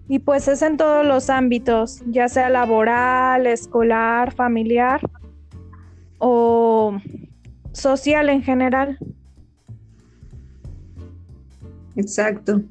[0.10, 4.99] Y pues es en todos los ámbitos, ya sea laboral, escolar, familiar
[6.18, 6.99] o
[7.72, 8.98] social en general.
[11.95, 12.61] Exacto.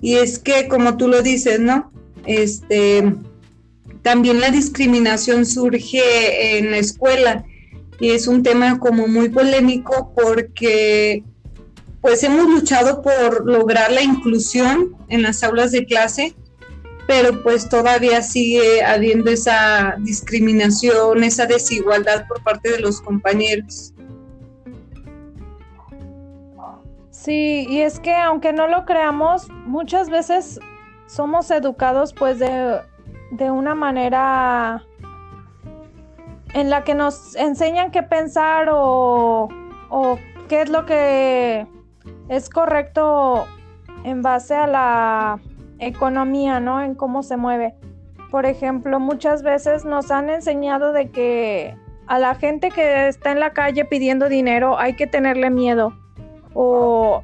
[0.00, 1.92] Y es que, como tú lo dices, ¿no?
[2.24, 3.14] Este,
[4.02, 7.44] también la discriminación surge en la escuela
[8.00, 11.22] y es un tema como muy polémico porque
[12.00, 16.36] pues hemos luchado por lograr la inclusión en las aulas de clase,
[17.06, 23.92] pero pues todavía sigue habiendo esa discriminación, esa desigualdad por parte de los compañeros.
[27.10, 30.60] Sí, y es que aunque no lo creamos, muchas veces
[31.06, 32.80] somos educados pues de,
[33.32, 34.84] de una manera
[36.54, 39.48] en la que nos enseñan qué pensar o,
[40.48, 41.66] qué es lo que
[42.28, 43.46] es correcto
[44.04, 45.40] en base a la
[45.78, 46.80] economía, ¿no?
[46.82, 47.74] En cómo se mueve.
[48.30, 51.76] Por ejemplo, muchas veces nos han enseñado de que
[52.06, 55.96] a la gente que está en la calle pidiendo dinero hay que tenerle miedo.
[56.54, 57.22] O,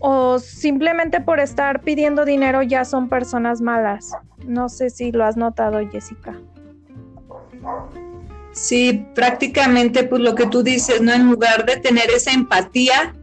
[0.00, 4.12] o simplemente por estar pidiendo dinero ya son personas malas.
[4.46, 6.34] No sé si lo has notado, Jessica.
[8.52, 11.12] Sí, prácticamente pues lo que tú dices, ¿no?
[11.12, 13.14] En lugar de tener esa empatía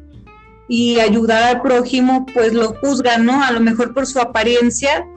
[0.76, 3.44] y ayudar al prójimo, pues lo juzgan, ¿no?
[3.44, 5.08] A lo mejor por su apariencia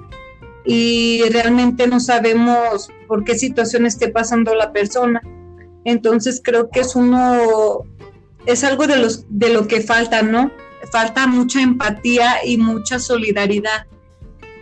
[0.67, 5.23] y realmente no sabemos por qué situación esté pasando la persona.
[5.87, 7.85] Entonces creo que es uno,
[8.45, 10.51] es algo de, los, de lo que falta, ¿no?
[10.93, 13.87] Falta mucha empatía y mucha solidaridad.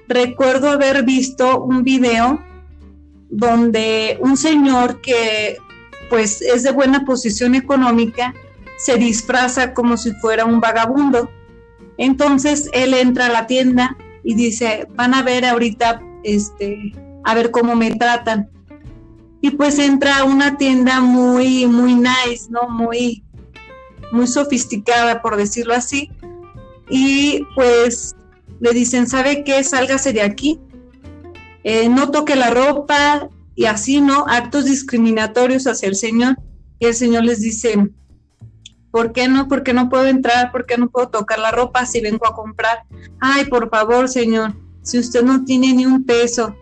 [0.06, 2.40] Recuerdo haber visto un video
[3.30, 5.56] donde un señor que
[6.08, 8.32] pues es de buena posición económica
[8.84, 11.30] se disfraza como si fuera un vagabundo.
[11.96, 16.92] Entonces él entra a la tienda y dice, van a ver ahorita, este,
[17.24, 18.50] a ver cómo me tratan.
[19.40, 22.68] Y pues entra a una tienda muy, muy nice, ¿no?
[22.68, 23.24] Muy,
[24.12, 26.10] muy sofisticada, por decirlo así.
[26.90, 28.14] Y pues
[28.60, 29.64] le dicen, ¿sabe qué?
[29.64, 30.60] Sálgase de aquí.
[31.62, 34.26] Eh, no toque la ropa y así, ¿no?
[34.28, 36.36] Actos discriminatorios hacia el Señor.
[36.78, 37.76] Y el Señor les dice,
[38.94, 39.48] ¿por qué no?
[39.48, 40.52] ¿Por qué no puedo entrar?
[40.52, 42.84] ¿Por qué no puedo tocar la ropa si vengo a comprar?
[43.18, 46.54] Ay, por favor, Señor, si usted no tiene ni un peso.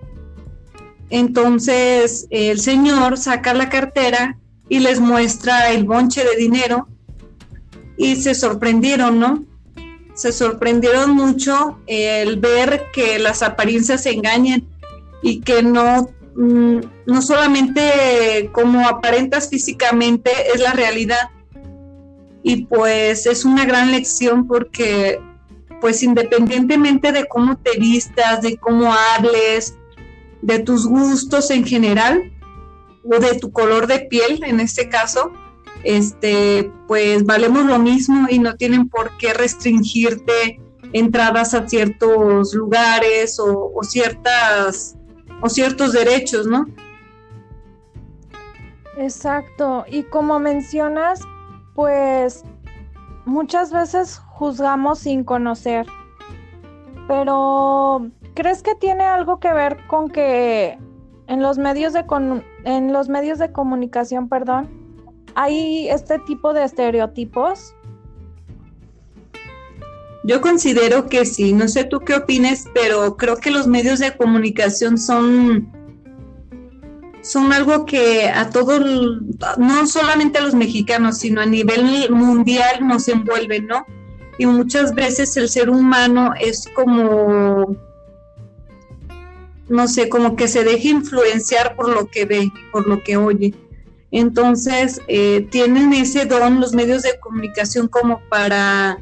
[1.11, 4.39] Entonces el Señor saca la cartera
[4.71, 6.89] y les muestra el bonche de dinero
[7.99, 9.45] y se sorprendieron, ¿no?
[10.15, 14.67] Se sorprendieron mucho el ver que las apariencias se engañan
[15.23, 21.29] y que no, mm, no solamente como aparentas físicamente es la realidad.
[22.43, 25.21] Y pues es una gran lección porque
[25.81, 29.77] pues independientemente de cómo te vistas, de cómo hables,
[30.41, 32.33] de tus gustos en general
[33.05, 35.33] o de tu color de piel en este caso,
[35.83, 40.61] este, pues valemos lo mismo y no tienen por qué restringirte
[40.93, 44.97] entradas a ciertos lugares o ciertas
[45.43, 46.67] o ciertos derechos, ¿no?
[48.97, 49.85] Exacto.
[49.89, 51.21] Y como mencionas,
[51.75, 52.45] pues
[53.25, 55.87] muchas veces juzgamos sin conocer.
[57.09, 60.79] Pero ¿crees que tiene algo que ver con que
[61.27, 62.05] en los medios de
[62.65, 64.69] en los medios de comunicación, perdón,
[65.35, 67.75] hay este tipo de estereotipos?
[70.25, 74.17] Yo considero que sí, no sé tú qué opines, pero creo que los medios de
[74.17, 75.69] comunicación son,
[77.23, 78.81] son algo que a todos,
[79.59, 83.87] no solamente a los mexicanos, sino a nivel mundial nos envuelven, ¿no?
[84.39, 87.77] Y muchas veces el ser humano es como,
[89.69, 93.55] no sé, como que se deja influenciar por lo que ve, por lo que oye.
[94.11, 98.99] Entonces, eh, tienen ese don los medios de comunicación como para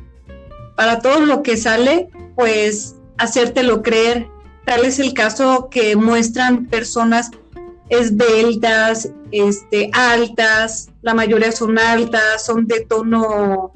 [0.81, 4.29] para todo lo que sale, pues hacértelo creer.
[4.65, 7.31] Tal es el caso que muestran personas
[7.91, 13.73] esbeltas, este, altas, la mayoría son altas, son de tono,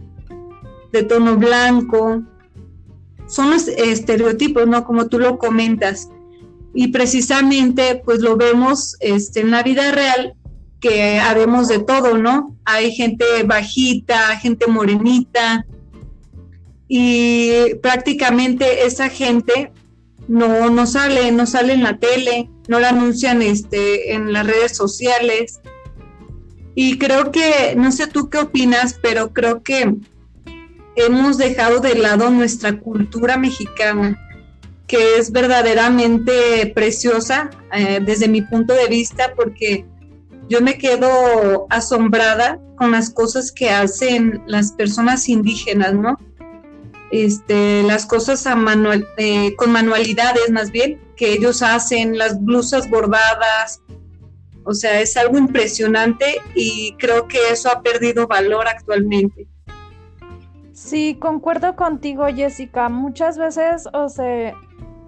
[0.92, 2.22] de tono blanco.
[3.26, 4.84] Son los estereotipos, ¿no?
[4.84, 6.08] Como tú lo comentas.
[6.74, 10.34] Y precisamente, pues lo vemos este, en la vida real,
[10.80, 12.56] que habemos de todo, ¿no?
[12.64, 15.66] Hay gente bajita, gente morenita,
[16.88, 19.72] y prácticamente esa gente
[20.28, 24.76] no, no sale, no sale en la tele, no la anuncian este, en las redes
[24.76, 25.60] sociales.
[26.74, 29.94] Y creo que, no sé tú qué opinas, pero creo que
[30.96, 34.18] hemos dejado de lado nuestra cultura mexicana,
[34.86, 39.86] que es verdaderamente preciosa eh, desde mi punto de vista, porque
[40.48, 46.18] yo me quedo asombrada con las cosas que hacen las personas indígenas, ¿no?
[47.22, 48.44] Este, las cosas
[49.18, 53.80] eh, con manualidades más bien, que ellos hacen, las blusas bordadas.
[54.64, 59.46] O sea, es algo impresionante y creo que eso ha perdido valor actualmente.
[60.72, 62.88] Sí, concuerdo contigo, Jessica.
[62.88, 64.54] Muchas veces, o sea,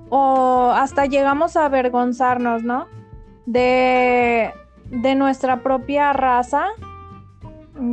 [0.09, 2.87] o hasta llegamos a avergonzarnos, ¿no?
[3.47, 4.53] De,
[4.91, 6.69] de nuestra propia raza.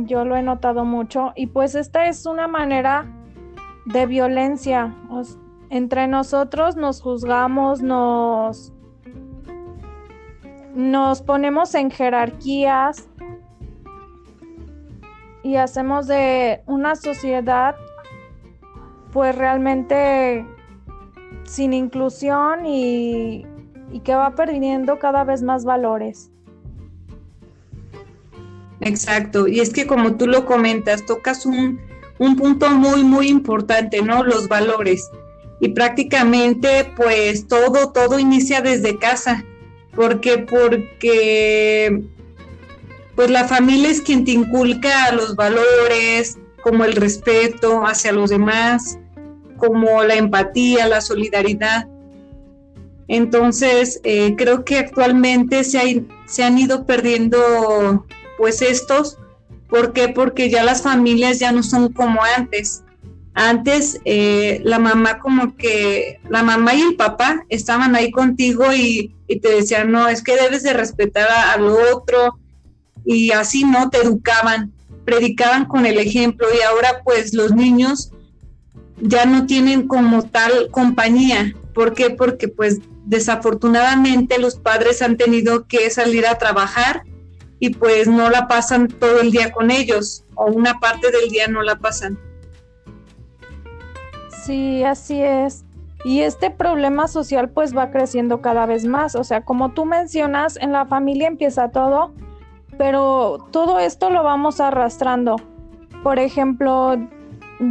[0.04, 1.32] Yo lo he notado mucho.
[1.34, 3.08] Y pues esta es una manera
[3.84, 4.94] de violencia.
[5.70, 8.72] entre nosotros nos juzgamos, nos,
[10.74, 13.08] nos ponemos en jerarquías
[15.42, 17.76] y hacemos de una sociedad
[19.12, 20.46] pues realmente
[21.44, 23.46] sin inclusión y,
[23.92, 26.30] y que va perdiendo cada vez más valores.
[28.80, 31.80] Exacto, y es que como tú lo comentas, tocas un,
[32.18, 34.22] un punto muy, muy importante, ¿no?
[34.24, 35.10] Los valores.
[35.60, 39.44] Y prácticamente, pues todo, todo inicia desde casa.
[39.94, 42.02] porque Porque,
[43.14, 48.98] pues la familia es quien te inculca los valores, como el respeto hacia los demás,
[49.58, 51.86] como la empatía, la solidaridad.
[53.06, 58.06] Entonces, eh, creo que actualmente se, se han ido perdiendo
[58.38, 59.18] pues estos
[59.74, 60.08] ¿Por qué?
[60.08, 62.84] Porque ya las familias ya no son como antes.
[63.34, 69.12] Antes eh, la mamá como que, la mamá y el papá estaban ahí contigo y,
[69.26, 72.38] te decían, no, es que debes de respetar al otro
[73.04, 74.72] y así no te educaban,
[75.04, 78.12] predicaban con el ejemplo y ahora pues los niños
[79.00, 81.52] ya no tienen como tal compañía.
[81.74, 82.10] ¿Por qué?
[82.10, 87.02] Porque pues desafortunadamente los padres han tenido que salir a trabajar
[87.64, 91.48] y pues no la pasan todo el día con ellos o una parte del día
[91.48, 92.18] no la pasan.
[94.44, 95.64] Sí, así es.
[96.04, 99.14] Y este problema social pues va creciendo cada vez más.
[99.14, 102.12] O sea, como tú mencionas, en la familia empieza todo,
[102.76, 105.36] pero todo esto lo vamos arrastrando.
[106.02, 106.98] Por ejemplo,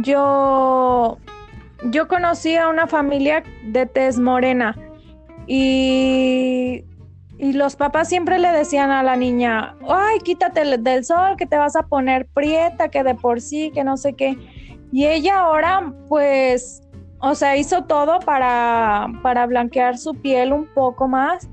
[0.02, 1.18] yo,
[1.84, 4.76] yo conocí a una familia de tez morena
[5.46, 6.82] y
[7.38, 11.56] y los papás siempre le decían a la niña, ay, quítate del sol, que te
[11.56, 14.38] vas a poner prieta, que de por sí, que no sé qué.
[14.92, 16.82] Y ella ahora, pues,
[17.18, 21.48] o sea, hizo todo para, para blanquear su piel un poco más.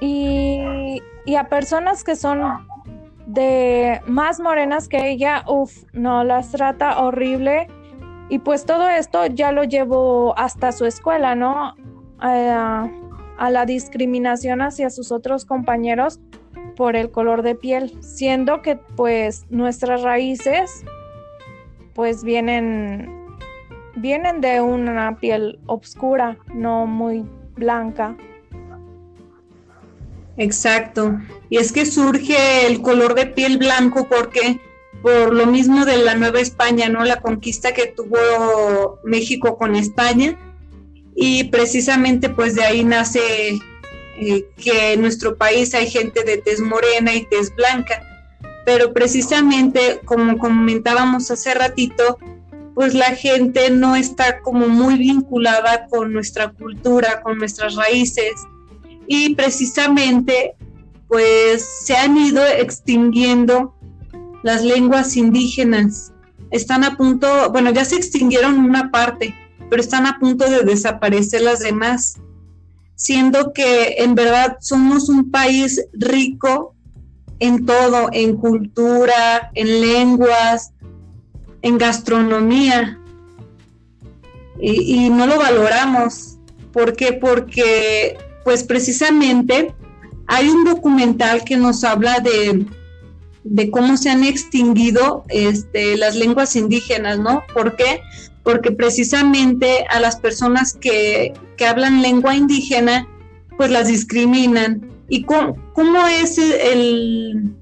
[0.00, 2.66] Y, y a personas que son
[3.26, 7.68] de más morenas que ella, uff, no, las trata horrible.
[8.28, 11.74] Y pues todo esto ya lo llevó hasta su escuela, ¿no?
[12.22, 12.90] Eh,
[13.42, 16.20] a la discriminación hacia sus otros compañeros
[16.76, 20.84] por el color de piel, siendo que pues nuestras raíces
[21.92, 23.26] pues vienen
[23.96, 27.24] vienen de una piel oscura, no muy
[27.56, 28.16] blanca.
[30.36, 31.18] Exacto.
[31.50, 34.60] Y es que surge el color de piel blanco porque
[35.02, 37.04] por lo mismo de la Nueva España, ¿no?
[37.04, 40.38] La conquista que tuvo México con España,
[41.14, 43.58] y precisamente pues de ahí nace
[44.18, 48.02] eh, que en nuestro país hay gente de tez morena y tez blanca,
[48.64, 52.18] pero precisamente como comentábamos hace ratito,
[52.74, 58.32] pues la gente no está como muy vinculada con nuestra cultura, con nuestras raíces
[59.06, 60.54] y precisamente
[61.08, 63.74] pues se han ido extinguiendo
[64.42, 66.12] las lenguas indígenas.
[66.50, 69.34] Están a punto, bueno, ya se extinguieron una parte,
[69.72, 72.18] pero están a punto de desaparecer las demás,
[72.94, 76.74] siendo que en verdad somos un país rico
[77.38, 80.72] en todo, en cultura, en lenguas,
[81.62, 83.00] en gastronomía
[84.60, 86.36] y, no lo valoramos.
[86.70, 87.14] ¿Por qué?
[87.14, 89.74] Porque pues precisamente
[90.26, 92.66] hay un documental que nos habla de,
[93.42, 97.42] de cómo se han extinguido este, las lenguas indígenas, ¿no?
[97.54, 98.02] ¿Por qué?
[98.42, 103.08] Porque precisamente a las personas que, que hablan lengua indígena,
[103.56, 104.88] pues las discriminan.
[105.08, 107.54] ¿Y cómo, cómo es el,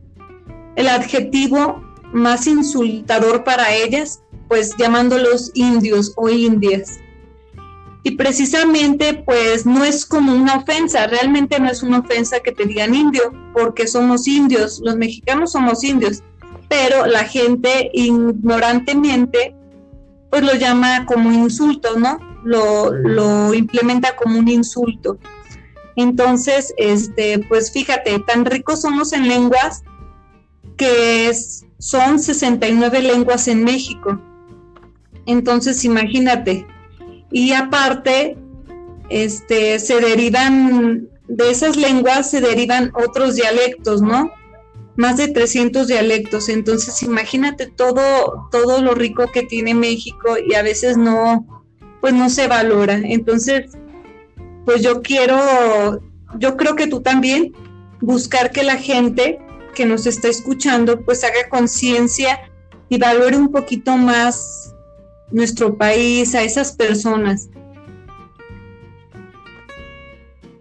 [0.77, 1.82] el adjetivo
[2.12, 6.98] más insultador para ellas, pues llamándolos indios o indias.
[8.02, 12.65] Y precisamente, pues no es como una ofensa, realmente no es una ofensa que te
[12.65, 16.23] digan indio, porque somos indios, los mexicanos somos indios,
[16.69, 19.55] pero la gente ignorantemente,
[20.31, 22.19] pues lo llama como insulto, ¿no?
[22.44, 25.19] Lo, lo implementa como un insulto.
[25.97, 29.82] Entonces, este, pues fíjate, tan ricos somos en lenguas
[30.77, 34.19] que es, son 69 lenguas en México.
[35.27, 36.66] Entonces, imagínate.
[37.31, 38.39] Y aparte,
[39.11, 44.31] este, se derivan, de esas lenguas se derivan otros dialectos, ¿no?
[45.01, 46.51] Más de 300 dialectos.
[46.51, 51.65] Entonces, imagínate todo, todo lo rico que tiene México y a veces no,
[52.03, 53.01] pues no se valora.
[53.03, 53.71] Entonces,
[54.67, 56.03] pues yo quiero,
[56.39, 57.55] yo creo que tú también,
[58.03, 59.39] buscar que la gente
[59.75, 62.39] que nos está escuchando pues haga conciencia
[62.91, 64.75] y valore un poquito más
[65.31, 67.49] nuestro país, a esas personas.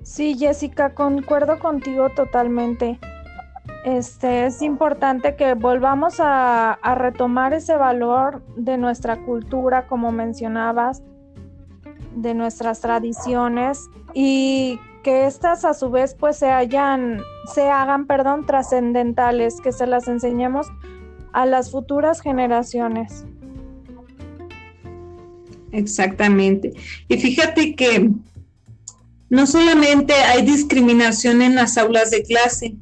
[0.04, 3.00] Sí, Jessica, concuerdo contigo totalmente.
[3.86, 11.02] Este es importante que volvamos a, retomar ese valor de nuestra cultura, como mencionabas,
[12.16, 17.22] de nuestras tradiciones y que estas a su vez pues se hayan,
[17.54, 20.68] se hagan, perdón, trascendentales, que se las enseñemos
[21.32, 23.26] a las futuras generaciones.
[25.72, 26.74] Exactamente.
[27.08, 28.10] Y fíjate que
[29.30, 32.76] no solamente hay discriminación en las aulas de clase,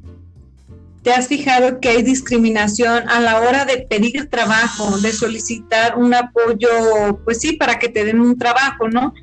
[1.08, 6.12] ¿te has fijado que hay discriminación a la hora de pedir trabajo, de solicitar un
[6.12, 6.68] apoyo,
[7.24, 9.14] pues sí, para que te den un trabajo, ¿no?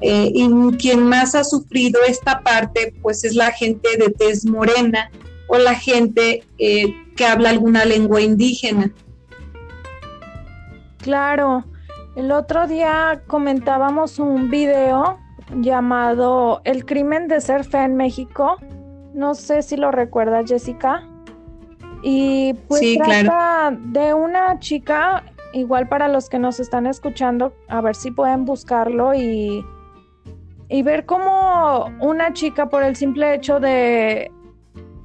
[0.00, 5.10] Eh, y quien más ha sufrido esta parte, pues es la gente de tez morena
[5.48, 8.92] o la gente eh, que habla alguna lengua indígena.
[10.98, 11.64] Claro,
[12.14, 15.18] el otro día comentábamos un video
[15.56, 18.56] llamado El crimen de ser fe en México.
[19.18, 21.02] No sé si lo recuerdas, Jessica.
[22.04, 27.96] Y pues trata de una chica, igual para los que nos están escuchando, a ver
[27.96, 29.64] si pueden buscarlo y
[30.68, 34.30] y ver cómo una chica por el simple hecho de,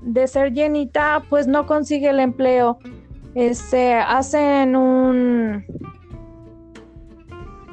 [0.01, 2.77] de ser llenita, pues no consigue el empleo.
[3.33, 5.65] Este, hacen un,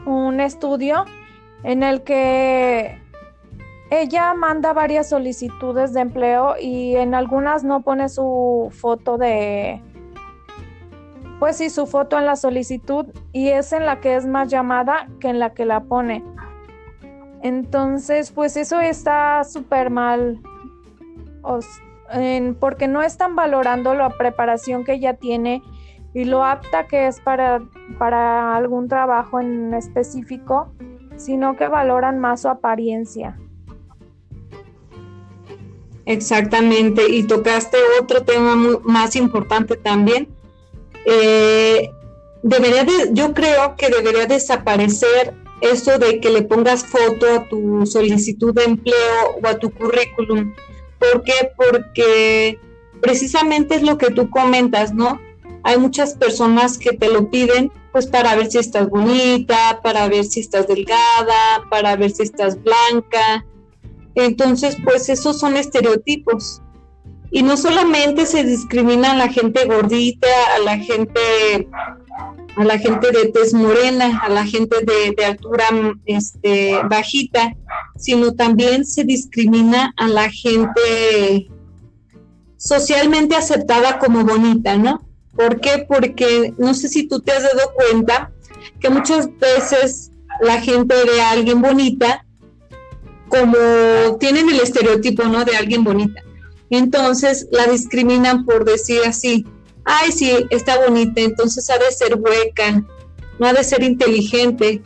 [0.07, 1.05] un estudio
[1.65, 3.00] en el que
[3.91, 9.83] ella manda varias solicitudes de empleo y en algunas no pone su foto de,
[11.41, 15.09] pues sí, su foto en la solicitud y es en la que es más llamada
[15.19, 16.25] que en la que la pone.
[17.43, 20.41] Entonces, pues eso está súper mal,
[22.61, 25.63] porque no están valorando la preparación que ella tiene
[26.13, 27.61] y lo apta que es para,
[27.99, 30.73] para algún trabajo en específico,
[31.17, 33.39] sino que valoran más su apariencia.
[36.11, 40.27] Exactamente, y tocaste otro tema más importante también.
[41.05, 41.89] Eh,
[42.43, 47.87] debería de, yo creo que debería desaparecer eso de que le pongas foto a tu
[47.87, 50.53] solicitud de empleo o a tu currículum.
[50.99, 51.53] ¿Por qué?
[51.57, 52.59] Porque
[53.01, 55.21] precisamente es lo que tú comentas, ¿no?
[55.63, 60.25] Hay muchas personas que te lo piden pues para ver si estás bonita, para ver
[60.25, 63.45] si estás delgada, para ver si estás blanca.
[64.15, 66.63] Entonces, pues esos son estereotipos.
[67.31, 71.69] Y no solamente se discrimina a la gente gordita, a la gente
[72.57, 75.65] a la gente de tez morena, a la gente de, altura
[76.05, 77.55] este, bajita,
[77.97, 81.49] sino también se discrimina a la gente
[82.57, 85.01] socialmente aceptada como bonita, ¿no?
[85.35, 85.87] ¿Por qué?
[85.89, 88.33] Porque no sé si tú te has dado cuenta,
[88.81, 90.11] que muchas veces
[90.41, 92.27] la gente ve a alguien bonita
[93.31, 95.45] como tienen el estereotipo, ¿no?
[95.45, 96.23] De alguien bonita.
[96.69, 99.47] Entonces la discriminan por decir así,
[99.85, 102.85] ay, sí, está bonita, entonces ha de ser hueca,
[103.39, 104.83] no ha de ser inteligente.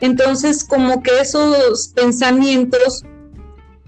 [0.00, 3.04] Entonces, como que esos pensamientos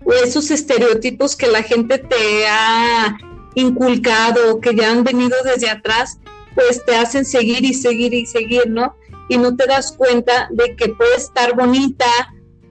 [0.05, 3.16] o esos estereotipos que la gente te ha
[3.55, 6.18] inculcado, que ya han venido desde atrás,
[6.55, 8.97] pues te hacen seguir y seguir y seguir, ¿no?
[9.28, 12.06] Y no te das cuenta de que puede estar bonita,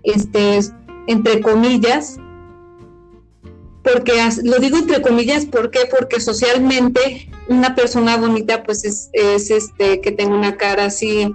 [0.03, 0.59] este,
[1.09, 2.17] entre comillas,
[3.83, 4.13] porque
[4.43, 5.79] lo digo entre comillas, ¿por qué?
[5.89, 9.09] Porque socialmente una persona bonita pues es,
[9.49, 11.33] este que tenga una cara así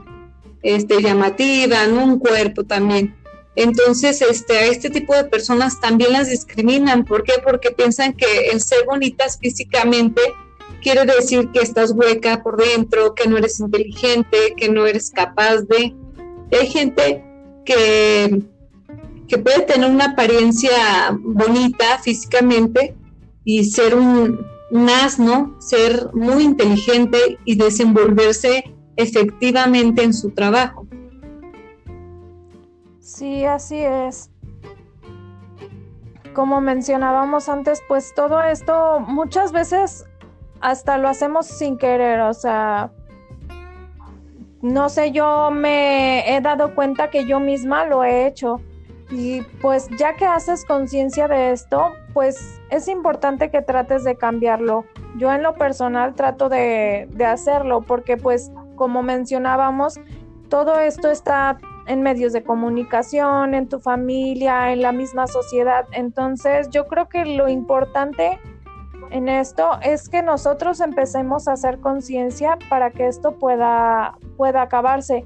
[0.62, 2.04] este llamativa, ¿no?
[2.04, 3.16] un cuerpo también.
[3.56, 7.04] Entonces, este, a este tipo de personas también las discriminan.
[7.04, 7.34] ¿Por qué?
[7.44, 10.20] Porque piensan que el ser bonitas físicamente
[10.82, 15.62] quiere decir que estás hueca por dentro, que no eres inteligente, que no eres capaz
[15.62, 15.94] de.
[16.52, 17.24] hay gente
[17.64, 18.42] que
[19.28, 22.94] que puede tener una apariencia bonita físicamente
[23.44, 24.46] y ser un,
[24.88, 28.64] asno, ser muy inteligente y desenvolverse
[28.96, 30.86] efectivamente en su trabajo.
[33.00, 34.30] Sí, así es.
[36.34, 40.04] Como mencionábamos antes, pues todo esto muchas veces
[40.60, 42.90] hasta lo hacemos sin querer, o sea,
[44.62, 48.60] no sé, yo me he dado cuenta que yo misma lo he hecho
[49.16, 54.84] y pues ya que haces conciencia de esto, pues es importante que trates de cambiarlo.
[55.16, 60.00] Yo en lo personal trato de, hacerlo porque pues como mencionábamos,
[60.48, 65.86] todo esto está en medios de comunicación, en tu familia, en la misma sociedad.
[65.92, 68.40] Entonces yo creo que lo importante
[69.10, 75.24] en esto es que nosotros empecemos a hacer conciencia para que esto pueda, pueda acabarse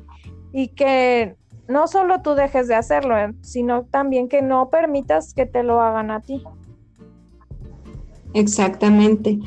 [0.53, 1.38] y que
[1.69, 5.81] no solo tú dejes de hacerlo, eh, sino también que no permitas que te lo
[5.81, 6.43] hagan a ti.
[8.35, 9.39] Exactamente.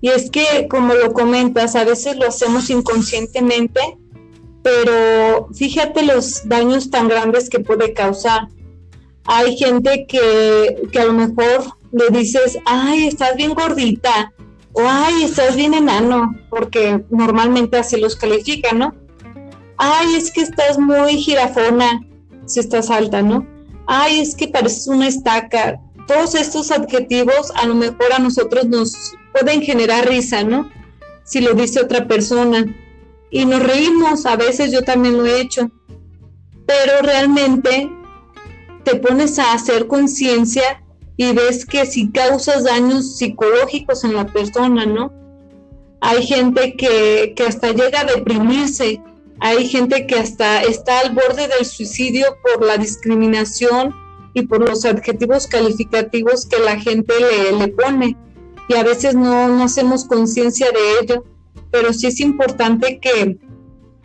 [0.00, 3.80] Y es que, como lo comentas, a veces lo hacemos inconscientemente,
[4.62, 8.48] pero fíjate los daños tan grandes que puede causar.
[9.24, 14.32] Hay gente que, que a lo mejor le dices, ay, estás bien gordita,
[14.72, 18.94] o ay, estás bien enano, porque normalmente así los califican, ¿no?
[19.78, 22.00] Ay, es que estás muy girafona
[22.46, 23.46] si estás alta, ¿no?
[23.86, 25.80] Ay, es que pareces una estaca.
[26.06, 30.70] Todos estos adjetivos a lo mejor a nosotros nos pueden generar risa, ¿no?
[31.24, 32.64] Si lo dice otra persona.
[33.30, 35.70] Y nos reímos, a veces yo también lo he hecho.
[36.66, 37.90] Pero realmente
[38.84, 40.82] te pones a hacer conciencia
[41.16, 45.12] y ves que si causas daños psicológicos en la persona, ¿no?
[46.00, 49.00] Hay gente que, que hasta llega a deprimirse
[49.40, 53.94] hay gente que hasta está al borde del suicidio por la discriminación
[54.34, 57.12] y por los adjetivos calificativos que la gente
[57.58, 58.16] le, pone.
[58.68, 61.24] Y a veces no, no hacemos conciencia de ello,
[61.70, 63.38] pero sí es importante que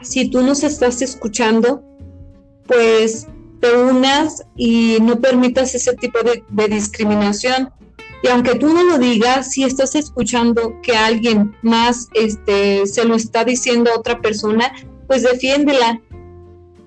[0.02, 1.84] si tú nos estás escuchando,
[2.68, 3.28] pues
[3.60, 7.70] te unas y no permitas ese tipo de, de, discriminación.
[8.24, 13.16] Y aunque tú no lo digas, si estás escuchando que alguien más este, se lo
[13.16, 14.72] está diciendo a otra persona,
[15.12, 16.00] pues defiéndela,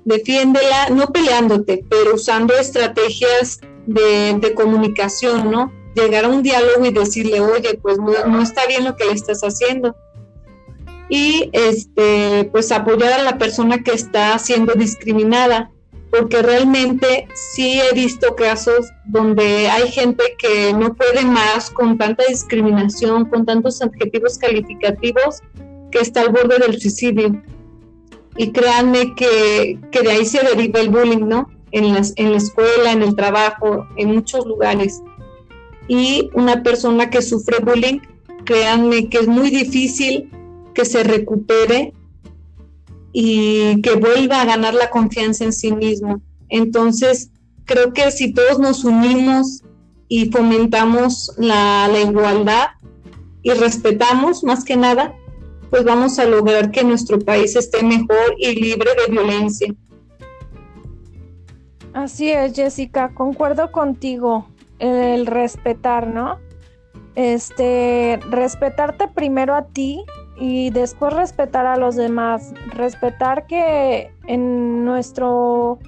[0.07, 5.71] defiéndela, no peleándote, pero usando estrategias de, comunicación, ¿no?
[5.95, 9.43] Llegar a un diálogo y decirle, oye, pues no, está bien lo que le estás
[9.43, 9.95] haciendo.
[11.11, 15.71] Y este, pues apoyar a la persona que está siendo discriminada,
[16.11, 22.25] porque realmente sí he visto casos donde hay gente que no puede más con tanta
[22.27, 25.43] discriminación, con tantos adjetivos calificativos,
[25.91, 27.43] que está al borde del suicidio
[28.37, 31.49] y créanme que, de ahí se deriva el bullying, ¿no?
[31.71, 35.03] En, las, en la escuela, en el trabajo, en muchos lugares.
[35.89, 38.01] Y una persona que sufre bullying,
[38.45, 40.31] créanme que es muy difícil
[40.75, 41.93] que se recupere
[43.13, 46.21] y que vuelva a ganar la confianza en sí mismo.
[46.49, 47.31] Entonces,
[47.65, 49.63] creo que si todos nos unimos
[50.09, 52.67] y fomentamos la, la igualdad
[53.43, 55.15] y respetamos más que nada,
[55.75, 59.75] pues vamos a lograr que nuestro país esté mejor y libre de violencia.
[61.93, 64.47] Así es, Jessica, concuerdo contigo,
[64.79, 66.39] el respetar, ¿no?
[67.17, 70.05] Este, respetarte primero a ti
[70.39, 75.81] y después respetar a los demás, respetar que en nuestro,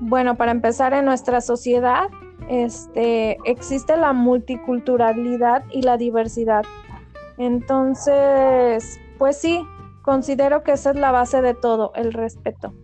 [0.00, 2.10] bueno, para empezar en nuestra sociedad,
[2.50, 6.64] este, existe la multiculturalidad y la diversidad.
[7.38, 9.64] Entonces, pues sí,
[10.02, 12.74] considero que esa es la base de todo, el respeto.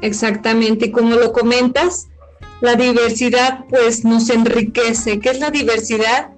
[0.00, 2.06] Exactamente, y como lo comentas,
[2.60, 5.18] la diversidad pues nos enriquece.
[5.18, 6.30] ¿Qué es la diversidad?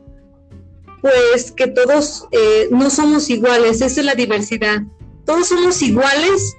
[1.02, 4.78] Pues que todos eh, no somos iguales, esa es la diversidad.
[5.26, 6.56] Todos somos iguales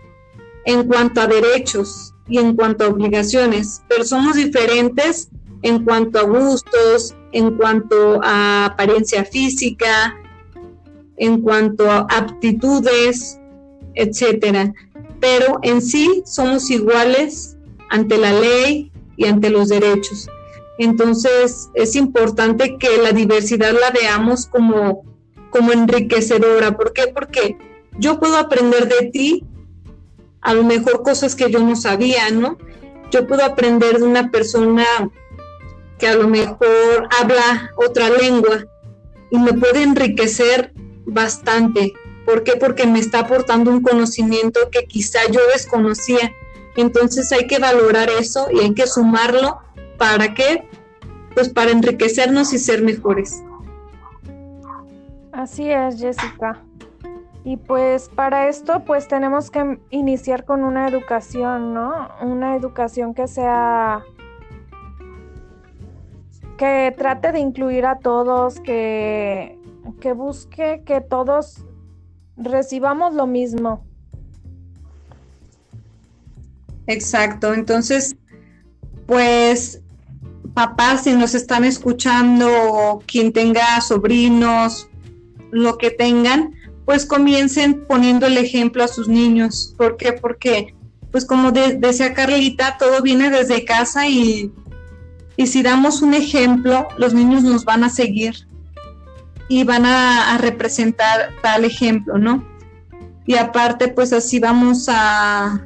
[0.66, 5.30] en cuanto a derechos y en cuanto a obligaciones, pero somos diferentes
[5.64, 10.16] en cuanto a gustos, en cuanto a apariencia física,
[11.18, 13.40] en cuanto a aptitudes,
[13.96, 14.74] etcétera.
[15.20, 17.58] Pero en sí somos iguales
[17.90, 20.28] ante la ley y ante los derechos.
[20.78, 25.04] Entonces es importante que la diversidad la veamos como,
[25.50, 26.76] como enriquecedora.
[26.76, 27.08] ¿Por qué?
[27.14, 27.58] Porque
[27.98, 29.46] yo puedo aprender de ti
[30.42, 32.58] a lo mejor cosas que yo no sabía, ¿no?
[33.10, 34.86] Yo puedo aprender de una persona
[35.98, 38.66] que a lo mejor habla otra lengua
[39.32, 40.74] y me puede enriquecer
[41.06, 41.94] bastante.
[42.26, 42.56] ¿Por qué?
[42.56, 46.32] Porque me está aportando un conocimiento que quizá yo desconocía.
[46.76, 49.60] Entonces hay que valorar eso y hay que sumarlo
[49.98, 50.68] para qué?
[51.34, 53.44] Pues para enriquecernos y ser mejores.
[55.32, 56.62] Así es, Jessica.
[57.44, 62.10] Y pues para esto pues tenemos que iniciar con una educación, ¿no?
[62.22, 64.04] Una educación que sea
[66.58, 69.60] que trate de incluir a todos, que,
[70.00, 71.64] que busque que todos
[72.38, 73.86] recibamos lo mismo.
[76.88, 78.16] Exacto, entonces,
[79.08, 79.82] pues,
[80.54, 84.88] papás, si nos están escuchando, quien tenga sobrinos,
[85.52, 86.54] lo que tengan,
[86.86, 89.74] pues comiencen poniendo el ejemplo a sus niños.
[89.78, 90.14] ¿Por qué?
[90.14, 90.76] Porque,
[91.12, 94.52] pues como decía Carlita, todo viene desde casa y
[95.38, 98.48] y si damos un ejemplo, los niños nos van a seguir
[99.48, 102.44] y van a, representar tal ejemplo, ¿no?
[103.26, 105.62] Y aparte, pues así vamos a,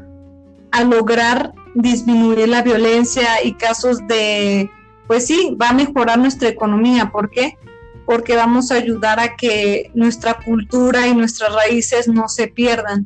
[0.72, 4.70] a lograr disminuir la violencia y casos de,
[5.08, 7.12] pues sí, va a mejorar nuestra economía.
[7.12, 7.58] ¿Por qué?
[8.06, 13.06] Porque vamos a ayudar a que nuestra cultura y nuestras raíces no se pierdan.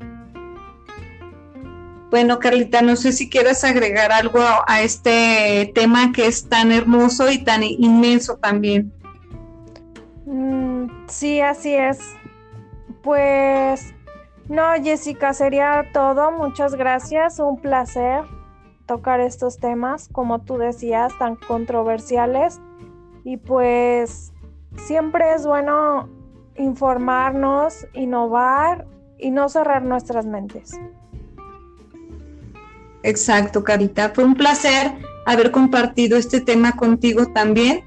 [2.13, 7.31] Bueno, Carlita, no sé si quieres agregar algo a, este tema que es tan hermoso
[7.31, 8.93] y tan inmenso también.
[10.25, 11.99] Mm, sí, así es.
[13.01, 13.93] Pues
[14.47, 16.31] no, Jessica, sería todo.
[16.31, 17.39] Muchas gracias.
[17.39, 18.23] Un placer
[18.85, 22.59] tocar estos temas, como tú decías, tan controversiales.
[23.23, 24.33] Y pues
[24.77, 26.09] siempre es bueno
[26.55, 28.85] informarnos, innovar
[29.17, 30.71] y no cerrar nuestras mentes.
[33.03, 34.11] Exacto, Carita.
[34.13, 34.93] Fue un placer
[35.25, 37.83] haber compartido este tema contigo también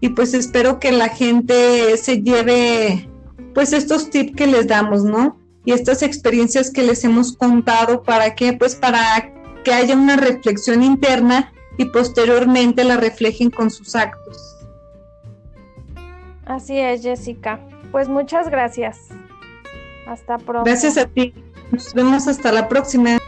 [0.00, 3.08] y pues espero que la gente se lleve
[3.54, 5.38] pues estos tips que les damos, ¿no?
[5.64, 9.32] Y estas experiencias que les hemos contado para que pues para
[9.64, 14.56] que haya una reflexión interna y posteriormente la reflejen con sus actos.
[16.46, 17.60] Así es, Jessica.
[17.92, 18.98] Pues muchas gracias.
[20.06, 20.64] Hasta pronto.
[20.64, 21.34] Gracias a ti.
[21.70, 23.18] Nos vemos hasta la próxima.